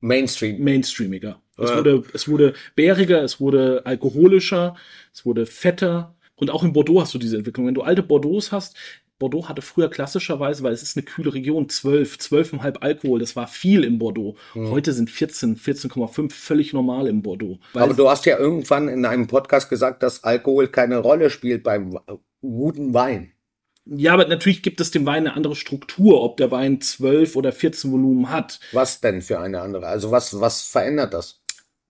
Mainstream. 0.00 0.62
mainstreamiger. 0.62 1.40
Es, 1.58 1.74
wurde, 1.74 2.02
es 2.12 2.28
wurde 2.28 2.54
bäriger, 2.74 3.22
es 3.22 3.40
wurde 3.40 3.86
alkoholischer, 3.86 4.76
es 5.12 5.24
wurde 5.24 5.46
fetter. 5.46 6.14
Und 6.34 6.50
auch 6.50 6.62
in 6.62 6.74
Bordeaux 6.74 7.00
hast 7.00 7.14
du 7.14 7.18
diese 7.18 7.38
Entwicklung. 7.38 7.66
Wenn 7.66 7.74
du 7.74 7.82
alte 7.82 8.02
Bordeaux 8.02 8.40
hast, 8.50 8.76
Bordeaux 9.18 9.48
hatte 9.48 9.62
früher 9.62 9.88
klassischerweise, 9.88 10.62
weil 10.62 10.74
es 10.74 10.82
ist 10.82 10.96
eine 10.96 11.04
kühle 11.04 11.32
Region, 11.32 11.68
12, 11.68 12.16
12,5 12.16 12.78
Alkohol, 12.80 13.18
das 13.18 13.34
war 13.34 13.46
viel 13.46 13.82
in 13.82 13.98
Bordeaux. 13.98 14.36
Mhm. 14.54 14.70
Heute 14.70 14.92
sind 14.92 15.10
14, 15.10 15.56
14,5 15.56 16.32
völlig 16.32 16.72
normal 16.74 17.06
in 17.06 17.22
Bordeaux. 17.22 17.58
Aber 17.72 17.94
du 17.94 18.08
hast 18.10 18.26
ja 18.26 18.38
irgendwann 18.38 18.88
in 18.88 19.06
einem 19.06 19.26
Podcast 19.26 19.70
gesagt, 19.70 20.02
dass 20.02 20.24
Alkohol 20.24 20.68
keine 20.68 20.98
Rolle 20.98 21.30
spielt 21.30 21.62
beim 21.62 21.98
guten 22.42 22.92
Wein. 22.92 23.32
Ja, 23.86 24.12
aber 24.14 24.26
natürlich 24.26 24.62
gibt 24.62 24.80
es 24.80 24.90
dem 24.90 25.06
Wein 25.06 25.26
eine 25.26 25.34
andere 25.34 25.54
Struktur, 25.54 26.20
ob 26.22 26.36
der 26.36 26.50
Wein 26.50 26.80
12 26.80 27.36
oder 27.36 27.52
14 27.52 27.92
Volumen 27.92 28.30
hat. 28.30 28.60
Was 28.72 29.00
denn 29.00 29.22
für 29.22 29.38
eine 29.38 29.60
andere? 29.60 29.86
Also 29.86 30.10
was, 30.10 30.38
was 30.40 30.62
verändert 30.62 31.14
das? 31.14 31.40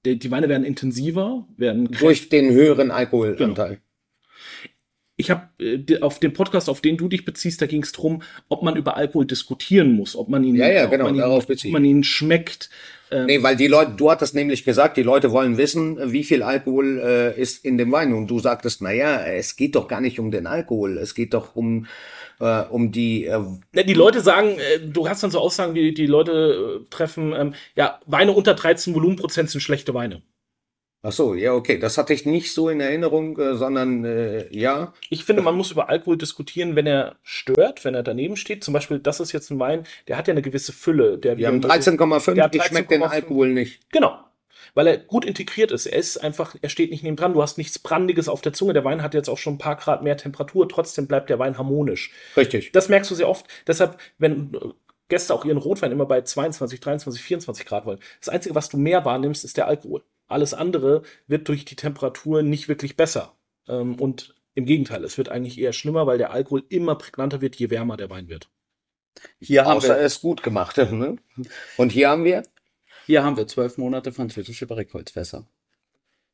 Die, 0.04 0.18
die 0.18 0.30
Weine 0.30 0.48
werden 0.48 0.64
intensiver, 0.64 1.48
werden 1.56 1.90
durch 1.90 2.28
den 2.28 2.52
höheren 2.52 2.90
Alkoholanteil. 2.90 3.68
Genau 3.68 3.85
ich 5.16 5.30
habe 5.30 5.48
äh, 5.58 6.00
auf 6.00 6.20
dem 6.20 6.32
Podcast, 6.32 6.68
auf 6.68 6.80
den 6.80 6.96
du 6.96 7.08
dich 7.08 7.24
beziehst, 7.24 7.62
da 7.62 7.66
ging 7.66 7.82
es 7.82 7.92
darum, 7.92 8.22
ob 8.48 8.62
man 8.62 8.76
über 8.76 8.96
Alkohol 8.96 9.26
diskutieren 9.26 9.92
muss, 9.92 10.14
ob 10.14 10.28
man 10.28 10.44
ihn, 10.44 10.54
ja, 10.54 10.68
ja, 10.68 10.86
genau, 10.86 11.04
ob 11.06 11.10
man 11.10 11.18
darauf 11.18 11.48
ihn, 11.48 11.56
ob 11.64 11.72
man 11.72 11.84
ihn 11.84 12.04
schmeckt. 12.04 12.70
Ähm, 13.10 13.26
nee, 13.26 13.42
weil 13.42 13.56
die 13.56 13.68
Leute, 13.68 13.92
du 13.96 14.10
hattest 14.10 14.34
nämlich 14.34 14.64
gesagt, 14.64 14.96
die 14.96 15.02
Leute 15.02 15.30
wollen 15.30 15.56
wissen, 15.56 16.12
wie 16.12 16.24
viel 16.24 16.42
Alkohol 16.42 16.98
äh, 16.98 17.40
ist 17.40 17.64
in 17.64 17.78
dem 17.78 17.92
Wein. 17.92 18.12
Und 18.12 18.26
du 18.26 18.40
sagtest, 18.40 18.82
na 18.82 18.92
ja, 18.92 19.24
es 19.24 19.56
geht 19.56 19.76
doch 19.76 19.86
gar 19.86 20.00
nicht 20.00 20.18
um 20.18 20.30
den 20.30 20.46
Alkohol, 20.46 20.98
es 20.98 21.14
geht 21.14 21.32
doch 21.32 21.54
um 21.54 21.86
äh, 22.40 22.62
um 22.62 22.92
die. 22.92 23.24
Äh 23.24 23.40
ja, 23.74 23.82
die 23.82 23.94
Leute 23.94 24.20
sagen, 24.20 24.58
äh, 24.58 24.80
du 24.80 25.08
hast 25.08 25.22
dann 25.22 25.30
so 25.30 25.38
Aussagen, 25.38 25.74
wie 25.74 25.94
die 25.94 26.06
Leute 26.06 26.80
äh, 26.82 26.90
treffen, 26.90 27.32
ähm, 27.32 27.54
ja, 27.74 28.00
Weine 28.06 28.32
unter 28.32 28.54
13 28.54 28.94
Volumenprozent 28.94 29.50
sind 29.50 29.60
schlechte 29.60 29.94
Weine. 29.94 30.20
Ach 31.06 31.12
so, 31.12 31.34
ja, 31.34 31.52
okay. 31.52 31.78
Das 31.78 31.98
hatte 31.98 32.12
ich 32.12 32.26
nicht 32.26 32.52
so 32.52 32.68
in 32.68 32.80
Erinnerung, 32.80 33.38
äh, 33.38 33.54
sondern 33.54 34.04
äh, 34.04 34.48
ja. 34.50 34.92
Ich 35.08 35.24
finde, 35.24 35.40
man 35.40 35.54
muss 35.54 35.70
über 35.70 35.88
Alkohol 35.88 36.18
diskutieren, 36.18 36.74
wenn 36.74 36.88
er 36.88 37.14
stört, 37.22 37.84
wenn 37.84 37.94
er 37.94 38.02
daneben 38.02 38.36
steht. 38.36 38.64
Zum 38.64 38.74
Beispiel, 38.74 38.98
das 38.98 39.20
ist 39.20 39.30
jetzt 39.30 39.50
ein 39.50 39.60
Wein, 39.60 39.84
der 40.08 40.16
hat 40.16 40.26
ja 40.26 40.32
eine 40.32 40.42
gewisse 40.42 40.72
Fülle. 40.72 41.16
Der 41.18 41.38
Wir 41.38 41.46
haben 41.46 41.60
13,5, 41.60 42.56
ich 42.56 42.62
schmeckt 42.64 42.90
den 42.90 43.04
Alkohol 43.04 43.50
nicht. 43.50 43.88
Genau. 43.92 44.18
Weil 44.74 44.88
er 44.88 44.98
gut 44.98 45.24
integriert 45.24 45.70
ist. 45.70 45.86
Er 45.86 45.96
ist 45.96 46.16
einfach, 46.16 46.56
er 46.60 46.70
steht 46.70 46.90
nicht 46.90 47.04
neben 47.04 47.14
dran. 47.14 47.34
Du 47.34 47.40
hast 47.42 47.56
nichts 47.56 47.78
Brandiges 47.78 48.28
auf 48.28 48.42
der 48.42 48.52
Zunge. 48.52 48.72
Der 48.72 48.84
Wein 48.84 49.00
hat 49.00 49.14
jetzt 49.14 49.28
auch 49.28 49.38
schon 49.38 49.54
ein 49.54 49.58
paar 49.58 49.76
Grad 49.76 50.02
mehr 50.02 50.16
Temperatur. 50.16 50.68
Trotzdem 50.68 51.06
bleibt 51.06 51.30
der 51.30 51.38
Wein 51.38 51.56
harmonisch. 51.56 52.10
Richtig. 52.36 52.72
Das 52.72 52.88
merkst 52.88 53.12
du 53.12 53.14
sehr 53.14 53.28
oft. 53.28 53.46
Deshalb, 53.68 53.96
wenn 54.18 54.56
Gäste 55.08 55.32
auch 55.32 55.44
ihren 55.44 55.58
Rotwein 55.58 55.92
immer 55.92 56.06
bei 56.06 56.22
22, 56.22 56.80
23, 56.80 57.22
24 57.22 57.64
Grad 57.64 57.86
wollen. 57.86 58.00
Das 58.18 58.28
Einzige, 58.28 58.56
was 58.56 58.68
du 58.68 58.76
mehr 58.76 59.04
wahrnimmst, 59.04 59.44
ist 59.44 59.56
der 59.56 59.68
Alkohol. 59.68 60.02
Alles 60.26 60.54
andere 60.54 61.02
wird 61.26 61.48
durch 61.48 61.64
die 61.64 61.76
Temperatur 61.76 62.42
nicht 62.42 62.68
wirklich 62.68 62.96
besser. 62.96 63.34
Ähm, 63.68 64.00
und 64.00 64.34
im 64.54 64.64
Gegenteil, 64.64 65.04
es 65.04 65.18
wird 65.18 65.28
eigentlich 65.28 65.58
eher 65.58 65.72
schlimmer, 65.72 66.06
weil 66.06 66.18
der 66.18 66.30
Alkohol 66.30 66.64
immer 66.68 66.94
prägnanter 66.96 67.40
wird, 67.40 67.56
je 67.56 67.70
wärmer 67.70 67.96
der 67.96 68.10
Wein 68.10 68.28
wird. 68.28 68.48
Hier 69.40 69.64
haben 69.64 69.78
Außer 69.78 69.96
wir 69.96 70.02
es 70.02 70.20
gut 70.20 70.42
gemacht. 70.42 70.76
Ne? 70.90 71.16
Und 71.76 71.92
hier 71.92 72.08
haben 72.08 72.24
wir? 72.24 72.42
Hier 73.06 73.22
haben 73.22 73.36
wir 73.36 73.46
zwölf 73.46 73.76
Monate 73.78 74.12
französische 74.12 74.66
Barrikholzfässer. 74.66 75.46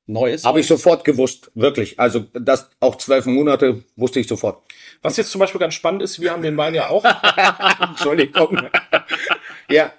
Neues. 0.06 0.44
Habe 0.44 0.60
ich 0.60 0.66
sofort 0.66 1.04
gewusst, 1.04 1.52
wirklich. 1.54 2.00
Also 2.00 2.20
das 2.32 2.70
auch 2.80 2.96
zwölf 2.96 3.26
Monate 3.26 3.84
wusste 3.94 4.18
ich 4.20 4.26
sofort. 4.26 4.62
Was 5.00 5.16
jetzt 5.16 5.30
zum 5.30 5.38
Beispiel 5.38 5.60
ganz 5.60 5.74
spannend 5.74 6.02
ist, 6.02 6.20
wir 6.20 6.32
haben 6.32 6.42
den 6.42 6.56
Wein 6.56 6.74
ja 6.74 6.88
auch. 6.88 7.04
Entschuldigung. 7.90 8.68
ja, 9.72 9.92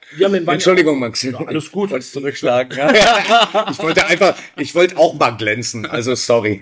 Entschuldigung, 0.47 0.99
Max. 0.99 1.23
Ja, 1.23 1.37
alles 1.39 1.71
gut. 1.71 1.89
Wolltest 1.91 2.13
zurückschlagen. 2.13 2.77
Ja? 2.77 3.67
ich 3.71 3.79
wollte 3.79 4.05
einfach, 4.05 4.37
ich 4.57 4.75
wollte 4.75 4.97
auch 4.97 5.13
mal 5.15 5.31
glänzen. 5.31 5.85
Also 5.85 6.15
sorry. 6.15 6.61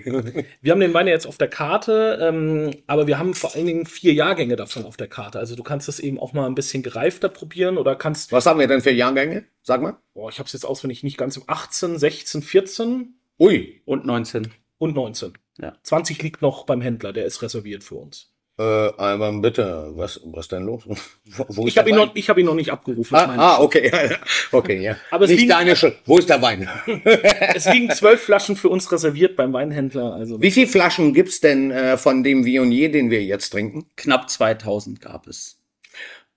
Wir 0.60 0.72
haben 0.72 0.80
den 0.80 0.94
Wein 0.94 1.06
ja 1.06 1.12
jetzt 1.12 1.26
auf 1.26 1.38
der 1.38 1.48
Karte, 1.48 2.18
ähm, 2.20 2.70
aber 2.86 3.06
wir 3.06 3.18
haben 3.18 3.34
vor 3.34 3.54
allen 3.54 3.66
Dingen 3.66 3.86
vier 3.86 4.14
Jahrgänge 4.14 4.56
davon 4.56 4.84
auf 4.84 4.96
der 4.96 5.08
Karte. 5.08 5.38
Also 5.38 5.56
du 5.56 5.62
kannst 5.62 5.88
das 5.88 6.00
eben 6.00 6.18
auch 6.18 6.32
mal 6.32 6.46
ein 6.46 6.54
bisschen 6.54 6.82
gereifter 6.82 7.28
probieren 7.28 7.78
oder 7.78 7.96
kannst. 7.96 8.32
Was 8.32 8.46
haben 8.46 8.60
wir 8.60 8.68
denn 8.68 8.80
für 8.80 8.90
Jahrgänge? 8.90 9.44
Sag 9.62 9.82
mal. 9.82 9.96
Boah, 10.14 10.30
ich 10.30 10.38
habe 10.38 10.46
es 10.46 10.52
jetzt 10.52 10.64
auswendig 10.64 11.02
nicht 11.02 11.18
ganz 11.18 11.36
im 11.36 11.44
18, 11.46 11.98
16, 11.98 12.42
14. 12.42 13.14
Ui. 13.38 13.80
Und 13.84 14.04
19. 14.06 14.48
Und 14.78 14.94
19. 14.94 15.34
Ja. 15.58 15.76
20 15.82 16.22
liegt 16.22 16.42
noch 16.42 16.64
beim 16.64 16.80
Händler, 16.80 17.12
der 17.12 17.24
ist 17.24 17.42
reserviert 17.42 17.84
für 17.84 17.96
uns. 17.96 18.32
Äh, 18.62 18.92
aber 18.96 19.32
bitte, 19.32 19.90
was, 19.94 20.20
was 20.24 20.46
denn 20.48 20.64
los? 20.64 20.82
Wo 21.48 21.66
ich 21.66 21.76
habe 21.78 21.90
ihn, 21.90 21.96
noch, 21.96 22.14
ich 22.14 22.28
hab 22.28 22.38
ihn 22.38 22.46
noch 22.46 22.54
nicht 22.54 22.70
abgerufen. 22.70 23.16
Ah, 23.16 23.34
ah 23.36 23.60
okay. 23.60 23.90
okay, 24.52 24.80
ja. 24.80 24.96
Aber 25.10 25.26
nicht 25.26 25.40
liegen, 25.40 25.50
deine 25.50 25.74
Schuld. 25.74 25.96
Wo 26.04 26.18
ist 26.18 26.28
der 26.28 26.40
Wein? 26.42 26.68
es 27.54 27.66
liegen 27.66 27.90
zwölf 27.90 28.22
Flaschen 28.22 28.54
für 28.54 28.68
uns 28.68 28.90
reserviert 28.92 29.34
beim 29.36 29.52
Weinhändler. 29.52 30.14
Also 30.14 30.40
Wie 30.40 30.50
viele 30.50 30.68
Flaschen 30.68 31.12
gibt's 31.12 31.40
denn 31.40 31.70
äh, 31.72 31.96
von 31.96 32.22
dem 32.22 32.44
Vionier, 32.44 32.92
den 32.92 33.10
wir 33.10 33.24
jetzt 33.24 33.50
trinken? 33.50 33.86
Knapp 33.96 34.30
2000 34.30 35.00
gab 35.00 35.26
es. 35.26 35.61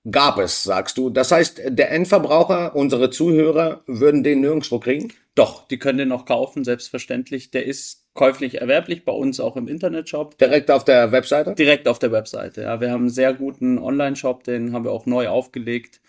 Gab 0.10 0.38
es, 0.38 0.64
sagst 0.64 0.98
du. 0.98 1.10
Das 1.10 1.32
heißt, 1.32 1.62
der 1.68 1.92
Endverbraucher, 1.92 2.76
unsere 2.76 3.10
Zuhörer, 3.10 3.82
würden 3.88 4.24
den 4.24 4.42
nirgendwo 4.42 4.80
kriegen? 4.80 5.12
Doch, 5.34 5.68
die 5.68 5.80
können 5.80 5.98
den 5.98 6.10
noch 6.10 6.26
kaufen, 6.26 6.64
selbstverständlich. 6.64 7.50
Der 7.50 7.66
ist 7.66 8.06
käuflich 8.14 8.62
erwerblich 8.62 9.04
bei 9.04 9.12
uns 9.12 9.40
auch 9.40 9.58
im 9.58 9.68
Internetshop. 9.68 10.38
Direkt 10.38 10.70
auf 10.70 10.86
der 10.86 11.12
Webseite? 11.12 11.56
Direkt 11.56 11.88
auf 11.88 11.98
der 11.98 12.12
Webseite, 12.12 12.62
ja. 12.62 12.80
Wir 12.80 12.92
haben 12.92 13.02
einen 13.02 13.10
sehr 13.10 13.34
guten 13.34 13.80
Online-Shop, 13.80 14.44
den 14.44 14.74
haben 14.74 14.86
wir 14.86 14.92
auch 14.92 15.08
neu 15.08 15.28
aufgelegt. 15.28 16.02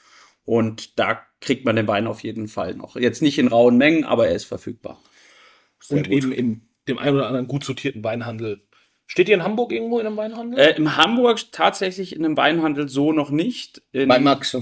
Und 0.45 0.99
da 0.99 1.21
kriegt 1.41 1.65
man 1.65 1.77
den 1.77 1.89
Wein 1.89 2.07
auf 2.07 2.21
jeden 2.21 2.49
Fall 2.49 2.75
noch. 2.75 2.97
Jetzt 2.97 3.23
nicht 3.23 3.39
in 3.39 3.49
rauen 3.49 3.79
Mengen, 3.79 4.05
aber 4.05 4.29
er 4.29 4.35
ist 4.35 4.45
verfügbar. 4.45 5.01
Sehr 5.81 5.99
und 5.99 6.09
gut. 6.09 6.13
eben 6.13 6.33
in 6.33 6.69
dem 6.87 6.99
ein 6.99 7.15
oder 7.15 7.27
anderen 7.27 7.49
gut 7.49 7.65
sortierten 7.65 8.05
Weinhandel 8.05 8.66
Steht 9.09 9.29
ihr 9.29 9.37
in 9.37 9.45
Hamburg 9.45 9.71
irgendwo 9.73 10.01
in 10.01 10.07
einem 10.07 10.17
Weinhandel? 10.17 10.59
Äh, 10.59 10.77
in 10.77 10.97
Hamburg 10.97 11.41
tatsächlich 11.53 12.15
in 12.15 12.25
einem 12.25 12.37
Weinhandel 12.37 12.89
so 12.89 13.13
noch 13.13 13.31
nicht. 13.31 13.81
In, 13.93 14.09
bei 14.09 14.19
Max. 14.19 14.57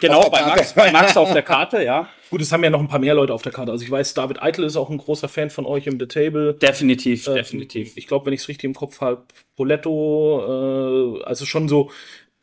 Genau, 0.00 0.30
bei 0.30 0.42
Max, 0.42 0.72
bei 0.72 0.92
Max 0.92 1.16
auf 1.16 1.32
der 1.32 1.42
Karte, 1.42 1.82
ja. 1.82 2.08
Gut, 2.30 2.40
es 2.40 2.52
haben 2.52 2.62
ja 2.62 2.70
noch 2.70 2.80
ein 2.80 2.88
paar 2.88 3.00
mehr 3.00 3.14
Leute 3.14 3.34
auf 3.34 3.42
der 3.42 3.52
Karte. 3.52 3.72
Also 3.72 3.84
ich 3.84 3.90
weiß, 3.90 4.14
David 4.14 4.40
Eitel 4.40 4.64
ist 4.64 4.76
auch 4.76 4.88
ein 4.90 4.98
großer 4.98 5.28
Fan 5.28 5.50
von 5.50 5.66
euch 5.66 5.86
im 5.86 5.98
The 5.98 6.06
Table. 6.06 6.54
Definitiv, 6.54 7.26
äh, 7.26 7.34
definitiv. 7.34 7.96
Ich 7.96 8.06
glaube, 8.06 8.26
wenn 8.26 8.32
ich 8.32 8.40
es 8.40 8.48
richtig 8.48 8.64
im 8.64 8.74
Kopf 8.74 9.00
habe, 9.00 9.24
Poletto, 9.56 11.18
äh, 11.18 11.24
also 11.24 11.44
schon 11.44 11.68
so 11.68 11.90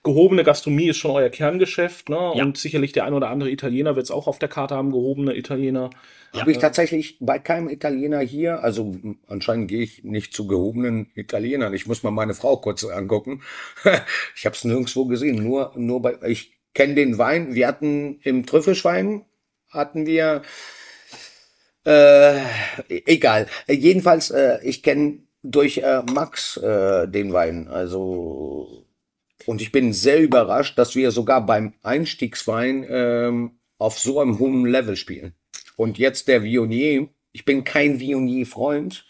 gehobene 0.06 0.44
Gastronomie 0.44 0.88
ist 0.88 0.98
schon 0.98 1.12
euer 1.12 1.30
Kerngeschäft, 1.30 2.10
ne? 2.10 2.34
Ja. 2.36 2.44
Und 2.44 2.58
sicherlich 2.58 2.94
der 2.94 3.06
ein 3.06 3.14
oder 3.14 3.30
andere 3.30 3.50
Italiener 3.50 3.96
wird 3.96 4.06
es 4.06 4.12
auch 4.12 4.28
auf 4.28 4.40
der 4.40 4.48
Karte 4.48 4.76
haben, 4.76 4.92
gehobene 4.92 5.36
Italiener. 5.36 5.90
Ja. 6.32 6.42
Habe 6.42 6.52
ich 6.52 6.60
tatsächlich 6.60 7.18
bei 7.20 7.40
keinem 7.40 7.70
Italiener 7.70 8.20
hier, 8.20 8.64
also 8.64 8.96
anscheinend 9.28 9.68
gehe 9.68 9.82
ich 9.82 10.04
nicht 10.04 10.34
zu 10.34 10.48
gehobenen 10.48 11.12
Italienern. 11.16 11.74
Ich 11.74 11.88
muss 11.88 12.04
mal 12.04 12.12
meine 12.12 12.36
Frau 12.36 12.58
kurz 12.58 12.86
angucken. 12.86 13.42
ich 14.36 14.46
habe 14.46 14.56
es 14.56 14.64
nirgendwo 14.64 15.06
gesehen, 15.06 15.44
nur 15.44 15.74
nur 15.76 16.02
bei 16.02 16.18
ich 16.28 16.54
kenne 16.74 16.94
den 16.94 17.18
Wein. 17.18 17.56
Wir 17.56 17.68
hatten 17.68 18.20
im 18.22 18.46
Trüffelschwein 18.46 19.26
hatten 19.70 20.06
wir 20.06 20.44
äh, 21.84 22.40
egal. 22.88 23.48
Jedenfalls 23.68 24.30
äh, 24.30 24.60
ich 24.64 24.84
kenne 24.84 25.24
durch 25.42 25.80
äh, 25.80 26.04
Max 26.14 26.58
äh, 26.58 27.08
den 27.08 27.34
Wein. 27.34 27.68
Also 27.68 28.85
und 29.46 29.62
ich 29.62 29.72
bin 29.72 29.94
sehr 29.94 30.22
überrascht, 30.22 30.78
dass 30.78 30.96
wir 30.96 31.12
sogar 31.12 31.46
beim 31.46 31.74
Einstiegswein 31.84 32.86
ähm, 32.90 33.60
auf 33.78 34.00
so 34.00 34.20
einem 34.20 34.40
hohen 34.40 34.66
Level 34.66 34.96
spielen. 34.96 35.34
Und 35.76 35.98
jetzt 35.98 36.28
der 36.28 36.44
Vionier. 36.44 37.10
Ich 37.32 37.46
bin 37.46 37.64
kein 37.64 38.00
Vionier-Freund. 38.00 39.06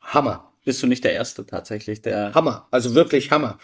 Hammer. 0.00 0.52
Bist 0.64 0.82
du 0.82 0.86
nicht 0.86 1.02
der 1.02 1.12
Erste 1.12 1.44
tatsächlich, 1.44 2.02
der. 2.02 2.32
Hammer. 2.34 2.68
Also 2.70 2.94
wirklich 2.94 3.30
Hammer. 3.30 3.58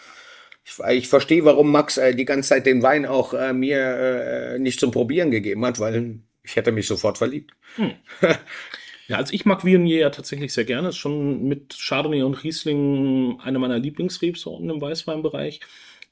Ich, 0.65 0.79
ich 0.91 1.09
verstehe, 1.09 1.45
warum 1.45 1.71
Max 1.71 1.97
äh, 1.97 2.15
die 2.15 2.25
ganze 2.25 2.51
Zeit 2.51 2.67
den 2.67 2.83
Wein 2.83 3.07
auch 3.07 3.33
äh, 3.33 3.53
mir 3.53 3.79
äh, 3.79 4.59
nicht 4.59 4.81
zum 4.81 4.91
Probieren 4.91 5.31
gegeben 5.31 5.65
hat, 5.65 5.79
weil 5.79 6.21
ich 6.43 6.57
hätte 6.57 6.73
mich 6.73 6.87
sofort 6.87 7.19
verliebt. 7.19 7.53
Hm. 7.77 7.93
Ja, 9.09 9.17
also 9.17 9.33
ich 9.33 9.45
mag 9.45 9.65
Viognier 9.65 9.99
ja 9.99 10.11
tatsächlich 10.11 10.53
sehr 10.53 10.65
gerne. 10.65 10.91
Ist 10.91 10.99
schon 10.99 11.49
mit 11.49 11.77
Chardonnay 11.79 12.23
und 12.23 12.45
Riesling 12.45 13.41
eine 13.41 13.59
meiner 13.59 13.79
Lieblingsrebsorten 13.79 14.71
im 14.71 14.81
Weißweinbereich 14.81 15.61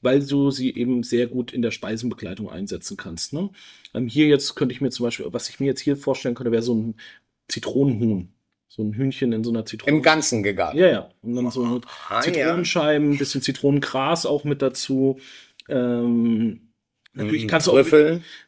weil 0.01 0.25
du 0.25 0.51
sie 0.51 0.75
eben 0.75 1.03
sehr 1.03 1.27
gut 1.27 1.53
in 1.53 1.61
der 1.61 1.71
Speisenbegleitung 1.71 2.49
einsetzen 2.49 2.97
kannst. 2.97 3.33
Ne? 3.33 3.49
Ähm, 3.93 4.07
hier 4.07 4.27
jetzt 4.27 4.55
könnte 4.55 4.73
ich 4.73 4.81
mir 4.81 4.89
zum 4.89 5.05
Beispiel, 5.05 5.25
was 5.29 5.49
ich 5.49 5.59
mir 5.59 5.65
jetzt 5.65 5.81
hier 5.81 5.97
vorstellen 5.97 6.35
könnte, 6.35 6.51
wäre 6.51 6.63
so 6.63 6.75
ein 6.75 6.95
Zitronenhuhn. 7.47 8.33
So 8.69 8.83
ein 8.83 8.93
Hühnchen 8.93 9.31
in 9.31 9.43
so 9.43 9.49
einer 9.49 9.65
Zitrone. 9.65 9.95
Im 9.95 10.03
Ganzen 10.03 10.43
gegart. 10.43 10.75
Ja, 10.75 10.87
ja. 10.87 11.09
Und 11.21 11.35
dann 11.35 11.49
so 11.49 11.81
ah, 12.09 12.21
Zitronenscheiben, 12.21 13.11
ein 13.11 13.17
bisschen 13.17 13.41
Zitronengras 13.41 14.25
auch 14.25 14.43
mit 14.43 14.61
dazu. 14.61 15.19
Ähm, 15.69 16.66
Natürlich 17.17 17.43
mhm. 17.45 17.47
kannst, 17.47 17.67
du 17.67 17.71
auch, 17.71 17.85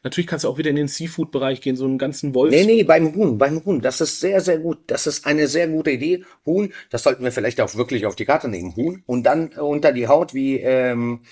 natürlich 0.02 0.26
kannst 0.26 0.44
du 0.44 0.48
auch 0.48 0.58
wieder 0.58 0.70
in 0.70 0.76
den 0.76 0.88
Seafood-Bereich 0.88 1.60
gehen, 1.60 1.76
so 1.76 1.84
einen 1.84 1.98
ganzen 1.98 2.34
Wolf. 2.34 2.52
Nee, 2.52 2.64
nee, 2.64 2.84
beim 2.84 3.14
Huhn, 3.14 3.36
beim 3.36 3.64
Huhn. 3.64 3.80
Das 3.80 4.00
ist 4.00 4.20
sehr, 4.20 4.40
sehr 4.40 4.58
gut. 4.58 4.78
Das 4.86 5.06
ist 5.06 5.26
eine 5.26 5.48
sehr 5.48 5.66
gute 5.68 5.90
Idee. 5.90 6.24
Huhn, 6.46 6.72
das 6.88 7.02
sollten 7.02 7.24
wir 7.24 7.32
vielleicht 7.32 7.60
auch 7.60 7.74
wirklich 7.74 8.06
auf 8.06 8.14
die 8.14 8.24
Karte 8.24 8.48
nehmen. 8.48 8.76
Huhn. 8.76 9.02
Und 9.06 9.24
dann 9.24 9.48
unter 9.48 9.92
die 9.92 10.06
Haut, 10.06 10.34
wie 10.34 10.58
ähm, 10.60 11.22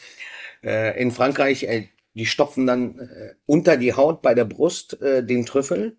äh, 0.64 1.01
in 1.01 1.12
Frankreich, 1.12 1.62
äh, 1.62 1.88
die 2.14 2.27
stopfen 2.27 2.66
dann 2.66 2.98
äh, 2.98 3.35
unter 3.46 3.77
die 3.77 3.94
Haut 3.94 4.20
bei 4.20 4.35
der 4.35 4.44
Brust 4.44 5.01
äh, 5.01 5.24
den 5.24 5.46
Trüffel. 5.46 5.96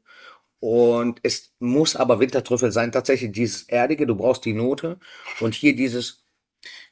Und 0.59 1.21
es 1.23 1.53
muss 1.59 1.95
aber 1.95 2.19
Wintertrüffel 2.19 2.73
sein, 2.73 2.91
tatsächlich 2.91 3.31
dieses 3.31 3.63
Erdige, 3.63 4.05
du 4.05 4.15
brauchst 4.15 4.43
die 4.43 4.53
Note. 4.53 4.99
Und 5.39 5.55
hier 5.55 5.73
dieses 5.73 6.25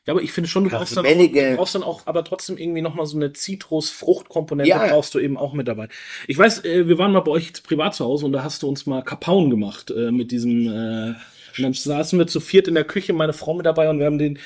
ja, 0.08 0.13
aber 0.13 0.22
ich 0.22 0.32
finde 0.32 0.50
schon, 0.50 0.63
du 0.63 0.70
brauchst 0.70 0.96
dann, 0.96 1.06
auch, 1.06 1.12
du 1.12 1.56
brauchst 1.58 1.76
dann 1.76 1.84
auch, 1.84 2.02
aber 2.06 2.24
trotzdem 2.24 2.58
irgendwie 2.58 2.82
nochmal 2.82 3.06
so 3.06 3.17
eine 3.17 3.34
Zitrus-Fruchtkomponente 3.34 4.70
ja. 4.70 4.88
brauchst 4.88 5.13
du 5.13 5.20
eben 5.20 5.38
auch 5.38 5.52
mit 5.52 5.67
dabei. 5.67 5.89
Ich 6.28 6.38
weiß, 6.38 6.63
äh, 6.63 6.88
wir 6.88 6.98
waren 6.98 7.12
mal 7.12 7.20
bei 7.20 7.32
euch 7.32 7.52
privat 7.62 7.93
zu 7.93 8.06
Hause 8.06 8.26
und 8.26 8.32
da 8.32 8.41
hast 8.41 8.63
du 8.63 8.70
uns 8.70 8.86
mal 8.86 9.04
Kapaun 9.04 9.50
gemacht 9.50 9.92
äh, 9.92 10.12
mit 10.12 10.31
diesem, 10.31 10.67
äh, 10.67 11.13
und 11.58 11.63
dann 11.63 11.73
saßen 11.73 12.17
wir 12.17 12.27
zu 12.27 12.40
viert 12.40 12.69
in 12.69 12.75
der 12.75 12.86
Küche, 12.86 13.12
meine 13.12 13.34
Frau 13.34 13.54
mit 13.54 13.65
dabei 13.65 13.90
und 13.90 14.00
wir 14.00 14.06
haben 14.06 14.17
den 14.17 14.40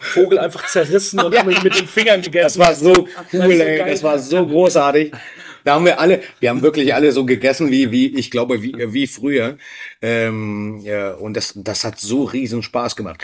Vogel 0.00 0.38
einfach 0.38 0.66
zerrissen 0.66 1.20
und 1.20 1.34
ja. 1.34 1.44
mit 1.44 1.62
den 1.62 1.86
Fingern 1.86 2.22
gegessen. 2.22 2.58
Das 2.60 2.66
war 2.66 2.74
so 2.74 3.06
cool, 3.34 3.60
ey. 3.60 3.78
Das 3.90 4.02
war 4.02 4.18
so 4.18 4.46
großartig. 4.46 5.12
Da 5.64 5.74
haben 5.74 5.84
wir 5.84 6.00
alle, 6.00 6.22
wir 6.40 6.50
haben 6.50 6.62
wirklich 6.62 6.94
alle 6.94 7.12
so 7.12 7.24
gegessen 7.24 7.70
wie, 7.70 7.90
wie 7.90 8.16
ich 8.18 8.30
glaube, 8.30 8.62
wie, 8.62 8.74
wie 8.92 9.06
früher. 9.06 9.58
Ähm, 10.00 10.80
ja, 10.82 11.12
und 11.14 11.34
das, 11.34 11.52
das 11.56 11.84
hat 11.84 12.00
so 12.00 12.24
riesen 12.24 12.62
Spaß 12.62 12.96
gemacht. 12.96 13.22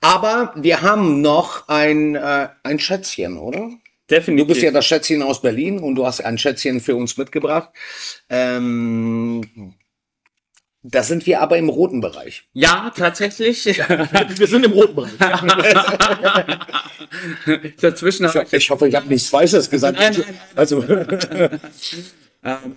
Aber 0.00 0.52
wir 0.56 0.82
haben 0.82 1.20
noch 1.20 1.68
ein, 1.68 2.14
äh, 2.14 2.48
ein 2.62 2.78
Schätzchen, 2.78 3.36
oder? 3.36 3.70
Definitiv. 4.10 4.46
Du 4.46 4.52
bist 4.52 4.62
ja 4.62 4.70
das 4.70 4.84
Schätzchen 4.84 5.22
aus 5.22 5.40
Berlin 5.40 5.78
und 5.78 5.94
du 5.94 6.06
hast 6.06 6.20
ein 6.20 6.36
Schätzchen 6.36 6.80
für 6.80 6.96
uns 6.96 7.16
mitgebracht. 7.16 7.70
Ähm, 8.28 9.74
da 10.84 11.02
sind 11.04 11.26
wir 11.26 11.40
aber 11.40 11.58
im 11.58 11.68
roten 11.68 12.00
Bereich. 12.00 12.44
Ja, 12.52 12.92
tatsächlich. 12.96 13.66
wir 13.78 14.46
sind 14.46 14.64
im 14.64 14.72
roten 14.72 14.96
Bereich. 14.96 15.10
Dazwischen 17.80 18.26
ich, 18.26 18.52
ich 18.52 18.70
hoffe, 18.70 18.88
ich 18.88 18.94
habe 18.94 19.08
nichts 19.08 19.28
Falsches 19.28 19.70
gesagt. 19.70 19.98
Nein, 19.98 20.16
nein. 20.18 20.40
Also. 20.56 20.84
Ähm, 22.44 22.74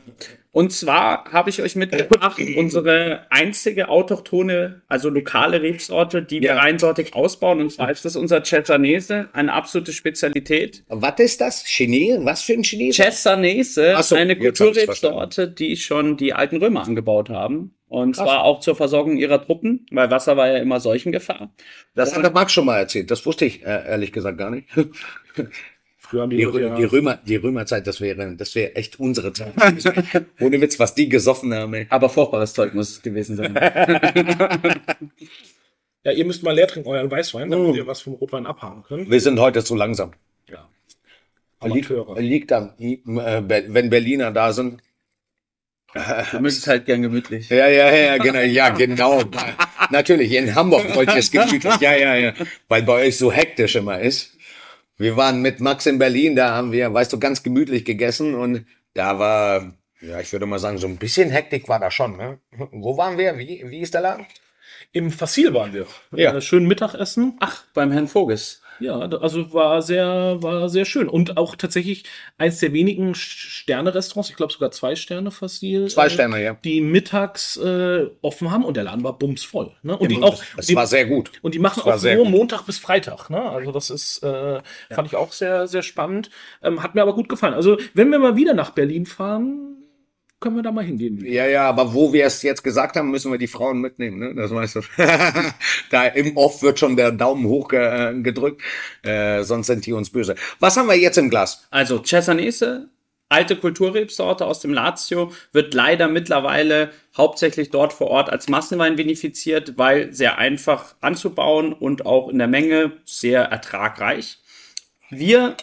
und 0.51 0.71
zwar 0.71 1.31
habe 1.33 1.49
ich 1.49 1.61
euch 1.61 1.75
mitgebracht 1.75 2.39
unsere 2.55 3.25
einzige 3.29 3.89
autochtone, 3.89 4.83
also 4.87 5.09
lokale 5.09 5.61
Rebsorte, 5.61 6.21
die 6.21 6.41
wir 6.41 6.53
reinsortig 6.53 7.13
ausbauen. 7.13 7.59
Und 7.59 7.71
zwar 7.71 7.91
ist 7.91 8.05
das 8.05 8.15
unser 8.15 8.43
Cesanese, 8.43 9.27
eine 9.33 9.51
absolute 9.51 9.91
Spezialität. 9.91 10.83
Was 10.87 11.19
ist 11.19 11.41
das? 11.41 11.65
Chine? 11.65 12.19
Was 12.23 12.43
für 12.43 12.53
ein 12.53 12.63
Chinese? 12.63 13.03
Cesanese, 13.03 13.97
so, 14.01 14.15
eine 14.15 14.37
Kulturrebsorte, 14.37 15.49
die 15.49 15.75
schon 15.75 16.15
die 16.15 16.33
alten 16.33 16.57
Römer 16.57 16.83
angebaut 16.83 17.29
haben. 17.29 17.75
Und 17.95 18.17
Krass. 18.17 18.25
zwar 18.25 18.43
auch 18.43 18.59
zur 18.59 18.75
Versorgung 18.75 19.15
ihrer 19.15 19.41
Truppen, 19.41 19.85
weil 19.89 20.11
Wasser 20.11 20.35
war 20.35 20.49
ja 20.49 20.57
immer 20.57 20.81
Seuchengefahr. 20.81 21.53
Das 21.93 22.13
hat 22.13 22.25
der 22.25 22.31
Max 22.31 22.51
schon 22.51 22.65
mal 22.65 22.77
erzählt. 22.77 23.09
Das 23.09 23.25
wusste 23.25 23.45
ich 23.45 23.65
äh, 23.65 23.87
ehrlich 23.87 24.11
gesagt 24.11 24.37
gar 24.37 24.49
nicht. 24.49 24.67
Früher 25.97 26.23
haben 26.23 26.29
die, 26.29 26.35
die, 26.35 26.75
die, 26.75 26.83
Römer, 26.83 27.19
die 27.25 27.37
Römerzeit, 27.37 27.87
das 27.87 28.01
wäre, 28.01 28.35
das 28.35 28.53
wäre 28.53 28.75
echt 28.75 28.99
unsere 28.99 29.31
Zeit. 29.31 29.53
Ohne 30.41 30.59
Witz, 30.59 30.77
was 30.77 30.93
die 30.93 31.07
gesoffen 31.07 31.53
haben. 31.53 31.73
Ey. 31.73 31.87
Aber 31.89 32.09
furchtbares 32.09 32.53
Zeug 32.53 32.73
muss 32.73 32.89
es 32.89 33.01
gewesen 33.01 33.37
sein. 33.37 33.55
ja, 36.03 36.11
ihr 36.11 36.25
müsst 36.25 36.43
mal 36.43 36.53
leer 36.53 36.67
trinken 36.67 36.89
euren 36.89 37.09
Weißwein, 37.09 37.49
damit 37.49 37.75
mm. 37.75 37.77
ihr 37.77 37.87
was 37.87 38.01
vom 38.01 38.15
Rotwein 38.15 38.45
abhaben 38.45 38.83
könnt. 38.83 39.09
Wir 39.09 39.21
sind 39.21 39.39
heute 39.39 39.63
zu 39.63 39.73
langsam. 39.73 40.11
Ja. 40.49 40.67
Liegt, 41.63 41.93
liegt 42.17 42.51
dann, 42.51 42.73
äh, 42.77 42.99
wenn 43.05 43.89
Berliner 43.89 44.33
da 44.33 44.51
sind, 44.51 44.81
Du 46.31 46.39
möchtest 46.41 46.67
halt 46.67 46.85
gern 46.85 47.01
gemütlich. 47.01 47.49
Ja, 47.49 47.67
ja, 47.67 47.89
ja, 47.89 48.17
genau, 48.17 48.39
ja, 48.39 48.69
genau. 48.69 49.23
Natürlich, 49.89 50.31
in 50.33 50.53
Hamburg 50.53 50.93
wollt 50.93 51.09
ihr 51.09 51.17
es 51.19 51.31
gemütlich. 51.31 51.77
Ja, 51.79 51.95
ja, 51.95 52.15
ja. 52.15 52.33
Weil 52.67 52.83
bei 52.83 53.05
euch 53.05 53.17
so 53.17 53.31
hektisch 53.31 53.75
immer 53.75 53.99
ist. 53.99 54.35
Wir 54.97 55.15
waren 55.15 55.41
mit 55.41 55.59
Max 55.59 55.85
in 55.85 55.97
Berlin, 55.97 56.35
da 56.35 56.53
haben 56.53 56.71
wir, 56.71 56.93
weißt 56.93 57.13
du, 57.13 57.19
ganz 57.19 57.43
gemütlich 57.43 57.85
gegessen 57.85 58.35
und 58.35 58.65
da 58.93 59.19
war, 59.19 59.73
ja, 60.01 60.19
ich 60.21 60.31
würde 60.31 60.45
mal 60.45 60.59
sagen, 60.59 60.77
so 60.77 60.87
ein 60.87 60.97
bisschen 60.97 61.29
Hektik 61.29 61.67
war 61.67 61.79
da 61.79 61.91
schon, 61.91 62.15
ne? 62.17 62.39
Wo 62.51 62.97
waren 62.97 63.17
wir? 63.17 63.37
Wie, 63.37 63.63
wie 63.67 63.79
ist 63.79 63.93
der 63.93 64.01
Laden? 64.01 64.25
Im 64.93 65.11
Fassil 65.11 65.53
waren 65.53 65.73
wir. 65.73 65.85
Ja. 66.11 66.33
Äh, 66.33 66.41
schön 66.41 66.65
Mittagessen. 66.65 67.35
Ach, 67.41 67.63
beim 67.73 67.91
Herrn 67.91 68.07
Voges. 68.07 68.61
Ja, 68.79 68.99
also 68.99 69.53
war 69.53 69.81
sehr, 69.81 70.37
war 70.41 70.69
sehr 70.69 70.85
schön. 70.85 71.07
Und 71.07 71.37
auch 71.37 71.55
tatsächlich 71.55 72.03
eins 72.37 72.59
der 72.59 72.73
wenigen 72.73 73.15
Sterne-Restaurants, 73.15 74.29
ich 74.29 74.35
glaube 74.35 74.51
sogar 74.51 74.71
zwei 74.71 74.95
Sterne 74.95 75.31
Fassil. 75.31 75.87
Zwei 75.87 76.09
Sterne, 76.09 76.43
ja. 76.43 76.57
Die 76.63 76.81
mittags 76.81 77.57
äh, 77.57 78.07
offen 78.21 78.51
haben 78.51 78.65
und 78.65 78.75
der 78.77 78.83
Laden 78.83 79.03
war 79.03 79.17
bumsvoll. 79.17 79.71
Ne? 79.83 79.97
Und 79.97 80.11
ja, 80.11 80.17
die 80.17 80.23
auch. 80.23 80.41
Es 80.57 80.73
war 80.75 80.87
sehr 80.87 81.05
gut. 81.05 81.31
Und 81.41 81.55
die 81.55 81.59
machen 81.59 81.83
auch 81.83 82.01
nur 82.01 82.29
Montag 82.29 82.63
bis 82.63 82.77
Freitag. 82.77 83.29
Ne? 83.29 83.41
Also 83.41 83.71
das 83.71 83.89
ist, 83.89 84.23
äh, 84.23 84.55
ja. 84.55 84.61
fand 84.91 85.07
ich 85.07 85.15
auch 85.15 85.31
sehr, 85.31 85.67
sehr 85.67 85.83
spannend. 85.83 86.29
Ähm, 86.61 86.83
hat 86.83 86.95
mir 86.95 87.01
aber 87.01 87.15
gut 87.15 87.29
gefallen. 87.29 87.53
Also 87.53 87.77
wenn 87.93 88.09
wir 88.09 88.19
mal 88.19 88.35
wieder 88.35 88.53
nach 88.53 88.71
Berlin 88.71 89.05
fahren, 89.05 89.74
können 90.45 90.57
wir 90.57 90.61
da 90.61 90.71
mal 90.71 90.83
hingehen. 90.83 91.25
Ja, 91.25 91.47
ja, 91.47 91.67
aber 91.67 91.95
wo 91.95 92.13
wir 92.13 92.23
es 92.23 92.43
jetzt 92.43 92.63
gesagt 92.63 92.97
haben, 92.97 93.09
müssen 93.09 93.31
wir 93.31 93.39
die 93.39 93.47
Frauen 93.47 93.81
mitnehmen, 93.81 94.19
ne? 94.19 94.35
Das 94.35 94.53
weißt 94.53 94.75
du. 94.75 94.81
da 95.89 96.05
im 96.05 96.37
Off 96.37 96.61
wird 96.61 96.77
schon 96.77 96.95
der 96.95 97.11
Daumen 97.11 97.47
hoch 97.47 97.73
äh, 97.73 98.13
gedrückt, 98.21 98.61
äh, 99.01 99.41
sonst 99.41 99.65
sind 99.65 99.87
die 99.87 99.93
uns 99.93 100.11
böse. 100.11 100.35
Was 100.59 100.77
haben 100.77 100.87
wir 100.87 100.99
jetzt 100.99 101.17
im 101.17 101.31
Glas? 101.31 101.65
Also 101.71 101.97
Cesanese, 101.97 102.89
alte 103.27 103.55
Kulturrebsorte 103.55 104.45
aus 104.45 104.59
dem 104.59 104.71
Lazio, 104.71 105.31
wird 105.51 105.73
leider 105.73 106.07
mittlerweile 106.09 106.91
hauptsächlich 107.17 107.71
dort 107.71 107.91
vor 107.91 108.11
Ort 108.11 108.29
als 108.29 108.47
Massenwein 108.47 108.99
vinifiziert, 108.99 109.79
weil 109.79 110.13
sehr 110.13 110.37
einfach 110.37 110.93
anzubauen 111.01 111.73
und 111.73 112.05
auch 112.05 112.29
in 112.29 112.37
der 112.37 112.47
Menge 112.47 112.91
sehr 113.03 113.45
ertragreich. 113.45 114.37
Wir 115.09 115.57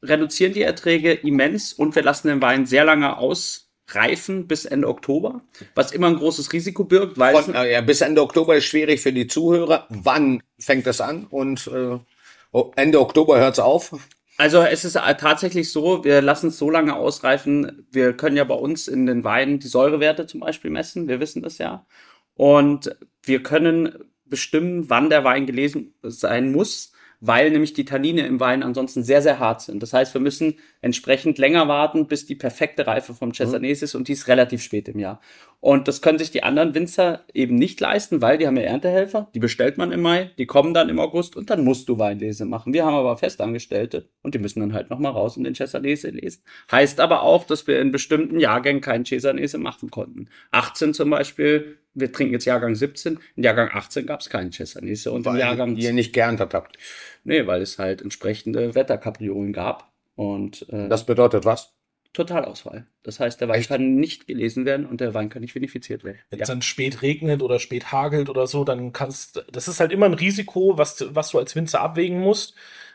reduzieren 0.00 0.52
die 0.52 0.62
Erträge 0.62 1.12
immens 1.12 1.72
und 1.72 1.96
wir 1.96 2.04
lassen 2.04 2.28
den 2.28 2.40
Wein 2.40 2.66
sehr 2.66 2.84
lange 2.84 3.18
aus 3.18 3.67
reifen 3.88 4.46
bis 4.46 4.64
Ende 4.64 4.88
Oktober, 4.88 5.42
was 5.74 5.92
immer 5.92 6.08
ein 6.08 6.16
großes 6.16 6.52
Risiko 6.52 6.84
birgt, 6.84 7.18
weil 7.18 7.42
Von, 7.42 7.54
äh, 7.54 7.72
ja, 7.72 7.80
bis 7.80 8.00
Ende 8.00 8.22
Oktober 8.22 8.56
ist 8.56 8.66
schwierig 8.66 9.00
für 9.00 9.12
die 9.12 9.26
Zuhörer. 9.26 9.86
Wann 9.88 10.42
fängt 10.58 10.86
das 10.86 11.00
an? 11.00 11.26
Und 11.30 11.68
äh, 11.68 11.98
oh, 12.52 12.72
Ende 12.76 13.00
Oktober 13.00 13.38
hört 13.38 13.54
es 13.54 13.60
auf? 13.60 13.94
Also 14.36 14.62
es 14.62 14.84
ist 14.84 14.96
äh, 14.96 15.14
tatsächlich 15.16 15.72
so, 15.72 16.04
wir 16.04 16.22
lassen 16.22 16.48
es 16.48 16.58
so 16.58 16.70
lange 16.70 16.94
ausreifen. 16.94 17.86
Wir 17.90 18.12
können 18.12 18.36
ja 18.36 18.44
bei 18.44 18.54
uns 18.54 18.86
in 18.88 19.06
den 19.06 19.24
Weinen 19.24 19.58
die 19.58 19.68
Säurewerte 19.68 20.26
zum 20.26 20.40
Beispiel 20.40 20.70
messen. 20.70 21.08
Wir 21.08 21.18
wissen 21.18 21.42
das 21.42 21.58
ja. 21.58 21.86
Und 22.34 22.96
wir 23.22 23.42
können 23.42 24.04
bestimmen, 24.26 24.90
wann 24.90 25.10
der 25.10 25.24
Wein 25.24 25.46
gelesen 25.46 25.94
sein 26.02 26.52
muss 26.52 26.92
weil 27.20 27.50
nämlich 27.50 27.72
die 27.72 27.84
Tannine 27.84 28.26
im 28.26 28.40
Wein 28.40 28.62
ansonsten 28.62 29.02
sehr, 29.02 29.22
sehr 29.22 29.38
hart 29.38 29.62
sind. 29.62 29.82
Das 29.82 29.92
heißt, 29.92 30.14
wir 30.14 30.20
müssen 30.20 30.54
entsprechend 30.80 31.38
länger 31.38 31.66
warten, 31.68 32.06
bis 32.06 32.26
die 32.26 32.34
perfekte 32.34 32.86
Reife 32.86 33.14
vom 33.14 33.34
Cesanese 33.34 33.84
ist 33.86 33.94
und 33.94 34.08
die 34.08 34.12
ist 34.12 34.28
relativ 34.28 34.62
spät 34.62 34.88
im 34.88 34.98
Jahr. 34.98 35.20
Und 35.60 35.88
das 35.88 36.02
können 36.02 36.18
sich 36.18 36.30
die 36.30 36.44
anderen 36.44 36.74
Winzer 36.74 37.24
eben 37.34 37.56
nicht 37.56 37.80
leisten, 37.80 38.22
weil 38.22 38.38
die 38.38 38.46
haben 38.46 38.56
ja 38.56 38.62
Erntehelfer, 38.62 39.28
die 39.34 39.40
bestellt 39.40 39.76
man 39.76 39.90
im 39.90 40.02
Mai, 40.02 40.30
die 40.38 40.46
kommen 40.46 40.72
dann 40.72 40.88
im 40.88 41.00
August 41.00 41.36
und 41.36 41.50
dann 41.50 41.64
musst 41.64 41.88
du 41.88 41.98
Weinlese 41.98 42.44
machen. 42.44 42.72
Wir 42.72 42.84
haben 42.84 42.94
aber 42.94 43.16
Festangestellte 43.16 44.08
und 44.22 44.34
die 44.36 44.38
müssen 44.38 44.60
dann 44.60 44.72
halt 44.72 44.88
nochmal 44.88 45.12
raus 45.12 45.36
und 45.36 45.42
den 45.42 45.56
Cesanese 45.56 46.10
lesen. 46.10 46.44
Heißt 46.70 47.00
aber 47.00 47.22
auch, 47.22 47.42
dass 47.44 47.66
wir 47.66 47.80
in 47.80 47.90
bestimmten 47.90 48.38
Jahrgängen 48.38 48.80
keinen 48.80 49.04
Cesanese 49.04 49.58
machen 49.58 49.90
konnten. 49.90 50.28
18 50.52 50.94
zum 50.94 51.10
Beispiel 51.10 51.78
wir 52.00 52.12
trinken 52.12 52.34
jetzt 52.34 52.44
Jahrgang 52.44 52.74
17, 52.74 53.18
in 53.36 53.42
Jahrgang 53.42 53.70
18 53.72 54.06
gab 54.06 54.20
es 54.20 54.30
keinen 54.30 54.50
Chesanese 54.50 55.12
und 55.12 55.24
weil 55.24 55.34
im 55.34 55.40
Jahrgang 55.40 55.76
ihr 55.76 55.92
nicht 55.92 56.12
geerntet 56.12 56.54
habt. 56.54 56.78
Nee, 57.24 57.46
weil 57.46 57.62
es 57.62 57.78
halt 57.78 58.02
entsprechende 58.02 58.74
Wetterkapriolen 58.74 59.52
gab 59.52 59.92
und 60.14 60.66
äh, 60.70 60.88
das 60.88 61.06
bedeutet 61.06 61.44
was? 61.44 61.74
Totalausfall. 62.12 62.86
Das 63.02 63.20
heißt, 63.20 63.40
der 63.40 63.48
Wein 63.48 63.60
Echt? 63.60 63.68
kann 63.68 63.94
nicht 63.96 64.26
gelesen 64.26 64.64
werden 64.64 64.86
und 64.86 65.00
der 65.00 65.14
Wein 65.14 65.28
kann 65.28 65.42
nicht 65.42 65.54
vinifiziert 65.54 66.04
werden. 66.04 66.18
Wenn 66.30 66.40
es 66.40 66.48
ja. 66.48 66.54
dann 66.54 66.62
spät 66.62 67.02
regnet 67.02 67.42
oder 67.42 67.58
spät 67.58 67.92
hagelt 67.92 68.28
oder 68.28 68.46
so, 68.46 68.64
dann 68.64 68.92
kannst 68.92 69.44
das 69.52 69.68
ist 69.68 69.78
halt 69.78 69.92
immer 69.92 70.06
ein 70.06 70.14
Risiko, 70.14 70.78
was, 70.78 71.04
was 71.14 71.30
du 71.30 71.38
als 71.38 71.54
Winzer 71.54 71.80
abwägen 71.80 72.18
musst. 72.18 72.54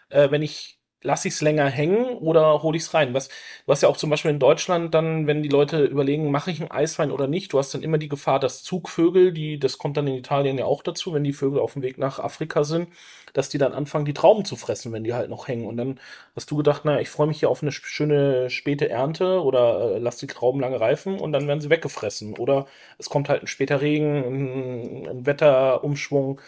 Äh, 0.10 0.32
wenn 0.32 0.42
ich 0.42 0.80
lasse 1.04 1.28
ich 1.28 1.36
es 1.36 1.42
länger 1.42 1.68
hängen 1.68 2.06
oder 2.18 2.64
hole 2.64 2.78
ich 2.78 2.84
es 2.84 2.94
rein? 2.94 3.14
Was, 3.14 3.28
du 3.28 3.72
hast 3.72 3.84
ja 3.84 3.90
auch 3.90 3.98
zum 3.98 4.10
Beispiel 4.10 4.32
in 4.32 4.40
Deutschland 4.40 4.94
dann, 4.94 5.28
wenn 5.28 5.44
die 5.44 5.50
Leute 5.50 5.84
überlegen, 5.84 6.32
mache 6.32 6.52
ich 6.52 6.62
einen 6.62 6.72
Eiswein 6.72 7.12
oder 7.12 7.28
nicht, 7.28 7.54
du 7.54 7.60
hast 7.60 7.74
dann 7.74 7.84
immer 7.84 7.98
die 7.98 8.10
Gefahr, 8.10 8.40
dass 8.40 8.64
Zugvögel, 8.64 9.34
die, 9.34 9.60
das 9.60 9.78
kommt 9.78 9.98
dann 9.98 10.08
in 10.08 10.16
Italien 10.16 10.58
ja 10.58 10.66
auch 10.66 10.84
dazu, 10.84 11.14
wenn 11.14 11.24
die 11.24 11.34
Vögel 11.34 11.60
auf 11.60 11.74
dem 11.74 11.82
Weg 11.82 11.98
nach 11.98 12.20
Afrika 12.20 12.64
sind, 12.64 12.90
dass 13.34 13.50
die 13.50 13.58
dann 13.58 13.74
anfangen, 13.74 14.06
die 14.06 14.14
Trauben 14.14 14.46
zu 14.46 14.56
fressen, 14.56 14.94
wenn 14.94 15.04
die 15.04 15.14
halt 15.14 15.30
noch 15.30 15.48
hängen. 15.48 15.66
Und 15.66 15.78
dann 15.78 16.00
hast 16.36 16.50
du 16.52 16.56
gedacht, 16.58 16.86
naja, 16.86 17.00
ich 17.00 17.10
freue 17.10 17.28
mich 17.28 17.40
hier 17.40 17.50
auf 17.50 17.62
eine 17.62 17.72
schöne 17.72 18.50
späte 18.50 18.90
Ernte 18.90 19.42
oder 19.44 19.96
äh, 19.96 20.00
lass 20.00 20.18
die 20.18 20.28
Trauben 20.28 20.60
lange 20.62 20.80
reifen 20.80 21.20
und 21.20 21.34
dann 21.34 21.48
werden 21.48 21.60
sie 21.60 21.70
weggefressen. 21.70 22.38
Oder 22.38 22.68
es 22.98 23.10
kommt 23.10 23.30
halt 23.30 23.44
ein 23.44 23.48
später 23.48 23.82
Regen, 23.82 24.24
ein, 24.24 25.08
ein 25.10 25.26
Wetterumschwung 25.26 26.40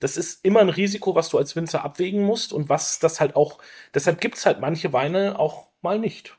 das 0.00 0.16
ist 0.16 0.44
immer 0.44 0.60
ein 0.60 0.70
Risiko, 0.70 1.14
was 1.14 1.28
du 1.28 1.38
als 1.38 1.54
Winzer 1.54 1.84
abwägen 1.84 2.22
musst 2.22 2.52
und 2.52 2.68
was 2.68 2.98
das 2.98 3.20
halt 3.20 3.36
auch, 3.36 3.58
deshalb 3.94 4.20
gibt 4.20 4.36
es 4.36 4.46
halt 4.46 4.60
manche 4.60 4.92
Weine 4.92 5.38
auch 5.38 5.68
mal 5.82 5.98
nicht. 5.98 6.36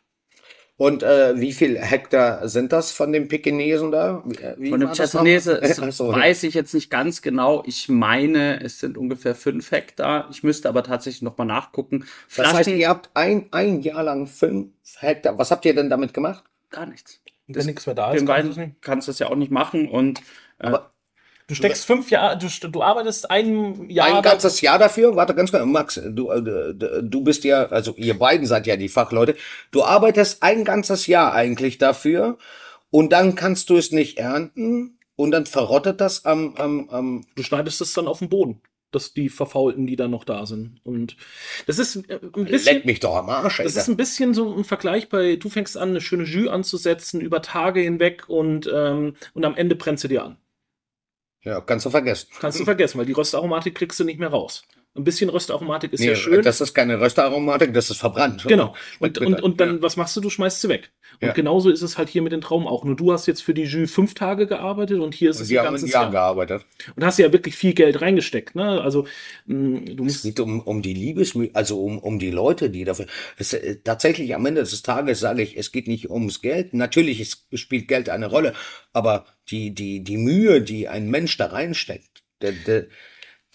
Und 0.78 1.04
äh, 1.04 1.40
wie 1.40 1.54
viel 1.54 1.78
Hektar 1.78 2.50
sind 2.50 2.72
das 2.72 2.92
von 2.92 3.12
dem 3.14 3.28
Pekinesen 3.28 3.92
da? 3.92 4.24
Wie 4.58 4.72
von 4.72 4.80
dem 4.80 4.92
Chassanese 4.92 5.62
so, 5.92 6.12
weiß 6.12 6.42
ich 6.42 6.56
jetzt 6.56 6.74
nicht 6.74 6.90
ganz 6.90 7.22
genau. 7.22 7.62
Ich 7.68 7.88
meine, 7.88 8.64
es 8.64 8.80
sind 8.80 8.98
ungefähr 8.98 9.36
fünf 9.36 9.70
Hektar. 9.70 10.28
Ich 10.32 10.42
müsste 10.42 10.70
aber 10.70 10.82
tatsächlich 10.82 11.22
noch 11.22 11.38
mal 11.38 11.46
nachgucken. 11.46 12.06
Flaschen, 12.28 12.58
das 12.58 12.68
heißt, 12.68 12.70
ihr 12.80 12.90
habt 12.90 13.12
ein, 13.14 13.46
ein 13.52 13.82
Jahr 13.82 14.02
lang 14.02 14.26
fünf 14.26 14.72
Hektar. 14.98 15.38
Was 15.38 15.52
habt 15.52 15.66
ihr 15.66 15.76
denn 15.76 15.92
damit 15.92 16.16
gemacht? 16.16 16.46
Gar 16.72 16.88
nichts. 16.88 17.22
Wenn 17.46 17.68
nichts 17.68 17.86
mehr 17.86 17.94
da 17.94 18.14
ist, 18.14 18.26
kannst, 18.26 18.60
kannst 18.82 19.08
du 19.08 19.12
das 19.12 19.20
ja 19.20 19.28
auch 19.28 19.36
nicht 19.36 19.52
machen. 19.52 19.88
Und 19.88 20.20
äh, 20.58 20.68
aber 20.68 20.92
Du 21.52 21.56
steckst 21.56 21.86
fünf 21.86 22.10
Jahre, 22.10 22.38
du, 22.38 22.48
du 22.70 22.82
arbeitest 22.82 23.30
ein 23.30 23.90
Jahr. 23.90 24.16
Ein 24.16 24.22
ganzes 24.24 24.62
Jahr 24.62 24.80
dafür? 24.80 25.18
Warte 25.18 25.36
ganz 25.36 25.52
kurz, 25.52 25.66
Max, 25.66 26.02
du, 26.02 26.32
äh, 26.32 26.74
du 27.04 27.24
bist 27.26 27.44
ja, 27.44 27.66
also 27.66 27.94
ihr 27.98 28.18
beiden 28.18 28.48
seid 28.48 28.68
ja 28.68 28.78
die 28.78 28.88
Fachleute. 28.88 29.36
Du 29.72 29.84
arbeitest 29.84 30.44
ein 30.44 30.64
ganzes 30.64 31.08
Jahr 31.08 31.34
eigentlich 31.34 31.78
dafür 31.78 32.38
und 32.90 33.12
dann 33.12 33.36
kannst 33.36 33.70
du 33.70 33.76
es 33.76 33.92
nicht 33.92 34.18
ernten 34.18 34.98
und 35.18 35.32
dann 35.32 35.46
verrottet 35.46 36.00
das 36.00 36.24
am, 36.24 36.56
am, 36.56 36.88
am. 36.90 37.26
Du 37.36 37.44
schneidest 37.44 37.82
es 37.82 37.92
dann 37.92 38.08
auf 38.08 38.20
den 38.20 38.30
Boden. 38.30 38.62
dass 38.92 39.14
die 39.14 39.28
Verfaulten, 39.28 39.88
die 39.88 39.98
da 39.98 40.08
noch 40.08 40.24
da 40.24 40.46
sind. 40.46 40.80
Und 40.84 41.18
das 41.68 41.80
ist 41.80 41.98
äh, 42.10 42.20
ein 42.34 42.46
bisschen. 42.46 42.76
Leck 42.76 42.86
mich 42.86 43.02
doch 43.02 43.16
am 43.18 43.30
Arsch, 43.30 43.60
Alter. 43.60 43.74
Das 43.74 43.84
ist 43.84 43.90
ein 43.90 43.98
bisschen 43.98 44.34
so 44.34 44.56
ein 44.56 44.64
Vergleich 44.64 45.10
bei, 45.10 45.36
du 45.36 45.50
fängst 45.50 45.78
an, 45.78 45.90
eine 45.90 46.02
schöne 46.02 46.24
Jus 46.24 46.50
anzusetzen 46.50 47.20
über 47.20 47.42
Tage 47.42 47.82
hinweg 47.82 48.30
und, 48.30 48.70
ähm, 48.74 49.16
und 49.34 49.46
am 49.46 49.56
Ende 49.56 49.76
brennst 49.76 50.06
du 50.06 50.08
dir 50.08 50.24
an. 50.24 50.38
Ja, 51.44 51.60
kannst 51.62 51.86
du 51.86 51.90
vergessen. 51.90 52.30
Kannst 52.40 52.60
du 52.60 52.66
vergessen, 52.66 53.00
weil 53.00 53.06
die 53.06 53.14
Röstaromatik 53.14 53.76
kriegst 53.76 54.00
du 54.00 54.04
nicht 54.04 54.20
mehr 54.20 54.30
raus. 54.30 54.64
Ein 54.94 55.06
bisschen 55.06 55.30
Röstaromatik 55.30 55.94
ist 55.94 56.02
nee, 56.02 56.08
ja 56.08 56.16
schön. 56.16 56.42
Das 56.42 56.60
ist 56.60 56.74
keine 56.74 57.00
Röstaromatik, 57.00 57.74
das 57.74 57.90
ist 57.90 57.98
verbrannt. 57.98 58.44
Genau. 58.46 58.76
Und, 59.00 59.20
und, 59.20 59.42
und 59.42 59.62
dann, 59.62 59.76
ja. 59.76 59.82
was 59.82 59.96
machst 59.96 60.18
du? 60.18 60.22
Du 60.22 60.30
schmeißt 60.30 60.60
sie 60.60 60.68
weg. 60.68 60.92
Und 61.22 61.30
ja. 61.30 61.34
genauso 61.34 61.70
ist 61.70 61.82
es 61.82 61.98
halt 61.98 62.10
hier 62.10 62.22
mit 62.22 62.34
den 62.34 62.42
Trauben 62.42 62.68
auch. 62.68 62.84
Nur 62.84 62.98
du 62.98 63.14
hast 63.14 63.26
jetzt 63.26 63.42
für 63.42 63.54
die 63.54 63.64
Jus 63.64 63.90
fünf 63.90 64.16
Tage 64.16 64.48
gearbeitet 64.48 65.00
und 65.00 65.16
hier 65.16 65.30
ist 65.30 65.38
und 65.38 65.44
es 65.44 65.50
ein 65.50 65.64
ganzes 65.64 65.92
Jahr, 65.92 66.04
Jahr 66.04 66.12
gearbeitet. 66.12 66.66
Und 66.94 67.06
hast 67.06 67.20
ja 67.20 67.32
wirklich 67.32 67.56
viel 67.56 67.74
Geld 67.74 68.02
reingesteckt. 68.02 68.54
Ne? 68.54 68.82
Also 68.82 69.08
mh, 69.46 69.80
mm, 69.80 69.96
du 69.96 70.04
musst. 70.04 70.18
Es 70.18 70.24
geht 70.24 70.42
um, 70.42 70.60
um 70.60 70.82
die 70.82 70.94
Liebesmühe, 70.94 71.52
also 71.54 71.82
um, 71.82 71.98
um 71.98 72.20
die 72.20 72.32
Leute, 72.32 72.70
die 72.70 72.84
dafür. 72.84 73.06
Es, 73.38 73.54
äh, 73.54 73.78
tatsächlich 73.82 74.36
am 74.36 74.46
Ende 74.46 74.60
des 74.60 74.82
Tages 74.82 75.22
sage 75.22 75.42
ich, 75.42 75.58
es 75.58 75.72
geht 75.72 75.88
nicht 75.88 76.10
ums 76.10 76.42
Geld. 76.42 76.74
Natürlich 76.74 77.22
es 77.22 77.46
spielt 77.54 77.88
Geld 77.88 78.10
eine 78.10 78.28
Rolle, 78.28 78.54
aber 78.92 79.26
die, 79.50 79.74
die, 79.74 80.04
die 80.04 80.18
Mühe, 80.18 80.62
die 80.62 80.90
ein 80.90 81.10
Mensch 81.10 81.38
da 81.38 81.46
reinsteckt, 81.46 82.24
der, 82.42 82.52
der, 82.52 82.88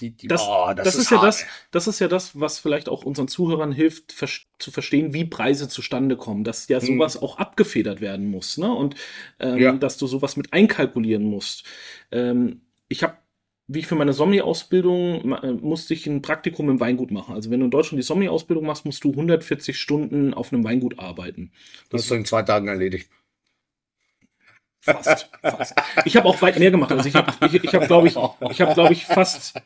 die, 0.01 0.11
die, 0.11 0.29
das, 0.29 0.43
oh, 0.47 0.73
das, 0.75 0.85
das, 0.85 0.95
ist, 0.95 1.01
ist 1.03 1.11
ja 1.11 1.21
das, 1.21 1.45
das 1.71 1.87
ist 1.87 1.99
ja 2.01 2.09
das, 2.09 2.39
was 2.39 2.59
vielleicht 2.59 2.89
auch 2.89 3.05
unseren 3.05 3.29
Zuhörern 3.29 3.73
hilft, 3.73 4.13
ver 4.13 4.29
zu 4.59 4.71
verstehen, 4.71 5.15
wie 5.15 5.25
Preise 5.25 5.69
zustande 5.69 6.17
kommen, 6.17 6.45
dass 6.45 6.69
ja 6.69 6.81
hm. 6.81 6.87
sowas 6.87 7.15
hm. 7.15 7.23
auch 7.23 7.39
abgefedert 7.39 8.01
werden 8.01 8.31
muss, 8.31 8.59
ne? 8.59 8.73
Und 8.73 8.95
ähm, 9.39 9.59
ja. 9.59 9.73
dass 9.73 9.97
du 9.97 10.07
sowas 10.07 10.37
mit 10.37 10.53
einkalkulieren 10.53 11.25
musst. 11.25 11.65
Ähm, 12.11 12.63
ich 12.89 13.03
habe 13.03 13.17
wie 13.69 13.81
ich 13.81 13.87
für 13.87 13.97
meine 13.97 14.13
Sommelier-Ausbildung 14.13 15.33
äh, 15.43 15.53
musste 15.53 15.95
ich 15.95 16.07
ein 16.07 16.23
Praktikum 16.23 16.71
im 16.71 16.79
Weingut 16.79 17.11
machen. 17.11 17.35
Also 17.35 17.51
wenn 17.51 17.61
du 17.61 17.65
in 17.65 17.71
Deutschland 17.71 17.99
die 17.99 18.07
Sommelier-Ausbildung 18.07 18.65
machst, 18.65 18.85
musst 18.85 19.03
du 19.03 19.11
140 19.11 19.79
Stunden 19.79 20.35
auf 20.35 20.53
einem 20.53 20.63
Weingut 20.63 20.99
arbeiten. 20.99 21.51
Das 21.91 22.03
hast 22.03 22.11
du 22.11 22.15
in 22.15 22.25
zwei 22.25 22.43
Tagen 22.43 22.69
erledigt. 22.69 23.11
Fast, 24.81 25.29
fast. 25.43 25.75
Ich 26.05 26.17
habe 26.17 26.29
auch 26.29 26.41
weit 26.43 26.61
mehr 26.61 26.71
gemacht. 26.71 26.93
Also 26.93 27.09
ich 27.09 27.15
habe, 27.17 27.33
ich, 27.47 27.65
ich 27.65 27.75
habe, 27.75 27.89
glaube 27.89 28.07
ich, 28.07 28.17
ich 28.51 28.61
habe, 28.61 28.75
glaube 28.75 28.93
ich, 28.93 29.05
fast 29.05 29.61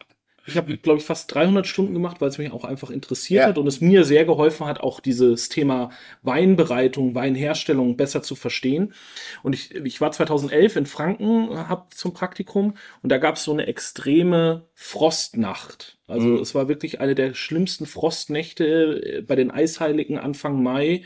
ich 0.46 0.56
habe, 0.56 0.76
glaube 0.78 0.98
ich, 0.98 1.04
fast 1.04 1.32
300 1.34 1.66
Stunden 1.66 1.92
gemacht, 1.92 2.20
weil 2.20 2.28
es 2.28 2.38
mich 2.38 2.52
auch 2.52 2.64
einfach 2.64 2.90
interessiert 2.90 3.42
ja. 3.42 3.48
hat 3.48 3.58
und 3.58 3.66
es 3.66 3.80
mir 3.80 4.04
sehr 4.04 4.24
geholfen 4.24 4.66
hat, 4.66 4.80
auch 4.80 5.00
dieses 5.00 5.48
Thema 5.48 5.90
Weinbereitung, 6.22 7.14
Weinherstellung 7.14 7.96
besser 7.96 8.22
zu 8.22 8.34
verstehen. 8.34 8.94
Und 9.42 9.54
ich, 9.54 9.74
ich 9.74 10.00
war 10.00 10.12
2011 10.12 10.76
in 10.76 10.86
Franken, 10.86 11.68
hab 11.68 11.94
zum 11.94 12.12
Praktikum 12.12 12.74
und 13.02 13.10
da 13.10 13.18
gab 13.18 13.36
es 13.36 13.44
so 13.44 13.52
eine 13.52 13.66
extreme 13.66 14.66
Frostnacht. 14.74 15.98
Also 16.06 16.28
mhm. 16.28 16.38
es 16.38 16.54
war 16.54 16.68
wirklich 16.68 17.00
eine 17.00 17.14
der 17.14 17.34
schlimmsten 17.34 17.86
Frostnächte 17.86 18.64
äh, 18.64 19.22
bei 19.22 19.36
den 19.36 19.50
Eisheiligen 19.50 20.18
Anfang 20.18 20.62
Mai, 20.62 21.04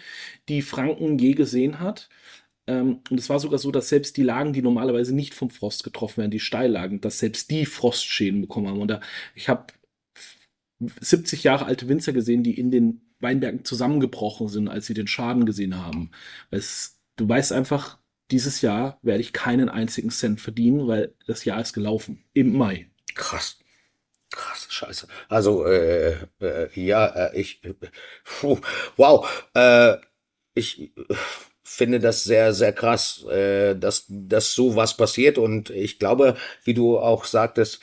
die 0.49 0.63
Franken 0.63 1.19
je 1.19 1.33
gesehen 1.33 1.81
hat. 1.81 2.09
Ähm, 2.67 3.01
und 3.11 3.19
es 3.19 3.29
war 3.29 3.39
sogar 3.41 3.59
so, 3.59 3.71
dass 3.71 3.89
selbst 3.89 4.17
die 4.17 4.23
Lagen, 4.23 4.53
die 4.53 4.63
normalerweise 4.63 5.15
nicht 5.15 5.35
vom 5.35 5.51
Frost 5.51 5.85
getroffen 5.85 6.19
werden, 6.19 6.31
die 6.31 6.41
Steillagen, 6.41 7.01
dass 7.01 7.19
selbst 7.19 7.51
die 7.51 7.67
Frostschäden 7.67 8.41
bekommen 8.41 8.69
haben. 8.69 8.81
Und 8.81 8.89
da, 8.89 9.01
ich 9.35 9.49
habe 9.49 9.67
70 10.79 11.45
Jahre 11.45 11.67
alte 11.67 11.89
Winzer 11.89 12.13
gesehen, 12.13 12.43
die 12.43 12.59
in 12.59 12.71
den 12.71 13.01
Weinbergen 13.21 13.65
zusammengebrochen 13.65 14.49
sind, 14.49 14.69
als 14.69 14.87
sie 14.87 14.95
den 14.95 15.07
Schaden 15.07 15.47
gesehen 15.47 15.77
haben. 15.79 16.11
Es, 16.51 17.01
du 17.17 17.29
weißt 17.29 17.53
einfach, 17.53 17.99
dieses 18.31 18.61
Jahr 18.61 18.99
werde 19.03 19.21
ich 19.21 19.33
keinen 19.33 19.69
einzigen 19.69 20.11
Cent 20.11 20.41
verdienen, 20.41 20.87
weil 20.87 21.15
das 21.27 21.45
Jahr 21.45 21.61
ist 21.61 21.73
gelaufen. 21.73 22.25
Im 22.33 22.57
Mai. 22.57 22.91
Krass. 23.15 23.59
Krass, 24.31 24.67
scheiße. 24.69 25.07
Also, 25.29 25.65
äh, 25.67 26.17
äh, 26.41 26.69
ja, 26.75 27.07
äh, 27.07 27.41
ich, 27.41 27.63
äh, 27.65 27.75
wow, 28.97 29.29
äh, 29.55 29.97
ich, 30.55 30.93
finde 31.65 31.99
das 31.99 32.25
sehr, 32.25 32.53
sehr 32.53 32.73
krass, 32.73 33.25
äh, 33.31 33.75
dass, 33.75 34.05
dass 34.09 34.53
so 34.55 34.77
was 34.77 34.97
passiert. 34.97 35.39
Und 35.39 35.71
ich 35.71 35.99
glaube, 35.99 36.37
wie 36.65 36.75
du 36.75 36.99
auch 36.99 37.25
sagtest, 37.25 37.81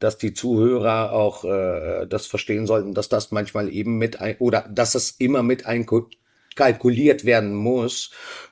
dass 0.00 0.18
die 0.18 0.34
Zuhörer 0.34 1.12
auch 1.12 1.44
äh, 1.44 2.06
das 2.06 2.26
verstehen 2.26 2.66
sollten, 2.66 2.94
dass 2.94 3.08
das 3.08 3.30
manchmal 3.30 3.72
eben 3.72 3.98
mit 3.98 4.20
ein 4.20 4.36
oder 4.38 4.66
dass 4.68 4.94
es 4.94 5.12
immer 5.12 5.42
mit 5.42 5.66
einkalkuliert 5.66 7.24
werden 7.24 7.54
muss, 7.54 8.10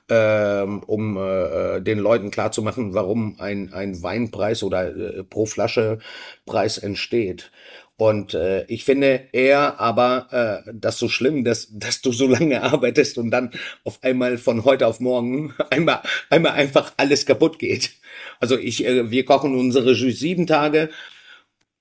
ähm, 0.09 0.83
um 0.83 1.17
äh, 1.17 1.81
den 1.81 1.99
Leuten 1.99 2.31
klarzumachen, 2.31 2.93
warum 2.93 3.39
ein, 3.39 3.73
ein 3.73 4.01
Weinpreis 4.01 4.63
oder 4.63 4.95
äh, 4.95 5.23
pro 5.23 5.45
Flasche 5.45 5.99
Preis 6.45 6.77
entsteht. 6.77 7.51
Und 7.99 8.33
äh, 8.33 8.63
ich 8.67 8.85
finde 8.85 9.27
eher 9.33 9.77
aber 9.81 10.63
äh, 10.65 10.71
das 10.73 10.97
so 10.97 11.09
schlimm, 11.09 11.43
dass, 11.43 11.67
dass 11.73 12.01
du 12.01 12.13
so 12.13 12.27
lange 12.27 12.63
arbeitest 12.63 13.17
und 13.17 13.29
dann 13.29 13.51
auf 13.83 14.01
einmal 14.01 14.37
von 14.37 14.63
heute 14.63 14.87
auf 14.87 15.01
morgen 15.01 15.53
einmal, 15.69 16.01
einmal 16.29 16.53
einfach 16.53 16.93
alles 16.95 17.25
kaputt 17.25 17.59
geht. 17.59 17.91
Also 18.39 18.57
ich, 18.57 18.85
äh, 18.85 19.11
wir 19.11 19.25
kochen 19.25 19.53
unsere 19.53 19.91
Jus 19.91 20.17
sieben 20.17 20.47
Tage. 20.47 20.89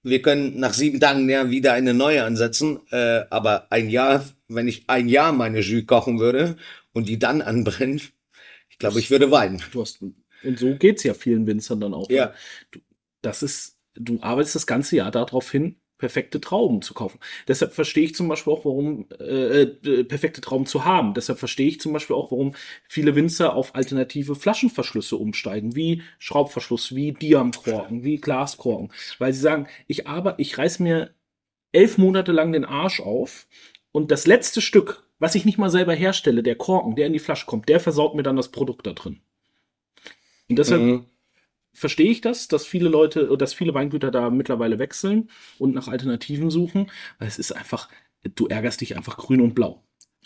Wir 0.03 0.21
können 0.21 0.59
nach 0.59 0.75
sieben 0.75 0.99
Tagen 0.99 1.31
ja 1.31 1.51
wieder 1.51 1.75
eine 1.75 1.95
neue 1.95 2.25
ansetzen. 2.25 2.81
Äh, 2.91 3.21
aber 3.31 3.71
ein 3.71 3.89
Jahr, 3.89 4.25
wenn 4.49 4.67
ich 4.67 4.85
ein 4.89 5.09
Jahr 5.09 5.33
meine 5.33 5.61
Jus 5.61 5.87
kochen 5.87 6.19
würde 6.19 6.57
und 6.93 7.09
die 7.09 7.21
dann 7.21 7.43
anbrennt, 7.43 8.11
ich 8.71 8.79
glaube, 8.79 8.99
ich 8.99 9.13
würde 9.13 9.31
weinen. 9.31 9.63
Du 9.71 9.83
hast, 9.83 10.03
und 10.03 10.59
so 10.59 10.75
geht's 10.75 11.05
ja 11.05 11.15
vielen 11.15 11.47
Winzern 11.47 11.79
dann 11.79 11.95
auch. 11.95 12.11
Ja. 12.11 12.35
Du, 12.73 12.81
das 13.23 13.45
ist, 13.45 13.79
du 13.95 14.19
arbeitest 14.21 14.57
das 14.57 14.67
ganze 14.67 14.97
Jahr 14.97 15.13
darauf 15.13 15.49
hin, 15.49 15.77
perfekte 15.99 16.41
Trauben 16.41 16.81
zu 16.81 16.95
kaufen. 16.95 17.19
Deshalb 17.47 17.73
verstehe 17.75 18.05
ich 18.05 18.15
zum 18.15 18.29
Beispiel 18.29 18.53
auch, 18.53 18.65
warum 18.65 19.07
äh, 19.21 19.63
äh, 19.63 20.05
perfekte 20.05 20.41
Trauben 20.41 20.65
zu 20.65 20.85
haben. 20.85 21.13
Deshalb 21.15 21.39
verstehe 21.39 21.69
ich 21.69 21.81
zum 21.81 21.93
Beispiel 21.93 22.17
auch, 22.17 22.31
warum 22.31 22.55
viele 22.89 23.15
Winzer 23.17 23.55
auf 23.55 23.75
alternative 23.75 24.37
Flaschenverschlüsse 24.37 25.17
umsteigen, 25.17 25.75
wie 25.75 26.03
Schraubverschluss, 26.19 26.95
wie 26.95 27.13
Diamkorken, 27.13 28.05
wie 28.05 28.17
Glaskorken, 28.17 28.93
weil 29.19 29.33
sie 29.33 29.41
sagen, 29.41 29.67
ich 29.87 30.07
arbeite, 30.07 30.41
ich 30.41 30.57
reiß 30.57 30.79
mir 30.79 31.15
elf 31.73 31.99
Monate 31.99 32.33
lang 32.33 32.53
den 32.53 32.65
Arsch 32.65 33.01
auf 33.01 33.47
und 33.93 34.11
das 34.11 34.27
letzte 34.27 34.61
Stück, 34.61 35.05
was 35.19 35.35
ich 35.35 35.45
nicht 35.45 35.59
mal 35.59 35.71
selber 35.71 35.95
herstelle, 35.95 36.43
der 36.43 36.55
Korken, 36.55 36.95
der 36.95 37.09
in 37.09 37.13
die 37.13 37.19
Flasche 37.19 37.47
kommt, 37.47 37.69
der 37.69 37.81
versaut 37.81 38.15
mir 38.15 38.23
dann 38.23 38.37
das 38.37 38.51
Produkt 38.51 38.87
da 38.87 38.93
drin. 38.93 39.21
Und 40.49 40.59
deshalb 40.59 40.81
mhm 40.81 41.07
verstehe 41.79 42.11
ich 42.11 42.21
das, 42.21 42.49
dass 42.49 42.67
viele 42.67 42.89
Leute, 42.89 43.37
dass 43.37 43.55
viele 43.55 43.75
Weingüter 43.75 44.11
da 44.11 44.31
mittlerweile 44.31 44.79
wechseln 44.79 45.31
und 45.59 45.75
nach 45.75 45.89
Alternativen 45.89 46.51
suchen, 46.51 46.91
weil 47.19 47.29
es 47.29 47.39
ist 47.39 47.53
einfach, 47.53 47.89
du 48.35 48.47
ärgerst 48.47 48.81
dich 48.81 48.97
einfach 48.97 49.17
grün 49.17 49.41
und 49.41 49.55
blau. 49.55 49.83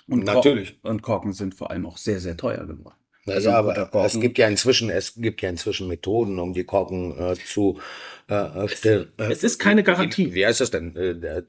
Und 0.09 0.24
natürlich. 0.24 0.80
Korken, 0.80 0.90
und 0.90 1.03
Korken 1.03 1.32
sind 1.32 1.55
vor 1.55 1.70
allem 1.70 1.86
auch 1.86 1.96
sehr, 1.96 2.20
sehr 2.20 2.36
teuer 2.36 2.66
geworden. 2.66 2.96
Also, 3.26 3.50
ja, 3.50 3.59
aber 3.59 4.05
es 4.05 4.18
gibt 4.18 4.36
ja 4.36 4.48
inzwischen, 4.48 4.90
es 4.90 5.14
gibt 5.14 5.42
ja 5.42 5.48
inzwischen 5.48 5.86
Methoden, 5.86 6.40
um 6.40 6.53
die 6.55 6.64
Korken 6.64 7.16
äh, 7.16 7.36
zu 7.36 7.78
äh, 8.28 8.34
äh 8.34 8.64
es, 8.64 8.84
äh, 8.84 9.07
es 9.16 9.44
ist 9.44 9.61
keine 9.61 9.84
Garantie. 9.84 10.34
Wie, 10.34 10.44
heißt 10.44 10.61
das 10.61 10.72
denn? 10.72 10.96
Äh, 10.96 11.11
äh, 11.11 11.42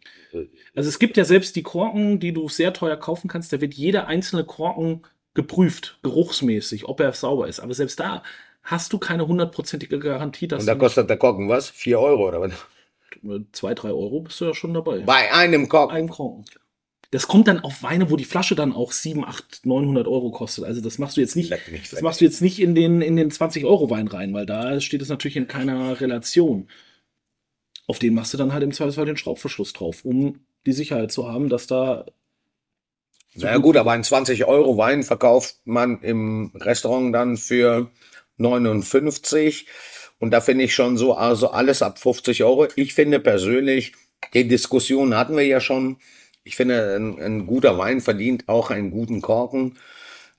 also 0.75 0.89
es 0.89 0.99
gibt 0.99 1.17
ja 1.17 1.25
selbst 1.25 1.55
die 1.55 1.63
Korken, 1.63 2.19
die 2.19 2.31
du 2.31 2.47
sehr 2.47 2.73
teuer 2.73 2.97
kaufen 2.97 3.27
kannst. 3.27 3.51
Da 3.53 3.59
wird 3.59 3.73
jeder 3.73 4.05
einzelne 4.05 4.43
Korken 4.43 5.01
geprüft, 5.33 5.97
geruchsmäßig, 6.03 6.85
ob 6.85 6.99
er 6.99 7.11
sauber 7.13 7.47
ist. 7.47 7.59
Aber 7.59 7.73
selbst 7.73 7.99
da 7.99 8.21
hast 8.63 8.93
du 8.93 8.97
keine 8.97 9.27
hundertprozentige 9.27 9.99
Garantie, 9.99 10.47
dass. 10.47 10.61
Und 10.61 10.67
da 10.67 10.75
kostet 10.75 11.09
der 11.09 11.17
Korken 11.17 11.49
was? 11.49 11.69
Vier 11.69 11.99
Euro 11.99 12.27
oder 12.27 12.41
was? 12.41 12.51
Zwei, 13.51 13.73
drei 13.73 13.89
Euro 13.89 14.21
bist 14.21 14.41
du 14.41 14.45
ja 14.45 14.55
schon 14.55 14.73
dabei. 14.73 14.99
Bei 14.99 15.31
einem 15.33 15.69
Korken. 15.69 15.95
Einem 15.95 16.09
Korken. 16.09 16.45
Das 17.11 17.27
kommt 17.27 17.47
dann 17.47 17.59
auf 17.59 17.83
Weine, 17.83 18.09
wo 18.09 18.17
die 18.17 18.25
Flasche 18.25 18.55
dann 18.55 18.73
auch 18.73 18.91
7, 18.91 19.23
8, 19.23 19.67
900 19.67 20.07
Euro 20.07 20.31
kostet. 20.31 20.63
Also 20.65 20.81
das 20.81 20.97
machst 20.97 21.15
du 21.15 21.21
jetzt 21.21 21.35
nicht, 21.35 21.51
nicht 21.71 21.93
das 21.93 22.01
machst 22.01 22.21
du 22.21 22.25
jetzt 22.25 22.41
nicht 22.41 22.59
in 22.59 22.73
den, 22.73 23.03
in 23.03 23.15
den 23.15 23.29
20 23.29 23.65
Euro 23.65 23.91
Wein 23.91 24.07
rein, 24.07 24.33
weil 24.33 24.47
da 24.47 24.81
steht 24.81 25.03
es 25.03 25.09
natürlich 25.09 25.37
in 25.37 25.47
keiner 25.47 26.01
Relation. 26.01 26.67
Auf 27.85 27.99
den 27.99 28.15
machst 28.15 28.33
du 28.33 28.39
dann 28.39 28.51
halt 28.51 28.63
im 28.63 28.71
Zweifelsfall 28.71 29.05
den 29.05 29.17
Schraubverschluss 29.17 29.73
drauf, 29.73 30.03
um 30.03 30.39
die 30.65 30.71
Sicherheit 30.71 31.11
zu 31.11 31.31
haben, 31.31 31.49
dass 31.49 31.67
da 31.67 32.05
so 33.35 33.45
Na 33.45 33.51
ja, 33.51 33.57
gut, 33.57 33.77
aber 33.77 33.91
ein 33.91 34.03
20 34.03 34.45
Euro 34.45 34.77
Wein 34.77 35.03
verkauft 35.03 35.57
man 35.65 36.01
im 36.01 36.51
Restaurant 36.55 37.13
dann 37.13 37.37
für 37.37 37.91
59. 38.37 39.67
Und 40.19 40.31
da 40.31 40.41
finde 40.41 40.63
ich 40.63 40.73
schon 40.73 40.97
so, 40.97 41.13
also 41.15 41.49
alles 41.51 41.81
ab 41.81 41.99
50 41.99 42.43
Euro. 42.43 42.67
Ich 42.75 42.93
finde 42.93 43.19
persönlich, 43.19 43.93
die 44.33 44.47
Diskussion 44.47 45.15
hatten 45.15 45.35
wir 45.35 45.45
ja 45.45 45.59
schon. 45.59 45.97
Ich 46.43 46.55
finde, 46.55 46.95
ein, 46.95 47.19
ein 47.19 47.45
guter 47.45 47.77
Wein 47.77 48.01
verdient 48.01 48.47
auch 48.47 48.69
einen 48.69 48.91
guten 48.91 49.21
Korken. 49.21 49.77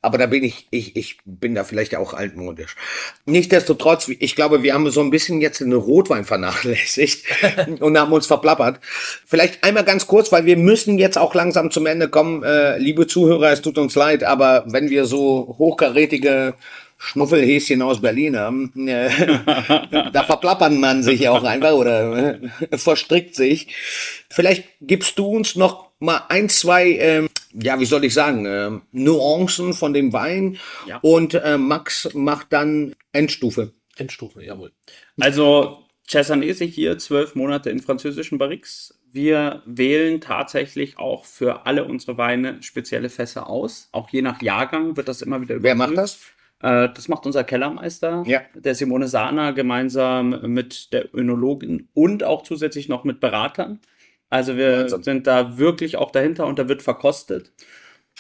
Aber 0.05 0.19
da 0.19 0.27
bin 0.27 0.45
ich, 0.45 0.69
ich, 0.71 0.97
ich 0.97 1.17
bin 1.25 1.55
da 1.55 1.65
vielleicht 1.65 1.97
auch 1.97 2.13
altmodisch. 2.13 2.77
Nichtsdestotrotz, 3.25 4.09
ich 4.09 4.37
glaube, 4.37 4.63
wir 4.63 4.75
haben 4.75 4.91
so 4.91 5.01
ein 5.01 5.09
bisschen 5.09 5.41
jetzt 5.41 5.61
den 5.61 5.73
Rotwein 5.73 6.27
vernachlässigt 6.27 7.25
und 7.81 7.99
haben 7.99 8.13
uns 8.13 8.27
verplappert. 8.27 8.81
Vielleicht 9.25 9.65
einmal 9.65 9.85
ganz 9.85 10.07
kurz, 10.07 10.31
weil 10.31 10.45
wir 10.45 10.59
müssen 10.59 10.99
jetzt 10.99 11.17
auch 11.17 11.35
langsam 11.35 11.71
zum 11.71 11.87
Ende 11.87 12.11
kommen. 12.11 12.43
Äh, 12.43 12.77
liebe 12.77 13.07
Zuhörer, 13.07 13.51
es 13.51 13.63
tut 13.63 13.79
uns 13.79 13.95
leid, 13.95 14.25
aber 14.25 14.65
wenn 14.67 14.91
wir 14.91 15.07
so 15.07 15.57
hochkarätige 15.59 16.53
Schnuffelhäschen 17.05 17.83
aus 17.83 18.01
Berlin 18.01 18.37
haben, 18.37 18.89
äh, 18.89 19.11
da 20.13 20.25
verplappern 20.25 20.81
man 20.81 21.03
sich 21.03 21.29
auch 21.29 21.45
einfach 21.45 21.73
oder 21.73 22.41
äh, 22.71 22.79
verstrickt 22.79 23.35
sich. 23.35 23.75
Vielleicht 24.31 24.65
gibst 24.81 25.19
du 25.19 25.27
uns 25.27 25.55
noch 25.55 25.91
mal 25.99 26.23
ein, 26.29 26.49
zwei, 26.49 26.93
äh, 26.93 27.29
ja, 27.53 27.79
wie 27.79 27.85
soll 27.85 28.05
ich 28.05 28.15
sagen, 28.15 28.47
äh, 28.47 28.71
Nuancen 28.93 29.75
von 29.75 29.93
dem 29.93 30.13
Wein 30.13 30.59
ja. 30.87 30.99
und 31.03 31.35
äh, 31.35 31.59
Max 31.59 32.09
macht 32.15 32.49
dann 32.51 32.95
Endstufe. 33.13 33.73
Endstufe, 33.97 34.45
jawohl. 34.45 34.73
Also 35.21 35.85
Cessanese 36.09 36.65
hier 36.65 36.99
zwölf 36.99 37.35
Monate 37.35 37.71
in 37.71 37.81
französischen 37.81 38.39
Barriques. 38.39 38.99
Wir 39.13 39.63
wählen 39.65 40.21
tatsächlich 40.21 40.99
auch 40.99 41.25
für 41.25 41.67
alle 41.67 41.85
unsere 41.85 42.19
Weine 42.19 42.63
spezielle 42.63 43.09
Fässer 43.09 43.49
aus. 43.49 43.89
Auch 43.93 44.11
je 44.11 44.23
nach 44.23 44.43
Jahrgang 44.43 44.97
wird 44.97 45.09
das 45.09 45.23
immer 45.23 45.41
wieder 45.41 45.55
überprüft. 45.55 45.79
Wer 45.79 45.87
macht 45.87 45.97
das? 45.97 46.19
Äh, 46.65 46.89
das 46.95 47.09
macht 47.09 47.27
unser 47.27 47.45
Kellermeister, 47.45 48.25
ja. 48.27 48.41
der 48.55 48.75
Simone 48.75 49.07
Sahner, 49.07 49.53
gemeinsam 49.53 50.41
mit 50.53 50.95
der 50.95 51.15
Önologin 51.15 51.89
und 51.93 52.25
auch 52.25 52.43
zusätzlich 52.43 52.89
noch 52.89 53.05
mit 53.05 53.21
Beratern. 53.21 53.81
Also 54.31 54.57
wir 54.57 54.81
Wahnsinn. 54.81 55.03
sind 55.03 55.27
da 55.27 55.59
wirklich 55.59 55.97
auch 55.97 56.11
dahinter 56.11 56.47
und 56.47 56.59
da 56.59 56.67
wird 56.67 56.83
verkostet. 56.83 57.53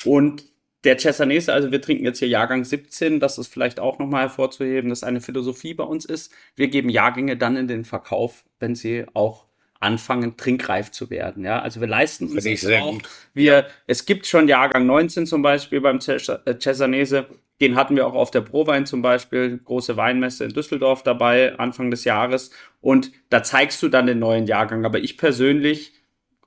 Und 0.05 0.45
der 0.85 0.99
Cesanese, 0.99 1.55
also 1.55 1.73
wir 1.73 1.81
trinken 1.81 2.05
jetzt 2.05 2.19
hier 2.19 2.29
Jahrgang 2.29 2.65
17, 2.65 3.19
das 3.19 3.39
ist 3.39 3.49
vielleicht 3.49 3.81
auch 3.81 3.99
nochmal 3.99 4.25
hervorzuheben, 4.25 4.91
dass 4.91 5.03
eine 5.03 5.23
Philosophie 5.23 5.73
bei 5.73 5.85
uns 5.85 6.05
ist. 6.05 6.31
Wir 6.55 6.69
geben 6.69 6.91
Jahrgänge 6.91 7.39
dann 7.39 7.57
in 7.57 7.67
den 7.67 7.87
Verkauf, 7.87 8.45
wenn 8.61 8.75
sie 8.75 9.07
auch 9.15 9.47
anfangen, 9.81 10.37
trinkreif 10.37 10.91
zu 10.91 11.09
werden. 11.09 11.45
Ja, 11.45 11.61
also 11.61 11.81
wir 11.81 11.89
leisten 11.89 12.29
uns 12.29 12.45
das 12.45 12.67
auch. 12.67 12.93
Gut. 12.93 13.09
Wir, 13.33 13.69
es 13.87 14.05
gibt 14.05 14.27
schon 14.27 14.49
Jahrgang 14.49 14.85
19 14.85 15.27
zum 15.27 15.41
Beispiel 15.41 15.81
beim 15.81 15.99
äh, 16.07 16.59
Cesanese. 16.59 17.27
Den 17.61 17.77
hatten 17.77 17.95
wir 17.95 18.07
auch 18.07 18.15
auf 18.15 18.31
der 18.31 18.41
Prowein 18.41 18.85
zum 18.85 19.01
Beispiel, 19.01 19.59
große 19.59 19.97
Weinmesse 19.97 20.45
in 20.45 20.53
Düsseldorf 20.53 21.03
dabei, 21.03 21.59
Anfang 21.59 21.91
des 21.91 22.05
Jahres. 22.05 22.51
Und 22.81 23.13
da 23.31 23.43
zeigst 23.43 23.83
du 23.83 23.89
dann 23.89 24.07
den 24.07 24.19
neuen 24.19 24.47
Jahrgang. 24.47 24.85
Aber 24.85 24.99
ich 24.99 25.17
persönlich 25.17 25.93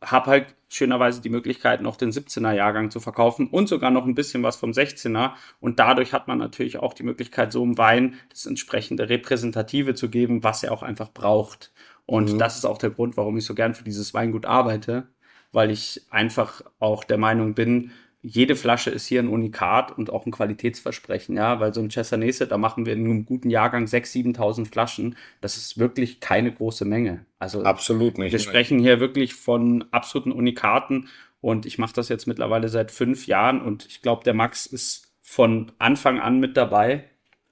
habe 0.02 0.28
halt 0.28 0.56
schönerweise 0.70 1.22
die 1.22 1.30
Möglichkeit, 1.30 1.82
noch 1.82 1.96
den 1.96 2.12
17er 2.12 2.52
Jahrgang 2.52 2.92
zu 2.92 3.00
verkaufen 3.00 3.48
und 3.48 3.70
sogar 3.70 3.90
noch 3.90 4.06
ein 4.06 4.16
bisschen 4.16 4.44
was 4.44 4.58
vom 4.58 4.72
16er. 4.72 5.32
Und 5.60 5.80
dadurch 5.80 6.14
hat 6.14 6.28
man 6.28 6.38
natürlich 6.38 6.78
auch 6.78 6.94
die 6.94 7.04
Möglichkeit, 7.04 7.52
so 7.52 7.64
einem 7.64 7.78
Wein 7.78 8.16
das 8.30 8.46
entsprechende 8.46 9.10
Repräsentative 9.10 9.96
zu 9.96 10.10
geben, 10.10 10.44
was 10.44 10.64
er 10.64 10.72
auch 10.74 10.84
einfach 10.84 11.12
braucht. 11.12 11.72
Und 12.06 12.34
mhm. 12.34 12.40
das 12.40 12.58
ist 12.58 12.66
auch 12.66 12.78
der 12.78 12.90
Grund, 12.90 13.18
warum 13.18 13.38
ich 13.38 13.46
so 13.46 13.56
gern 13.56 13.76
für 13.76 13.84
dieses 13.84 14.14
Weingut 14.14 14.46
arbeite, 14.46 15.08
weil 15.52 15.72
ich 15.72 16.06
einfach 16.10 16.62
auch 16.80 17.04
der 17.04 17.18
Meinung 17.18 17.54
bin, 17.54 17.92
jede 18.28 18.58
Flasche 18.58 18.90
ist 18.90 19.08
hier 19.08 19.22
ein 19.22 19.30
Unikat 19.30 19.98
und 19.98 20.12
auch 20.12 20.26
ein 20.26 20.32
Qualitätsversprechen, 20.32 21.38
ja, 21.38 21.62
weil 21.62 21.74
so 21.74 21.80
ein 21.80 21.90
Cesanese, 21.90 22.46
da 22.46 22.58
machen 22.58 22.86
wir 22.86 22.92
in 22.92 23.06
einem 23.06 23.26
guten 23.26 23.50
Jahrgang 23.50 23.86
6.000, 23.86 24.36
7.000 24.36 24.70
Flaschen. 24.70 25.16
Das 25.40 25.56
ist 25.56 25.78
wirklich 25.78 26.20
keine 26.20 26.52
große 26.52 26.84
Menge. 26.84 27.26
Also 27.40 27.64
absolut 27.64 28.18
nicht. 28.18 28.34
Wir 28.34 28.40
sprechen 28.40 28.80
hier 28.80 29.00
wirklich 29.00 29.34
von 29.34 29.86
absoluten 29.92 30.34
Unikaten 30.34 31.08
und 31.40 31.66
ich 31.66 31.78
mache 31.78 31.94
das 31.94 32.10
jetzt 32.10 32.28
mittlerweile 32.28 32.68
seit 32.68 32.92
fünf 32.92 33.28
Jahren 33.28 33.62
und 33.62 33.86
ich 33.86 34.02
glaube, 34.02 34.26
der 34.26 34.34
Max 34.34 34.66
ist 34.66 35.14
von 35.22 35.72
Anfang 35.80 36.20
an 36.20 36.40
mit 36.42 36.58
dabei. 36.58 37.06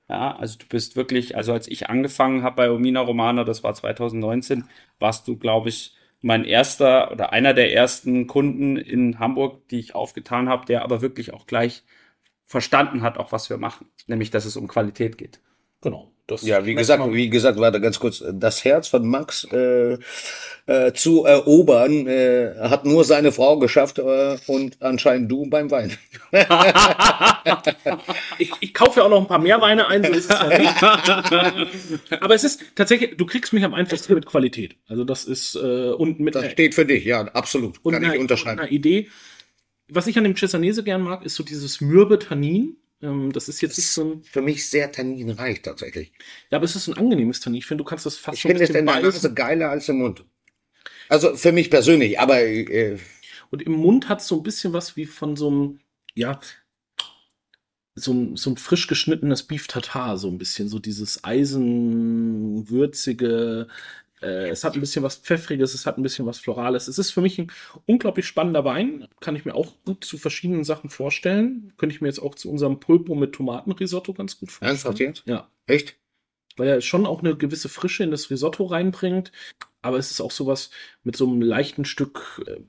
Ja, 0.10 0.36
also 0.36 0.60
du 0.60 0.66
bist 0.68 0.98
wirklich, 0.98 1.38
also 1.38 1.54
als 1.54 1.70
ich 1.70 1.90
angefangen 1.90 2.44
habe 2.44 2.58
bei 2.58 2.70
Omina 2.70 3.00
Romana, 3.00 3.46
das 3.46 3.64
war 3.64 3.74
2019, 3.74 4.66
warst 5.00 5.26
du, 5.28 5.38
glaube 5.38 5.70
ich, 5.70 5.96
mein 6.26 6.44
erster 6.44 7.12
oder 7.12 7.34
einer 7.34 7.54
der 7.54 7.72
ersten 7.72 8.26
Kunden 8.26 8.78
in 8.78 9.20
Hamburg, 9.20 9.68
die 9.70 9.78
ich 9.78 9.94
aufgetan 9.94 10.50
habe, 10.50 10.66
der 10.66 10.82
aber 10.82 11.04
wirklich 11.04 11.36
auch 11.36 11.46
gleich 11.46 11.84
verstanden 12.46 13.04
hat, 13.04 13.20
auch 13.20 13.32
was 13.32 13.52
wir 13.52 13.58
machen, 13.58 13.90
nämlich 14.08 14.32
dass 14.32 14.46
es 14.46 14.58
um 14.58 14.68
Qualität 14.68 15.20
geht. 15.20 15.40
Genau. 15.82 16.15
Das 16.28 16.42
ja, 16.42 16.66
wie 16.66 16.74
gesagt, 16.74 17.04
wie 17.14 17.30
gesagt, 17.30 17.60
warte 17.60 17.80
ganz 17.80 18.00
kurz, 18.00 18.24
das 18.34 18.66
Herz 18.66 18.88
von 18.88 19.08
Max 19.08 19.44
äh, 19.52 20.00
äh, 20.66 20.92
zu 20.94 21.24
erobern, 21.24 22.08
äh, 22.08 22.56
hat 22.62 22.84
nur 22.84 23.04
seine 23.04 23.32
Frau 23.32 23.60
geschafft 23.60 24.00
äh, 24.00 24.38
und 24.48 24.82
anscheinend 24.82 25.32
du 25.32 25.48
beim 25.48 25.70
Wein. 25.70 25.96
ich, 28.40 28.52
ich 28.60 28.74
kaufe 28.74 29.00
ja 29.00 29.06
auch 29.06 29.10
noch 29.10 29.22
ein 29.22 29.28
paar 29.28 29.38
mehr 29.38 29.62
Weine 29.62 29.88
ein, 29.88 30.04
so 30.04 30.14
ist 30.14 30.32
es 30.32 30.40
ja 30.40 30.58
nicht. 30.58 30.84
Aber 32.24 32.34
es 32.34 32.44
ist 32.44 32.64
tatsächlich, 32.74 33.18
du 33.18 33.28
kriegst 33.28 33.54
mich 33.54 33.64
am 33.64 33.76
einfachsten 33.76 34.16
mit 34.16 34.26
Qualität. 34.26 34.78
Also 34.88 35.04
das 35.04 35.26
ist 35.26 35.54
äh, 35.54 35.92
und 35.92 36.20
mit. 36.20 36.34
Das 36.34 36.52
steht 36.52 36.74
für 36.74 36.86
dich, 36.86 37.06
ja, 37.06 37.22
absolut. 37.22 37.78
Und 37.84 37.94
Kann 37.94 38.04
ich 38.04 38.20
unterschreiben. 38.20 38.68
Idee. 38.70 39.10
Was 39.88 40.08
ich 40.08 40.18
an 40.18 40.24
dem 40.24 40.36
Cesanese 40.36 40.84
gern 40.84 41.04
mag, 41.04 41.24
ist 41.24 41.36
so 41.36 41.44
dieses 41.44 41.82
mürbe 41.82 42.18
Tannin 42.18 42.78
das 43.32 43.50
ist 43.50 43.62
jetzt 43.62 43.78
nicht 43.78 43.88
so 43.88 44.04
ein. 44.04 44.24
Für 44.24 44.42
mich 44.42 44.70
sehr 44.70 44.92
tanninreich 44.92 45.62
tatsächlich. 45.62 46.12
Ja, 46.50 46.58
aber 46.58 46.66
es 46.66 46.76
ist 46.76 46.88
ein 46.88 46.98
angenehmes 46.98 47.40
Tannin. 47.40 47.60
Ich 47.60 47.66
finde, 47.66 47.84
du 47.84 47.90
kannst 47.90 48.06
das 48.06 48.18
fast 48.18 48.38
Ich 48.38 48.42
finde 48.42 48.64
es 48.64 48.70
in 48.70 48.74
der 48.74 48.84
Nase 48.84 49.34
geiler 49.34 49.70
als 49.70 49.88
im 49.90 50.00
Mund. 50.00 50.26
Also 51.10 51.36
für 51.36 51.52
mich 51.52 51.70
persönlich, 51.70 52.20
aber. 52.20 52.42
Äh, 52.42 52.98
Und 53.52 53.62
im 53.62 53.74
Mund 53.74 54.10
hat 54.10 54.22
es 54.22 54.28
so 54.28 54.38
ein 54.38 54.44
bisschen 54.44 54.74
was 54.74 54.98
wie 54.98 55.06
von 55.06 55.36
so 55.36 55.50
einem, 55.50 55.80
ja, 56.16 56.40
so 57.96 58.14
ein, 58.14 58.36
so 58.36 58.50
ein 58.50 58.58
frisch 58.58 58.88
geschnittenes 58.88 59.44
Beef 59.44 59.68
Tartar, 59.68 60.18
so 60.18 60.28
ein 60.28 60.38
bisschen, 60.38 60.68
so 60.68 60.80
dieses 60.80 61.24
eisenwürzige, 61.24 63.68
äh, 64.22 64.50
es 64.50 64.64
hat 64.64 64.76
ein 64.76 64.80
bisschen 64.80 65.04
was 65.04 65.18
Pfeffriges, 65.18 65.74
es 65.74 65.86
hat 65.86 65.98
ein 65.98 66.04
bisschen 66.04 66.26
was 66.26 66.40
Florales. 66.40 66.88
Es 66.88 66.98
ist 66.98 67.12
für 67.12 67.22
mich 67.22 67.38
ein 67.38 67.52
unglaublich 67.86 68.26
spannender 68.26 68.64
Wein. 68.64 69.08
Kann 69.20 69.36
ich 69.36 69.46
mir 69.46 69.56
auch 69.56 69.74
gut 69.86 70.04
zu 70.06 70.18
verschiedenen 70.18 70.64
Sachen 70.64 70.90
vorstellen. 70.90 71.74
Könnte 71.78 71.96
ich 71.96 72.02
mir 72.02 72.08
jetzt 72.08 72.22
auch 72.22 72.36
zu 72.36 72.50
unserem 72.50 72.80
Pulpo 72.80 73.16
mit 73.16 73.34
Tomatenrisotto 73.34 74.14
ganz 74.14 74.40
gut 74.40 74.52
vorstellen. 74.52 74.70
Ernsthaft 74.70 75.00
jetzt? 75.00 75.24
Ja. 75.26 75.50
Echt? 75.68 75.98
Weil 76.58 76.70
er 76.70 76.82
schon 76.82 77.06
auch 77.06 77.22
eine 77.22 77.36
gewisse 77.36 77.68
Frische 77.68 78.04
in 78.04 78.12
das 78.12 78.30
Risotto 78.30 78.66
reinbringt. 78.66 79.32
Aber 79.82 79.98
es 79.98 80.12
ist 80.12 80.22
auch 80.22 80.32
sowas 80.32 80.72
mit 81.04 81.16
so 81.16 81.28
einem 81.28 81.42
leichten 81.42 81.86
Stück 81.86 82.42
äh, 82.48 82.62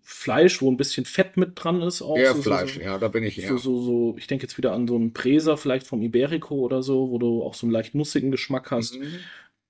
Fleisch, 0.00 0.60
wo 0.62 0.70
ein 0.70 0.78
bisschen 0.78 1.04
Fett 1.04 1.36
mit 1.36 1.52
dran 1.54 1.82
ist. 1.82 2.00
Auch 2.00 2.16
ja, 2.16 2.34
so, 2.34 2.42
Fleisch, 2.42 2.74
so, 2.74 2.80
ja, 2.80 2.98
da 2.98 3.08
bin 3.08 3.22
ich 3.22 3.36
ja. 3.36 3.50
So, 3.50 3.58
so, 3.58 3.82
so, 3.82 4.16
ich 4.18 4.26
denke 4.26 4.44
jetzt 4.44 4.56
wieder 4.56 4.72
an 4.72 4.88
so 4.88 4.96
einen 4.96 5.12
Präser, 5.12 5.56
vielleicht 5.56 5.86
vom 5.86 6.02
Iberico 6.02 6.56
oder 6.56 6.82
so, 6.82 7.10
wo 7.10 7.18
du 7.18 7.44
auch 7.44 7.54
so 7.54 7.66
einen 7.66 7.72
leicht 7.72 7.94
nussigen 7.94 8.30
Geschmack 8.30 8.70
hast. 8.70 8.98
Mhm 8.98 9.20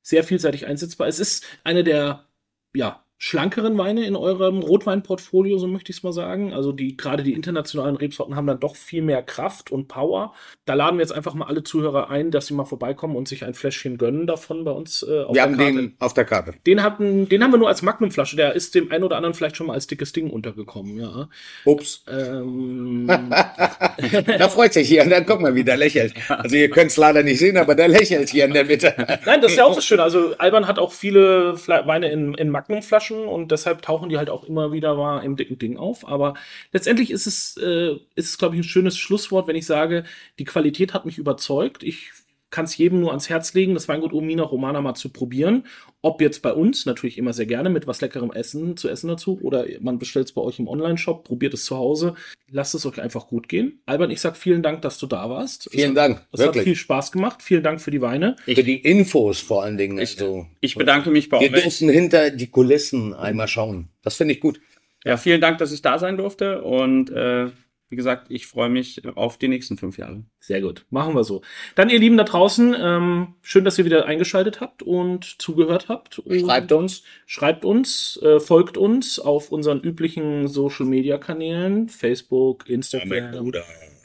sehr 0.08 0.24
vielseitig 0.24 0.66
einsetzbar. 0.66 1.06
Es 1.06 1.20
ist 1.20 1.44
eine 1.64 1.84
der, 1.84 2.26
ja, 2.74 3.04
schlankeren 3.20 3.76
Weine 3.76 4.06
in 4.06 4.14
eurem 4.14 4.60
Rotweinportfolio, 4.60 5.58
so 5.58 5.66
möchte 5.66 5.90
ich 5.90 5.98
es 5.98 6.02
mal 6.04 6.12
sagen. 6.12 6.54
Also 6.54 6.70
die 6.70 6.96
gerade 6.96 7.24
die 7.24 7.32
internationalen 7.32 7.96
Rebsorten 7.96 8.36
haben 8.36 8.46
dann 8.46 8.60
doch 8.60 8.76
viel 8.76 9.02
mehr 9.02 9.24
Kraft 9.24 9.72
und 9.72 9.88
Power. 9.88 10.32
Da 10.66 10.74
laden 10.74 10.98
wir 10.98 11.02
jetzt 11.02 11.12
einfach 11.12 11.34
mal 11.34 11.46
alle 11.46 11.64
Zuhörer 11.64 12.10
ein, 12.10 12.30
dass 12.30 12.46
sie 12.46 12.54
mal 12.54 12.64
vorbeikommen 12.64 13.16
und 13.16 13.26
sich 13.26 13.44
ein 13.44 13.54
Fläschchen 13.54 13.98
gönnen 13.98 14.28
davon 14.28 14.62
bei 14.62 14.70
uns 14.70 15.02
äh, 15.02 15.24
auf 15.24 15.34
wir 15.34 15.34
der 15.34 15.42
haben 15.42 15.56
Karte. 15.56 15.72
Den 15.72 15.96
auf 15.98 16.14
der 16.14 16.24
Karte. 16.24 16.54
Den 16.64 16.82
hatten, 16.84 17.28
den 17.28 17.42
haben 17.42 17.50
wir 17.50 17.58
nur 17.58 17.68
als 17.68 17.82
Magnumflasche. 17.82 18.36
Der 18.36 18.54
ist 18.54 18.76
dem 18.76 18.92
einen 18.92 19.02
oder 19.02 19.16
anderen 19.16 19.34
vielleicht 19.34 19.56
schon 19.56 19.66
mal 19.66 19.74
als 19.74 19.88
dickes 19.88 20.12
Ding 20.12 20.30
untergekommen. 20.30 21.00
Ja. 21.00 21.28
Ups. 21.64 22.04
Ähm, 22.08 23.08
da 23.08 24.48
freut 24.48 24.72
sich 24.74 24.86
hier 24.86 25.02
und 25.02 25.10
dann 25.10 25.26
guck 25.26 25.40
mal, 25.40 25.56
wie 25.56 25.64
der 25.64 25.76
lächelt. 25.76 26.14
Also 26.28 26.54
ihr 26.54 26.70
könnt 26.70 26.92
es 26.92 26.96
leider 26.96 27.24
nicht 27.24 27.40
sehen, 27.40 27.56
aber 27.56 27.74
der 27.74 27.88
lächelt 27.88 28.28
hier 28.28 28.44
in 28.44 28.52
der 28.52 28.64
Mitte. 28.64 28.94
Nein, 29.26 29.40
das 29.40 29.52
ist 29.52 29.58
ja 29.58 29.64
auch 29.64 29.74
das 29.74 29.84
Schöne. 29.84 30.04
Also 30.04 30.36
Alban 30.38 30.68
hat 30.68 30.78
auch 30.78 30.92
viele 30.92 31.56
Weine 31.66 32.12
in, 32.12 32.34
in 32.34 32.50
Magnumflaschen 32.50 33.07
Flaschen 33.08 33.26
und 33.26 33.50
deshalb 33.50 33.82
tauchen 33.82 34.08
die 34.08 34.18
halt 34.18 34.30
auch 34.30 34.44
immer 34.44 34.72
wieder 34.72 34.94
mal 34.94 35.20
im 35.20 35.36
dicken 35.36 35.58
Ding 35.58 35.76
auf. 35.76 36.06
Aber 36.06 36.34
letztendlich 36.72 37.10
ist 37.10 37.26
es, 37.26 37.56
äh, 37.56 37.96
ist 38.14 38.30
es, 38.30 38.38
glaube 38.38 38.54
ich, 38.54 38.60
ein 38.60 38.64
schönes 38.64 38.98
Schlusswort, 38.98 39.46
wenn 39.48 39.56
ich 39.56 39.66
sage, 39.66 40.04
die 40.38 40.44
Qualität 40.44 40.94
hat 40.94 41.06
mich 41.06 41.18
überzeugt. 41.18 41.82
Ich 41.82 42.12
kann 42.50 42.64
es 42.64 42.76
jedem 42.76 43.00
nur 43.00 43.10
ans 43.10 43.28
Herz 43.28 43.52
legen, 43.54 43.74
das 43.74 43.88
Weingut 43.88 44.12
Omina 44.12 44.42
Romana 44.42 44.80
mal 44.80 44.94
zu 44.94 45.10
probieren. 45.10 45.64
Ob 46.00 46.20
jetzt 46.20 46.42
bei 46.42 46.52
uns, 46.52 46.86
natürlich 46.86 47.18
immer 47.18 47.32
sehr 47.32 47.46
gerne 47.46 47.68
mit 47.68 47.86
was 47.86 48.00
leckerem 48.00 48.30
Essen 48.32 48.76
zu 48.76 48.88
essen 48.88 49.08
dazu, 49.08 49.38
oder 49.42 49.66
man 49.80 49.98
bestellt 49.98 50.26
es 50.26 50.32
bei 50.32 50.40
euch 50.40 50.58
im 50.58 50.68
Online-Shop, 50.68 51.24
probiert 51.24 51.54
es 51.54 51.64
zu 51.64 51.76
Hause. 51.76 52.14
Lasst 52.50 52.74
es 52.74 52.86
euch 52.86 53.00
einfach 53.00 53.26
gut 53.26 53.48
gehen. 53.48 53.82
Albert, 53.84 54.12
ich 54.12 54.20
sag 54.20 54.36
vielen 54.36 54.62
Dank, 54.62 54.82
dass 54.82 54.98
du 54.98 55.06
da 55.06 55.28
warst. 55.28 55.68
Vielen 55.70 55.90
es 55.90 55.94
Dank. 55.96 56.26
Es 56.32 56.40
wirklich. 56.40 56.60
hat 56.60 56.64
viel 56.64 56.76
Spaß 56.76 57.12
gemacht. 57.12 57.42
Vielen 57.42 57.62
Dank 57.62 57.80
für 57.80 57.90
die 57.90 58.00
Weine. 58.00 58.36
für 58.44 58.62
die 58.62 58.76
Infos 58.78 59.40
vor 59.40 59.64
allen 59.64 59.76
Dingen. 59.76 59.98
Ich, 59.98 60.20
also, 60.20 60.46
ich 60.60 60.74
bedanke 60.74 61.10
mich 61.10 61.28
bei 61.28 61.38
euch. 61.38 61.52
Wir 61.52 61.62
dürfen 61.62 61.88
hinter 61.90 62.30
die 62.30 62.46
Kulissen 62.46 63.12
einmal 63.12 63.48
schauen. 63.48 63.88
Das 64.02 64.14
finde 64.16 64.34
ich 64.34 64.40
gut. 64.40 64.60
Ja, 65.04 65.16
vielen 65.16 65.40
Dank, 65.40 65.58
dass 65.58 65.72
ich 65.72 65.82
da 65.82 65.98
sein 65.98 66.16
durfte 66.16 66.62
und 66.62 67.10
äh, 67.10 67.48
wie 67.90 67.96
gesagt, 67.96 68.26
ich 68.30 68.46
freue 68.46 68.68
mich 68.68 69.02
auf 69.16 69.38
die 69.38 69.48
nächsten 69.48 69.78
fünf 69.78 69.96
Jahre. 69.98 70.22
Sehr 70.40 70.60
gut, 70.60 70.84
machen 70.90 71.14
wir 71.14 71.24
so. 71.24 71.40
Dann, 71.74 71.88
ihr 71.88 71.98
Lieben 71.98 72.16
da 72.16 72.24
draußen, 72.24 72.76
ähm, 72.78 73.34
schön, 73.40 73.64
dass 73.64 73.78
ihr 73.78 73.84
wieder 73.84 74.06
eingeschaltet 74.06 74.60
habt 74.60 74.82
und 74.82 75.40
zugehört 75.40 75.88
habt. 75.88 76.18
Und 76.18 76.40
schreibt 76.40 76.72
uns. 76.72 77.02
Schreibt 77.26 77.64
uns, 77.64 78.18
äh, 78.22 78.40
folgt 78.40 78.76
uns 78.76 79.18
auf 79.18 79.50
unseren 79.50 79.80
üblichen 79.80 80.48
Social-Media-Kanälen, 80.48 81.88
Facebook, 81.88 82.68
Instagram 82.68 83.52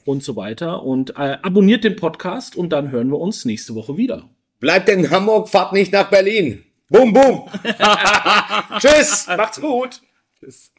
und 0.05 0.23
so 0.23 0.35
weiter. 0.35 0.83
Und 0.83 1.11
äh, 1.11 1.37
abonniert 1.41 1.83
den 1.83 1.95
Podcast 1.95 2.55
und 2.55 2.69
dann 2.69 2.91
hören 2.91 3.09
wir 3.09 3.19
uns 3.19 3.43
nächste 3.45 3.75
Woche 3.75 3.97
wieder. 3.97 4.29
Bleibt 4.59 4.87
in 4.87 5.09
Hamburg, 5.09 5.49
fahrt 5.49 5.73
nicht 5.73 5.91
nach 5.91 6.09
Berlin. 6.09 6.63
Bum, 6.87 7.11
bum. 7.11 7.49
Tschüss. 8.79 9.27
Macht's 9.27 9.59
gut. 9.59 10.01
Tschüss. 10.39 10.73